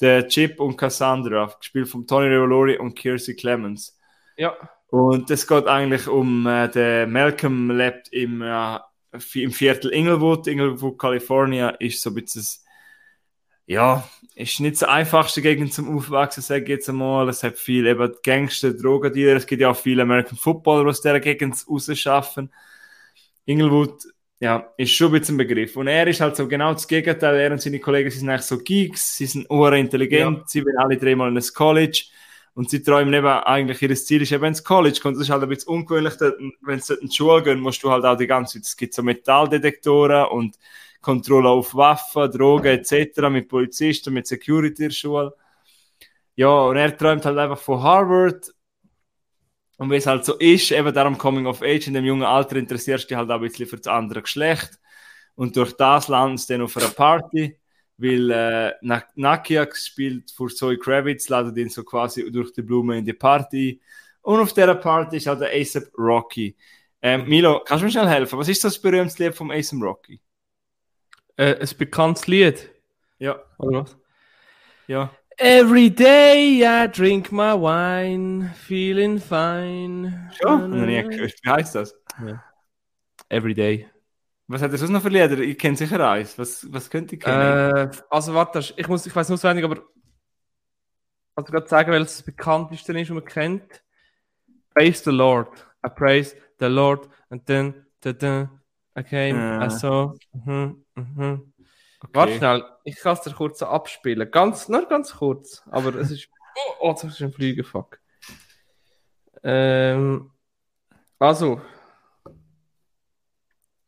[0.02, 3.98] der Chip und Cassandra, gespielt von Tony Revolori und Kiersey Clemens.
[4.36, 4.54] Ja.
[4.88, 8.78] Und es geht eigentlich um, äh, der Malcolm lebt im, äh,
[9.34, 10.46] im Viertel Inglewood.
[10.46, 12.44] Inglewood, California ist so ein bisschen
[13.66, 17.28] ja, ist nicht so einfachste Gegend zum Aufwachsen, sage ich jetzt einmal.
[17.28, 19.36] Es hat viel eben Gangster, Drogendealer.
[19.36, 22.52] Es gibt ja auch viele American Footballer, die aus dieser Gegend rausschaffen.
[23.44, 24.04] Inglewood,
[24.38, 25.76] ja, ist schon ein bisschen ein Begriff.
[25.76, 27.36] Und er ist halt so genau das Gegenteil.
[27.36, 30.44] Er und seine Kollegen sind eigentlich so Geeks, sie sind urintelligent, ja.
[30.46, 32.04] sie will alle dreimal in das College.
[32.56, 35.16] Und sie träumen eben eigentlich, ihr Ziel ist eben ins College kommt.
[35.16, 36.14] Das ist halt ein bisschen ungewöhnlich,
[36.62, 38.94] wenn sie in die Schule gehen, musst du halt auch die ganze Zeit, es gibt
[38.94, 40.58] so Metalldetektoren und
[41.02, 43.28] Kontrolle auf Waffen, Drogen etc.
[43.28, 45.34] mit Polizisten, mit Security in Schule.
[46.34, 48.50] Ja, und er träumt halt einfach von Harvard.
[49.76, 52.56] Und wie es halt so ist, eben darum Coming of Age, in dem jungen Alter
[52.56, 54.80] interessierst du dich halt auch ein bisschen für das andere Geschlecht.
[55.34, 57.58] Und durch das landest du dann auf einer Party,
[57.98, 58.72] weil äh,
[59.14, 63.80] Nakia spielt für Zoe Kravitz, ladet ihn so quasi durch die Blume in die Party.
[64.22, 66.56] Und auf dieser Party ist halt der ASAP Rocky.
[67.00, 68.38] Ähm, Milo, kannst du mir schnell helfen?
[68.38, 70.20] Was ist das berühmte Lied vom ASAP Rocky?
[71.36, 72.70] Äh, ein bekanntes Lied.
[73.18, 73.40] Ja.
[73.58, 73.96] Oder was?
[74.86, 75.10] Ja.
[75.38, 80.30] Every day I drink my wine, feeling fine.
[80.40, 80.70] Schon?
[80.70, 81.34] Noch nie gehört.
[81.42, 81.94] Wie heißt das?
[82.26, 82.42] Ja.
[83.28, 83.86] Every day.
[84.48, 85.38] Was hat er sonst noch für Lieder?
[85.38, 86.38] Ich kenne sicher eins.
[86.38, 87.76] Was, was könnte ich kennen?
[87.76, 89.82] Äh, also warte, ich, muss, ich weiß nur so wenig, aber
[91.34, 93.82] also gerade sagen, welches das bekannteste ist, was man kennt.
[94.74, 95.66] Praise the Lord.
[95.84, 97.08] I praise the Lord.
[97.28, 98.48] And then, then, then
[98.94, 99.58] okay, ja.
[99.58, 101.52] also, mhm, Mhm.
[102.00, 102.14] Okay.
[102.14, 104.30] Warte schnell, ich kann es dir kurz abspielen.
[104.30, 105.62] Ganz, nur ganz kurz.
[105.70, 106.28] Aber es ist.
[106.80, 108.00] Oh, das ist ein Fliegen, fuck.
[109.42, 110.30] Ähm,
[111.18, 111.60] also.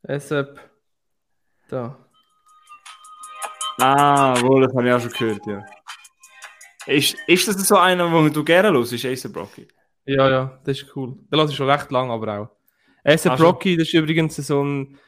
[0.08, 0.58] Deshalb.
[1.68, 1.96] Da.
[3.78, 5.64] Ah, wohl, das habe ich auch schon gehört, ja.
[6.86, 9.68] Ist, ist das so einer, wo du gerne los ist, Ace Brocky?
[10.06, 11.18] Ja, ja, das ist cool.
[11.30, 12.48] Der lasse ich schon recht lang, aber auch.
[13.04, 14.98] Ace Brocky, das ist übrigens so ein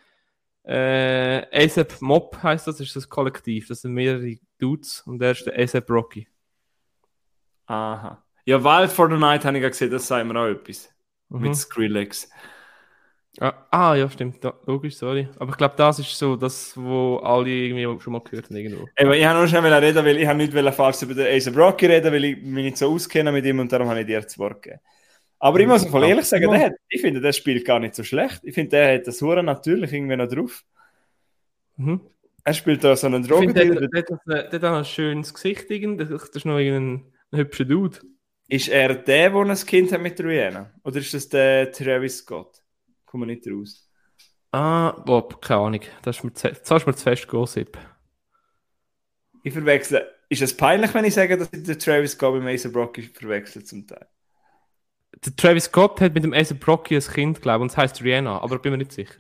[0.65, 3.69] äh, ASAP Mob heißt das, ist das Kollektiv.
[3.69, 6.29] Das sind mehrere Dudes und der ist der ASAP Rocky.
[7.67, 8.23] Aha.
[8.45, 10.93] Ja, Wild for the Night habe ich ja gesehen, das sei mir auch etwas.
[11.29, 11.41] Mhm.
[11.41, 12.29] Mit Skrillex.
[13.39, 14.43] Ah, ah, ja, stimmt.
[14.43, 15.29] Ja, logisch, sorry.
[15.39, 18.57] Aber ich glaube, das ist so das, wo alle irgendwie schon mal gehört haben.
[18.57, 18.89] Irgendwo.
[18.97, 21.87] Eben, ich habe nur schon reden, weil ich habe nicht falsch über den ASAP Rocky
[21.87, 24.37] reden, weil ich mich nicht so auskenne mit ihm und darum habe ich dir das
[24.39, 24.81] Wort gegeben.
[25.39, 28.03] Aber ich muss voll ehrlich sagen, der hat, ich finde, der spielt gar nicht so
[28.03, 28.41] schlecht.
[28.43, 30.63] Ich finde, der hat das Hure natürlich irgendwie noch drauf.
[31.77, 32.01] Mhm.
[32.45, 33.55] Er spielt da so einen Drogen.
[33.55, 35.71] Der, der, der, der, hat ein schönes Gesicht.
[35.71, 37.99] Das ist noch ein hübscher Dude.
[38.49, 40.73] Ist er der, der ein Kind hat mit Rihanna?
[40.85, 42.60] Oder ist das der Travis Scott?
[43.11, 43.91] Kommen wir nicht raus.
[44.53, 45.81] Ah, Bob, keine Ahnung.
[46.03, 47.77] Das ist mir zu, das ist mir zu fest Gossip.
[49.43, 50.09] Ich verwechsle.
[50.29, 53.65] Ist es peinlich, wenn ich sage, dass ich den Travis Scott mit Mason Brocky verwechsel
[53.65, 54.07] zum Teil?
[55.25, 58.01] Der Travis Scott hat mit dem Ace Brocky ein Kind, glaube ich, und es heißt
[58.01, 59.19] Rihanna, aber bin mir nicht sicher.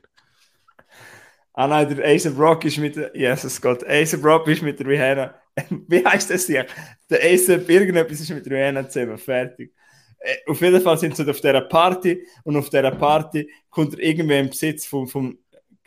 [1.52, 3.10] Ah nein, der Ace Brock ist mit der.
[3.16, 5.34] Jesus Gott, Ace Brock ist mit der Rihanna.
[5.88, 6.64] Wie heißt das hier?
[7.10, 9.18] Der Ace irgendetwas ist mit Rihanna zusammen.
[9.18, 9.74] Fertig.
[10.20, 14.00] Äh, auf jeden Fall sind sie auf dieser Party und auf dieser Party kommt er
[14.00, 15.38] irgendwie im Besitz vom, vom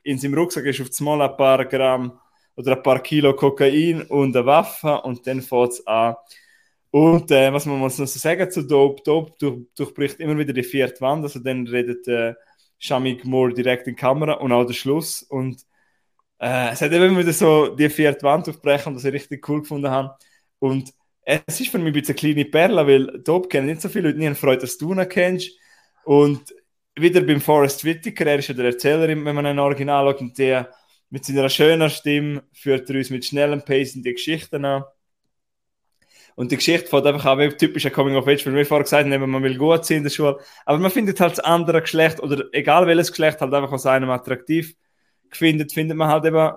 [0.03, 2.19] in seinem Rucksack ist auf das Mal ein paar Gramm
[2.55, 6.15] oder ein paar Kilo Kokain und eine Waffe und dann fängt es an.
[6.91, 10.53] Und äh, was man muss noch so sagen zu Dope, Dope durch, durchbricht immer wieder
[10.53, 12.35] die vierte Wand, also dann redet äh,
[12.77, 15.23] Shamik Moore direkt in die Kamera und auch der Schluss.
[15.23, 15.65] Und
[16.39, 19.89] äh, es hat immer wieder so die vierte Wand durchbrechen, was ich richtig cool gefunden
[19.89, 20.15] habe.
[20.60, 20.93] Und
[21.26, 24.10] es ist für mich ein bisschen eine kleine Perle, weil Dope kennen nicht so viele
[24.10, 25.52] Leute, nie eine Freude, dass du ihn kennst.
[26.04, 26.54] Und
[26.95, 30.38] wieder beim Forrest Whitaker, er ist ja der Erzähler, wenn man ein Original schaut und
[30.38, 30.72] der
[31.10, 34.84] mit seiner schönen Stimme führt er uns mit schnellem Pace in die Geschichten an.
[36.36, 39.08] Und die Geschichte fängt einfach auch wie typischer Coming of Age, weil wir vorher gesagt
[39.08, 40.40] haben, man will gut sein in der Schule.
[40.66, 44.10] Aber man findet halt das andere Geschlecht oder egal welches Geschlecht halt einfach aus einem
[44.10, 44.76] attraktiv
[45.30, 46.52] findet, findet man halt eben,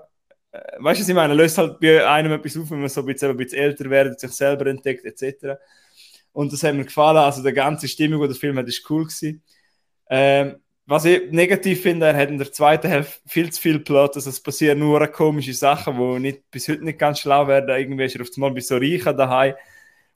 [0.52, 1.34] weißt du, was ich meine?
[1.34, 4.20] Löst halt bei einem etwas auf, wenn man so ein bisschen, ein bisschen älter wird,
[4.20, 5.58] sich selber entdeckt, etc.
[6.32, 7.18] Und das hat mir gefallen.
[7.18, 9.42] Also, die ganze Stimmung, die der Film hat, ist cool gewesen.
[10.08, 10.56] Ähm,
[10.86, 14.30] was ich negativ finde, er hat in der zweiten Hälfte viel zu viel Plot, also
[14.30, 17.76] es passieren nur komische Sachen, die nicht, bis heute nicht ganz schlau werden.
[17.76, 19.54] Irgendwie ist er auf einmal bei so Reichen daheim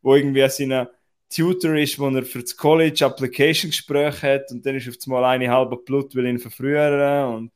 [0.03, 0.91] wo irgendwie seine
[1.29, 5.25] Tutor ist, wo er für das College Application Gespräch hat und dann ist auf einmal
[5.25, 7.53] eine halbe Blut, will ihn verfrühen und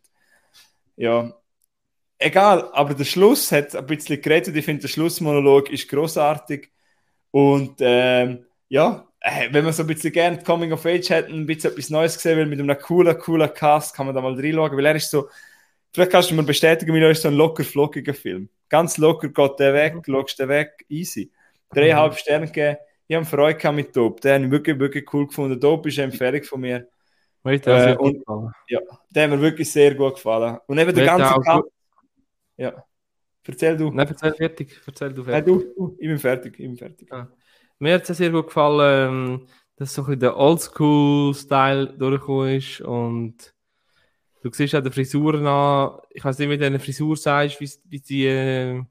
[0.96, 1.34] ja,
[2.24, 4.56] egal, aber der Schluss hat ein bisschen geredet.
[4.56, 6.70] Ich finde, der Schlussmonolog ist großartig
[7.30, 11.46] und ähm, ja, äh, wenn man so ein bisschen gerne Coming of Age hat, ein
[11.46, 14.76] bisschen etwas Neues gesehen will mit einem coolen, coolen Cast, kann man da mal reinschauen,
[14.76, 15.28] weil er ist so,
[15.92, 18.48] vielleicht kannst du mir bestätigen, Milo ist so ein locker flockiger Film.
[18.68, 20.02] Ganz locker geht der weg, mhm.
[20.04, 21.30] schaust den weg, easy.
[21.70, 22.16] Dreieinhalb mhm.
[22.16, 22.76] Sterne gegeben.
[23.06, 24.20] Ich habe Freude gehabt mit Dope.
[24.20, 25.60] Den habe ich wirklich, wirklich cool gefunden.
[25.60, 26.88] Dope ist eine Empfehlung von mir.
[27.42, 28.24] Wait, äh, und,
[28.68, 28.80] ja,
[29.10, 30.58] der hat mir wirklich sehr gut gefallen.
[30.66, 31.64] Und eben der ganze Cast.
[32.56, 32.84] Ja.
[33.46, 33.90] Erzähl du.
[33.90, 34.80] Nein, erzähl fertig.
[34.86, 35.54] Erzähl du fertig.
[35.54, 35.96] Nein, du, du.
[35.98, 36.58] Ich bin fertig.
[36.58, 37.12] Ich bin fertig.
[37.12, 37.28] Ah.
[37.78, 42.80] Mir hat es sehr gut gefallen, ähm, dass so ein bisschen der Oldschool-Style durchgekommen ist
[42.80, 43.54] und
[44.42, 45.98] du siehst auch die Frisuren an.
[46.10, 48.82] Ich weiß nicht, wie du eine Frisur sagst, wie, wie die, äh,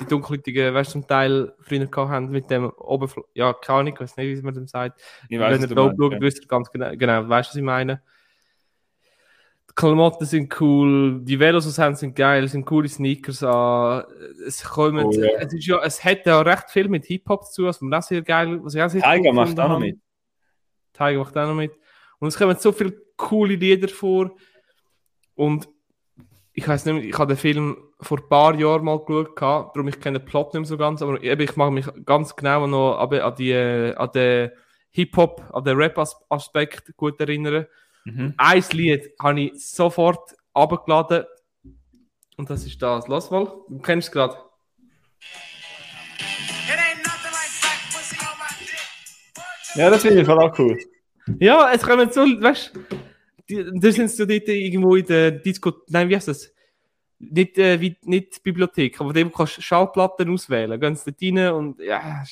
[0.00, 3.28] die dunkelhäutigen, weißt du, zum Teil früher haben mit dem Oberfläche.
[3.34, 5.02] Ja, keine Ahnung, ich weiß nicht, wie man das sagt.
[5.28, 6.20] Ich weiß, Wenn ihr da schaut, ja.
[6.20, 8.02] wisst ihr ganz genau, genau, weißt du, was ich meine.
[9.74, 14.04] Klamotten sind cool, die Velos, die haben, sind geil, es sind coole Sneakers an.
[14.46, 15.38] Es, kommen, oh, ja.
[15.38, 18.02] es, ist ja, es hat ja recht viel mit Hip-Hop zu tun, was man auch
[18.02, 19.98] sehr geil was ich auch sehr Tiger cool macht auch noch mit.
[20.92, 21.72] Tiger macht auch noch mit.
[22.18, 24.32] Und es kommen so viele coole Lieder vor.
[25.34, 25.68] Und
[26.52, 30.00] ich weiß nicht, ich habe den Film vor ein paar Jahren mal geschaut, darum ich
[30.00, 33.34] kenne den Plot nicht mehr so ganz, aber ich mag mich ganz genau noch an,
[33.36, 34.50] die, an den
[34.90, 37.66] Hip-Hop, an den Rap-Aspekt gut erinnern.
[38.04, 38.34] Mhm.
[38.36, 41.24] Ein Lied habe ich sofort abgeladen
[42.36, 43.06] und das ist das.
[43.08, 44.36] Lass mal, du kennst es gerade.
[49.74, 50.78] Ja, das finde ich voll auch cool.
[51.38, 52.72] Ja, es kommen so, weißt
[53.48, 56.52] du, da sind so dort irgendwo in der Disco, nein, wie heißt das?
[57.18, 60.80] Nicht, äh, wie, nicht Bibliothek, aber dem kannst du Schallplatten auswählen.
[60.80, 62.24] Gehen sie dort rein und ja,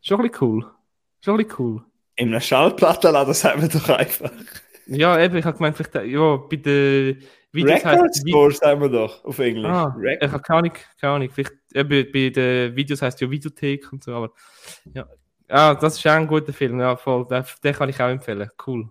[0.00, 0.70] schon ein bisschen cool.
[1.20, 1.84] Schon ein bisschen cool.
[2.20, 4.30] In einer Schallplattenladen sagen wir doch einfach.
[4.84, 8.90] Ja, eben, ich habe gemeint, vielleicht, ja, bei den Videos Record heißt Store sagen wir
[8.90, 9.64] doch auf Englisch.
[9.64, 11.30] Ah, ich habe keine Ahnung, keine Ahnung.
[11.30, 14.32] Vielleicht, eben, bei den Videos heißt ja Videothek und so, aber
[14.92, 15.08] ja.
[15.48, 17.26] Ah, das ist auch ein guter Film, ja, voll.
[17.26, 18.50] Den, den kann ich auch empfehlen.
[18.66, 18.90] Cool.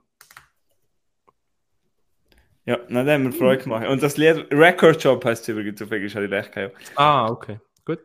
[2.65, 3.87] Ja, na, den haben wir Freude gemacht.
[3.87, 6.75] Und das Lied Record Job heißt es übrigens auf Englisch, habe ich recht gehabt.
[6.95, 7.99] Ah, okay, gut.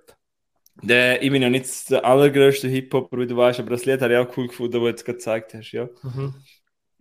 [0.82, 4.12] Der, ich bin ja nicht der allergrößte Hip-Hopper, wie du weißt, aber das Lied habe
[4.12, 5.88] ich auch cool gefunden, wo du jetzt gezeigt hast, ja.
[6.02, 6.34] Mhm.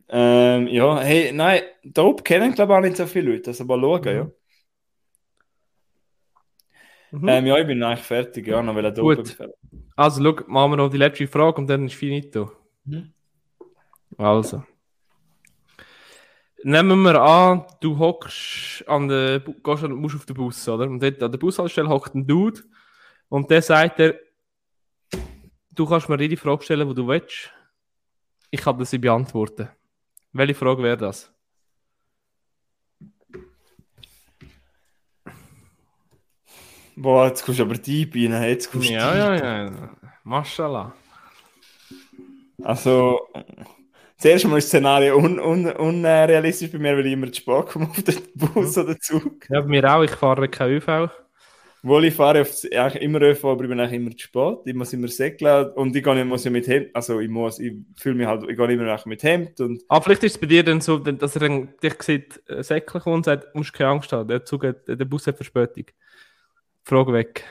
[0.09, 3.79] Ähm, ja, hey, nein, Dope kennen glaube ich auch nicht so viele Leute, also mal
[3.79, 4.07] schauen, mhm.
[4.07, 4.31] ja.
[7.11, 7.29] Mhm.
[7.29, 9.53] Ähm, ja, ich bin eigentlich fertig, ja, noch will ich Dope empfehlen.
[9.95, 12.51] Also, schau, machen wir noch die letzte Frage und dann ist finito.
[12.85, 13.13] Mhm.
[14.17, 14.63] Also.
[16.63, 20.85] Nehmen wir an, du hockst an der, gehst, musst auf den Bus, oder?
[20.85, 22.61] Und dort an der Bushaltestelle hockt ein Dude
[23.33, 24.19] und der sagt dir,
[25.71, 27.51] du kannst mir jede Frage stellen, die du willst.
[28.51, 29.69] Ich kann sie beantworten.
[30.33, 31.33] Welche Frage wäre das?
[36.95, 38.43] Boah, jetzt kommst du aber deep rein.
[38.43, 39.89] Jetzt kommst ja, ja, ja.
[40.23, 40.93] Mashallah.
[42.61, 43.19] Also,
[44.15, 47.65] zuerst mal ist das Szenario un, un, unrealistisch bei mir, weil ich immer zu spät
[47.65, 49.49] komme auf den Bus oder Zug.
[49.49, 50.03] Ja, bei mir auch.
[50.03, 51.09] Ich fahre kein ÖV.
[51.85, 54.59] Wohl, ich fahre auf, eigentlich immer ÖV, aber ich bin eigentlich immer zu spät.
[54.63, 57.73] Ich muss immer säckeln und ich gehe muss ja mit Hemd, also ich muss, ich
[57.97, 59.83] fühle mich halt, ich gehe immer mit Hemd und...
[59.89, 63.03] Ah, vielleicht ist es bei dir dann so, dass er dann dich sieht, äh, säckeln
[63.03, 65.87] kommt und sagt, musst keine Angst haben, der Zug hat, der Bus hat Verspätung.
[66.85, 67.43] Frage weg.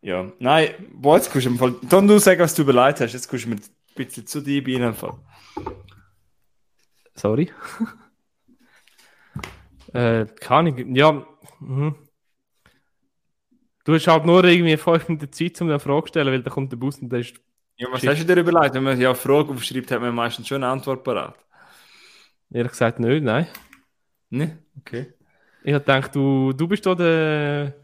[0.00, 3.12] Ja, nein, boah, jetzt kannst du im Fall, dann du sagen, was du überlegt hast,
[3.12, 3.62] jetzt kannst du mir ein
[3.94, 5.18] bisschen zu dir bei Fall.
[7.14, 7.52] Sorry.
[9.92, 11.26] äh, keine Ahnung, ja,
[11.60, 11.94] mhm.
[13.84, 16.50] Du hast halt nur irgendwie fünf Minuten Zeit, um eine Frage zu stellen, weil da
[16.50, 17.34] kommt der Bus und der ist.
[17.76, 18.74] Ja, was hast du dir überlegt?
[18.74, 21.36] Wenn man ja eine Frage aufschreibt, hat man meistens schon eine Antwort parat.
[22.50, 23.46] Ehrlich gesagt nicht, nein.
[24.30, 24.58] Ne?
[24.78, 25.12] Okay.
[25.64, 27.74] Ich habe gedacht, du, du bist da der.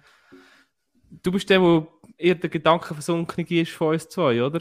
[1.22, 1.86] Du bist der, der
[2.16, 4.60] eher der Gedanke versunken ist von uns zwei, oder?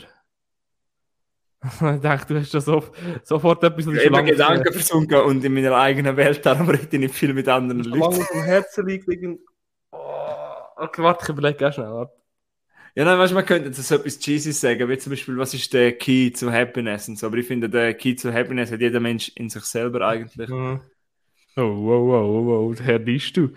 [1.61, 2.84] ich dachte, du hast da so,
[3.24, 6.99] sofort etwas, was ich bin Gedanken versunken und in meiner eigenen Welt, darum rede ich
[6.99, 7.99] nicht viel mit anderen Leuten.
[7.99, 9.07] Solange auf dem Herzen liegt,
[10.80, 11.91] Okay, warte, ich überlege auch schnell.
[11.91, 12.14] Warte.
[12.95, 15.73] Ja, nein, weißt du, man könnte so etwas cheesy sagen, wie zum Beispiel, was ist
[15.73, 18.99] der Key zu Happiness und so, aber ich finde, der Key zu Happiness hat jeder
[18.99, 20.49] Mensch in sich selber eigentlich.
[20.49, 20.81] Mhm.
[21.56, 23.49] Oh, wow, wow, wow, wow, Herr bist du.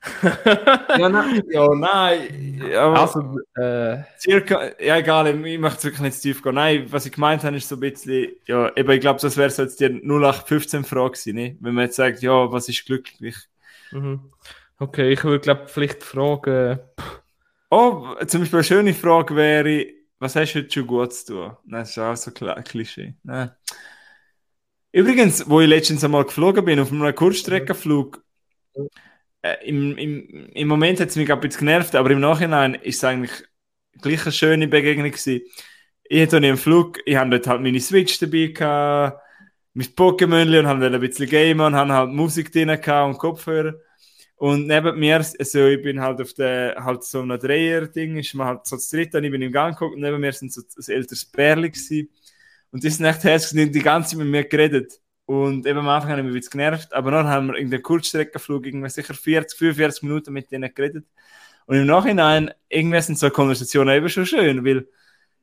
[0.22, 2.62] ja, nein, ja, nein.
[2.70, 6.54] Ja, also, äh, circa, ja, egal, ich möchte wirklich nicht zu tief gehen.
[6.54, 9.50] Nein, was ich gemeint habe, ist so ein bisschen, ja, eben, ich glaube, das wäre
[9.50, 11.56] so jetzt die 0815-Frage gewesen, ne?
[11.60, 13.36] wenn man jetzt sagt, ja, was ist glücklich?
[13.90, 14.20] Mhm.
[14.80, 16.78] Okay, ich würde glaube vielleicht fragen,
[17.70, 19.86] Oh, zum Beispiel eine schöne Frage wäre,
[20.18, 21.56] was hast du heute schon gut zu tun?
[21.64, 23.14] Nein, das ist auch so ein Klischee.
[23.22, 23.50] Nein.
[24.92, 28.22] Übrigens, wo ich letztens einmal geflogen bin, auf einem Kurzstreckenflug,
[29.42, 32.96] äh, im, im, im Moment hat es mich ein bisschen genervt, aber im Nachhinein ist
[32.96, 33.32] es eigentlich
[34.00, 35.42] gleich eine schöne Begegnung gewesen.
[36.04, 39.20] Ich hatte im Flug, ich hatte dort halt meine Switch dabei gehabt,
[39.74, 43.74] mein Pokémon und habe ein bisschen gamen und habe halt Musik drin und Kopfhörer.
[44.38, 48.46] Und neben mir, also ich bin halt auf der, halt so einem Dreier-Ding, ist man
[48.46, 50.60] halt so das dritte und ich bin im Gang geguckt und neben mir sind so
[50.60, 52.08] ein älteres Pärchen gewesen.
[52.70, 55.00] Und die sind echt herzlich und die ganze Zeit mit mir geredet.
[55.26, 58.64] Und eben am Anfang habe ich mich genervt, aber dann haben wir in der Kurzstreckenflug
[58.64, 61.04] irgendwie sicher 40, 45 Minuten mit denen geredet.
[61.66, 64.86] Und im Nachhinein, irgendwie sind so Konversationen eben schon schön, weil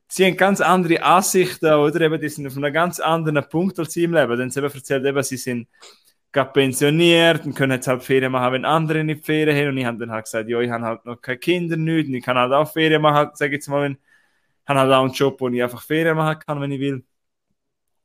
[0.08, 3.94] sie haben ganz andere Ansichten oder eben die sind auf einem ganz anderen Punkt als
[3.94, 4.38] sie im Leben.
[4.38, 5.68] Dann sie eben erzählt, eben, sie sind
[6.36, 9.70] gerade pensioniert und können jetzt halt Ferien machen, wenn andere nicht Ferien haben.
[9.70, 12.16] Und ich habe dann halt gesagt, ja, ich habe halt noch keine Kinder, nicht, und
[12.16, 15.04] ich kann halt auch Ferien machen, sage ich jetzt mal, wenn, ich habe halt auch
[15.06, 17.04] einen Job, wo ich einfach Ferien machen kann, wenn ich will.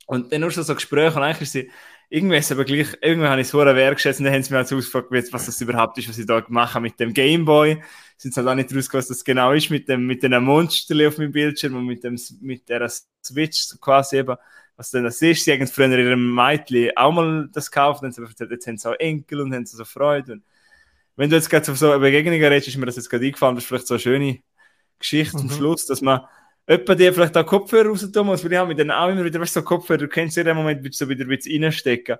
[0.07, 1.71] Und dann nur schon so Gespräche und eigentlich ist sie,
[2.09, 4.57] irgendwie ist aber gleich, irgendwie habe ich es vorher wertgeschätzt und dann haben sie mir
[4.57, 7.81] halt ausgefragt, was das überhaupt ist, was ich da mache mit dem Gameboy.
[8.17, 11.17] Sind halt auch nicht rausgekommen, was das genau ist, mit dem, mit den Monsterli auf
[11.17, 12.89] meinem Bildschirm und mit dem, mit der
[13.23, 14.35] Switch quasi eben.
[14.81, 18.25] Was denn das ist, sie haben früher ihrem Mädchen auch mal das gekauft, und dann
[18.25, 20.33] haben sie jetzt haben sie auch Enkel und haben sie so Freude.
[20.33, 20.43] Und
[21.15, 23.53] wenn du jetzt gerade auf so eine Begegnung redest, ist mir das jetzt gerade eingefallen,
[23.53, 24.39] das ist vielleicht so eine schöne
[24.97, 25.41] Geschichte mhm.
[25.41, 26.21] zum Schluss, dass man,
[26.65, 29.23] Etwa die vielleicht auch Kopfhörer raus tun muss, weil ich habe mit denen auch immer
[29.23, 31.27] wieder, weißt du, so Kopfhörer, du kennst ja den Moment, willst du so wieder ein
[31.27, 32.17] bisschen reinstecken.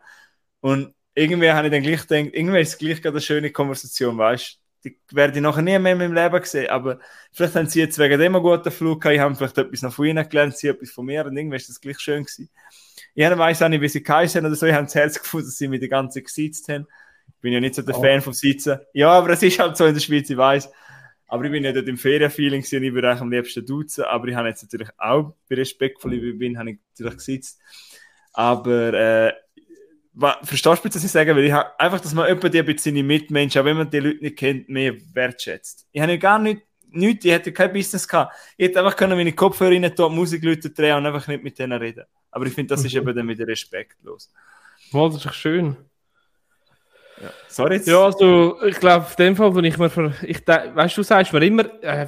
[0.60, 4.20] Und irgendwie habe ich dann gleich gedacht, irgendwie ist es gleich gerade eine schöne Konversation,
[4.20, 4.61] weißt du?
[4.84, 7.00] Die werde ich nachher nie mehr in meinem Leben sehen, aber
[7.32, 9.94] vielleicht haben sie jetzt wegen dem einen guten Flug gehabt, ich habe vielleicht etwas noch
[9.94, 12.50] von ihnen gelernt, sie etwas von mir und irgendwie ist das gleich schön gewesen.
[13.14, 15.58] Ich weiß auch nicht, wie sie geheißen oder so, ich habe das Herz gefunden, dass
[15.58, 16.88] sie mit der ganzen gesitzt haben.
[17.28, 18.02] Ich bin ja nicht so der oh.
[18.02, 18.80] Fan vom Sitzen.
[18.94, 20.72] Ja, aber es ist halt so in der Schweiz, ich weiß.
[21.28, 24.04] Aber ich bin ja dort im Ferienfeeling und ich würde eigentlich am liebsten duzen.
[24.04, 27.60] Aber ich habe jetzt natürlich auch, bei respektvoll wie ich bin, habe ich natürlich gesitzt.
[28.34, 29.34] Aber, äh,
[30.44, 31.36] verstehst du, was ich sage?
[31.36, 34.22] Weil ich habe einfach, dass man ein bisschen seine Mitmenschen, auch wenn man die Leute
[34.22, 35.88] nicht kennt, mehr wertschätzt.
[35.92, 38.36] Ich habe ja gar nicht, nichts, ich hätte kein Business gehabt.
[38.58, 41.80] Ich hätte einfach können meine Kopfhörer rein tun, Musikleute drehen und einfach nicht mit denen
[41.80, 42.06] reden.
[42.30, 43.02] Aber ich finde, das ist mhm.
[43.02, 44.32] eben dann wieder respektlos.
[44.92, 45.78] Wow, das ist doch schön.
[47.22, 47.30] Ja.
[47.48, 47.88] Sorry jetzt.
[47.88, 51.46] Ja, also ich glaube, in dem Fall, wo ich mir ich weißt du, sagst mir
[51.46, 52.08] immer, äh,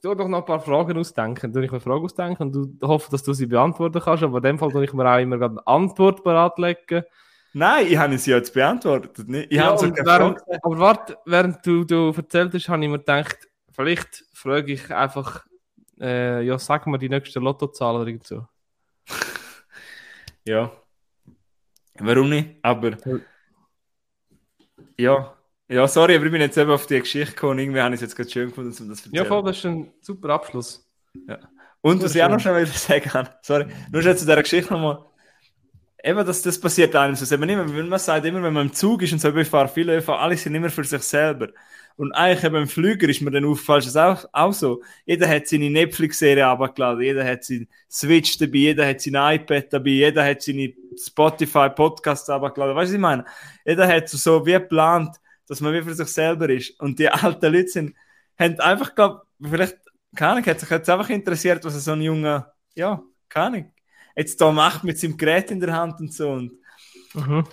[0.00, 1.52] tu doch noch ein paar Fragen ausdenken.
[1.52, 4.42] Du ich mir Fragen ausdenken und du hoffe, dass du sie beantworten kannst, aber in
[4.44, 7.04] dem Fall tue ich mir auch immer eine Antwort bereitlegen.
[7.52, 9.26] Nein, ich habe sie jetzt beantwortet.
[9.28, 13.48] Ich ja, so während, aber warte, während du, du erzählt hast, habe ich mir gedacht,
[13.72, 15.46] vielleicht frage ich einfach,
[16.00, 18.46] äh, ja, sag mal die nächste Lottozahl oder so.
[20.44, 20.70] ja.
[21.98, 22.56] Warum nicht?
[22.62, 22.96] Aber.
[24.96, 25.37] Ja,
[25.68, 28.02] ja, sorry, aber ich bin jetzt eben auf die Geschichte gekommen irgendwie habe ich es
[28.02, 29.14] jetzt gerade schön gefunden, um das zu erzählen.
[29.14, 30.88] Ja, voll, das ist ein super Abschluss.
[31.28, 31.38] Ja.
[31.80, 35.04] Und was ich auch noch schnell sagen kann, sorry, nur schon zu dieser Geschichte nochmal.
[36.02, 37.34] Eben, dass das passiert einem so.
[37.34, 39.68] Eben immer, wenn man sagt, immer wenn man im Zug ist und so, ich fahre
[39.68, 41.48] viele ÖV, alle sind immer für sich selber.
[41.96, 44.82] Und eigentlich eben im Flüger ist mir dann aufgefallen, ist auch, auch so.
[45.04, 49.90] Jeder hat seine Netflix-Serie abgeladen, jeder hat seinen Switch dabei, jeder hat sein iPad dabei,
[49.90, 52.76] jeder hat seine Spotify-Podcasts abgeladen.
[52.76, 53.24] Weißt du, was ich meine?
[53.66, 55.16] Jeder hat so wie geplant,
[55.48, 56.78] dass man wie für sich selber ist.
[56.80, 57.96] Und die alten Leute sind,
[58.38, 59.78] haben einfach, glaube vielleicht,
[60.14, 63.72] keine Ahnung, hat sich jetzt einfach interessiert, was so ein junger, ja, keine Ahnung,
[64.16, 66.30] jetzt da macht mit seinem Gerät in der Hand und so.
[66.30, 66.52] Und,
[67.14, 67.44] mhm.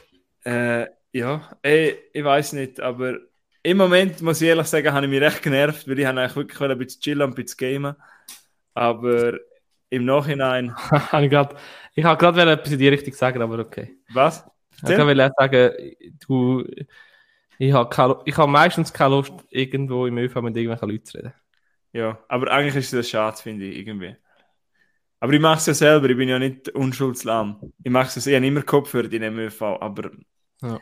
[0.43, 3.17] äh, ja, ey, ich weiß nicht, aber
[3.63, 6.61] im Moment, muss ich ehrlich sagen, habe ich mich recht genervt, weil ich eigentlich wirklich
[6.61, 7.95] ein bisschen chillen und ein bisschen gamen.
[8.73, 9.39] Aber
[9.89, 10.75] im Nachhinein.
[10.91, 13.97] ich habe gerade etwas in die Richtung sagen, aber okay.
[14.13, 14.45] Was?
[14.75, 15.71] Ich wollte sagen,
[16.27, 16.63] du,
[17.59, 21.33] ich habe, ich habe meistens keine Lust, irgendwo im ÖV mit irgendwelchen Leuten zu reden.
[21.93, 24.15] Ja, aber eigentlich ist das schade, finde ich, irgendwie.
[25.19, 27.73] Aber ich mache es ja selber, ich bin ja nicht unschuldslahm.
[27.83, 30.11] Ich mache es, ich habe immer Kopfhörer in dem ÖV, aber.
[30.61, 30.79] Ja.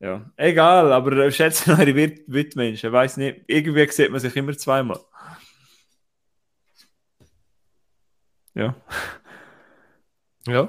[0.00, 3.40] Ja, egal, aber schätzen eure Witmenschen, weiß nicht.
[3.48, 5.00] Irgendwie sieht man sich immer zweimal.
[8.54, 8.76] Ja.
[10.46, 10.68] Ja.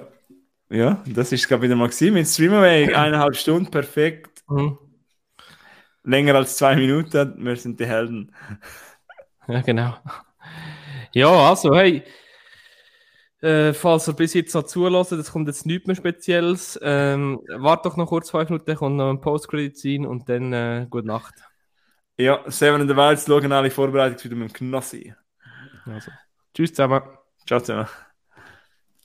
[0.72, 2.14] Ja, das ist gerade wieder mal gewesen.
[2.14, 4.44] Mit Streamaway eineinhalb Stunden, perfekt.
[4.48, 4.78] Mhm.
[6.10, 8.34] Länger als zwei Minuten, wir sind die Helden.
[9.48, 9.96] Ja, genau.
[11.14, 12.04] Ja, also, hey,
[13.42, 16.80] äh, falls ihr bis jetzt noch zulassen, das kommt jetzt nichts mehr Spezielles.
[16.82, 20.88] Ähm, wart doch noch kurz fünf Minuten, kommt noch ein Post-Credit sein und dann äh,
[20.90, 21.36] gute Nacht.
[22.18, 25.14] Ja, Seven in the Wild, schauen alle Vorbereitung wieder mit dem Knossi.
[25.86, 26.12] Also,
[26.54, 27.02] tschüss zusammen.
[27.46, 27.88] Ciao zusammen.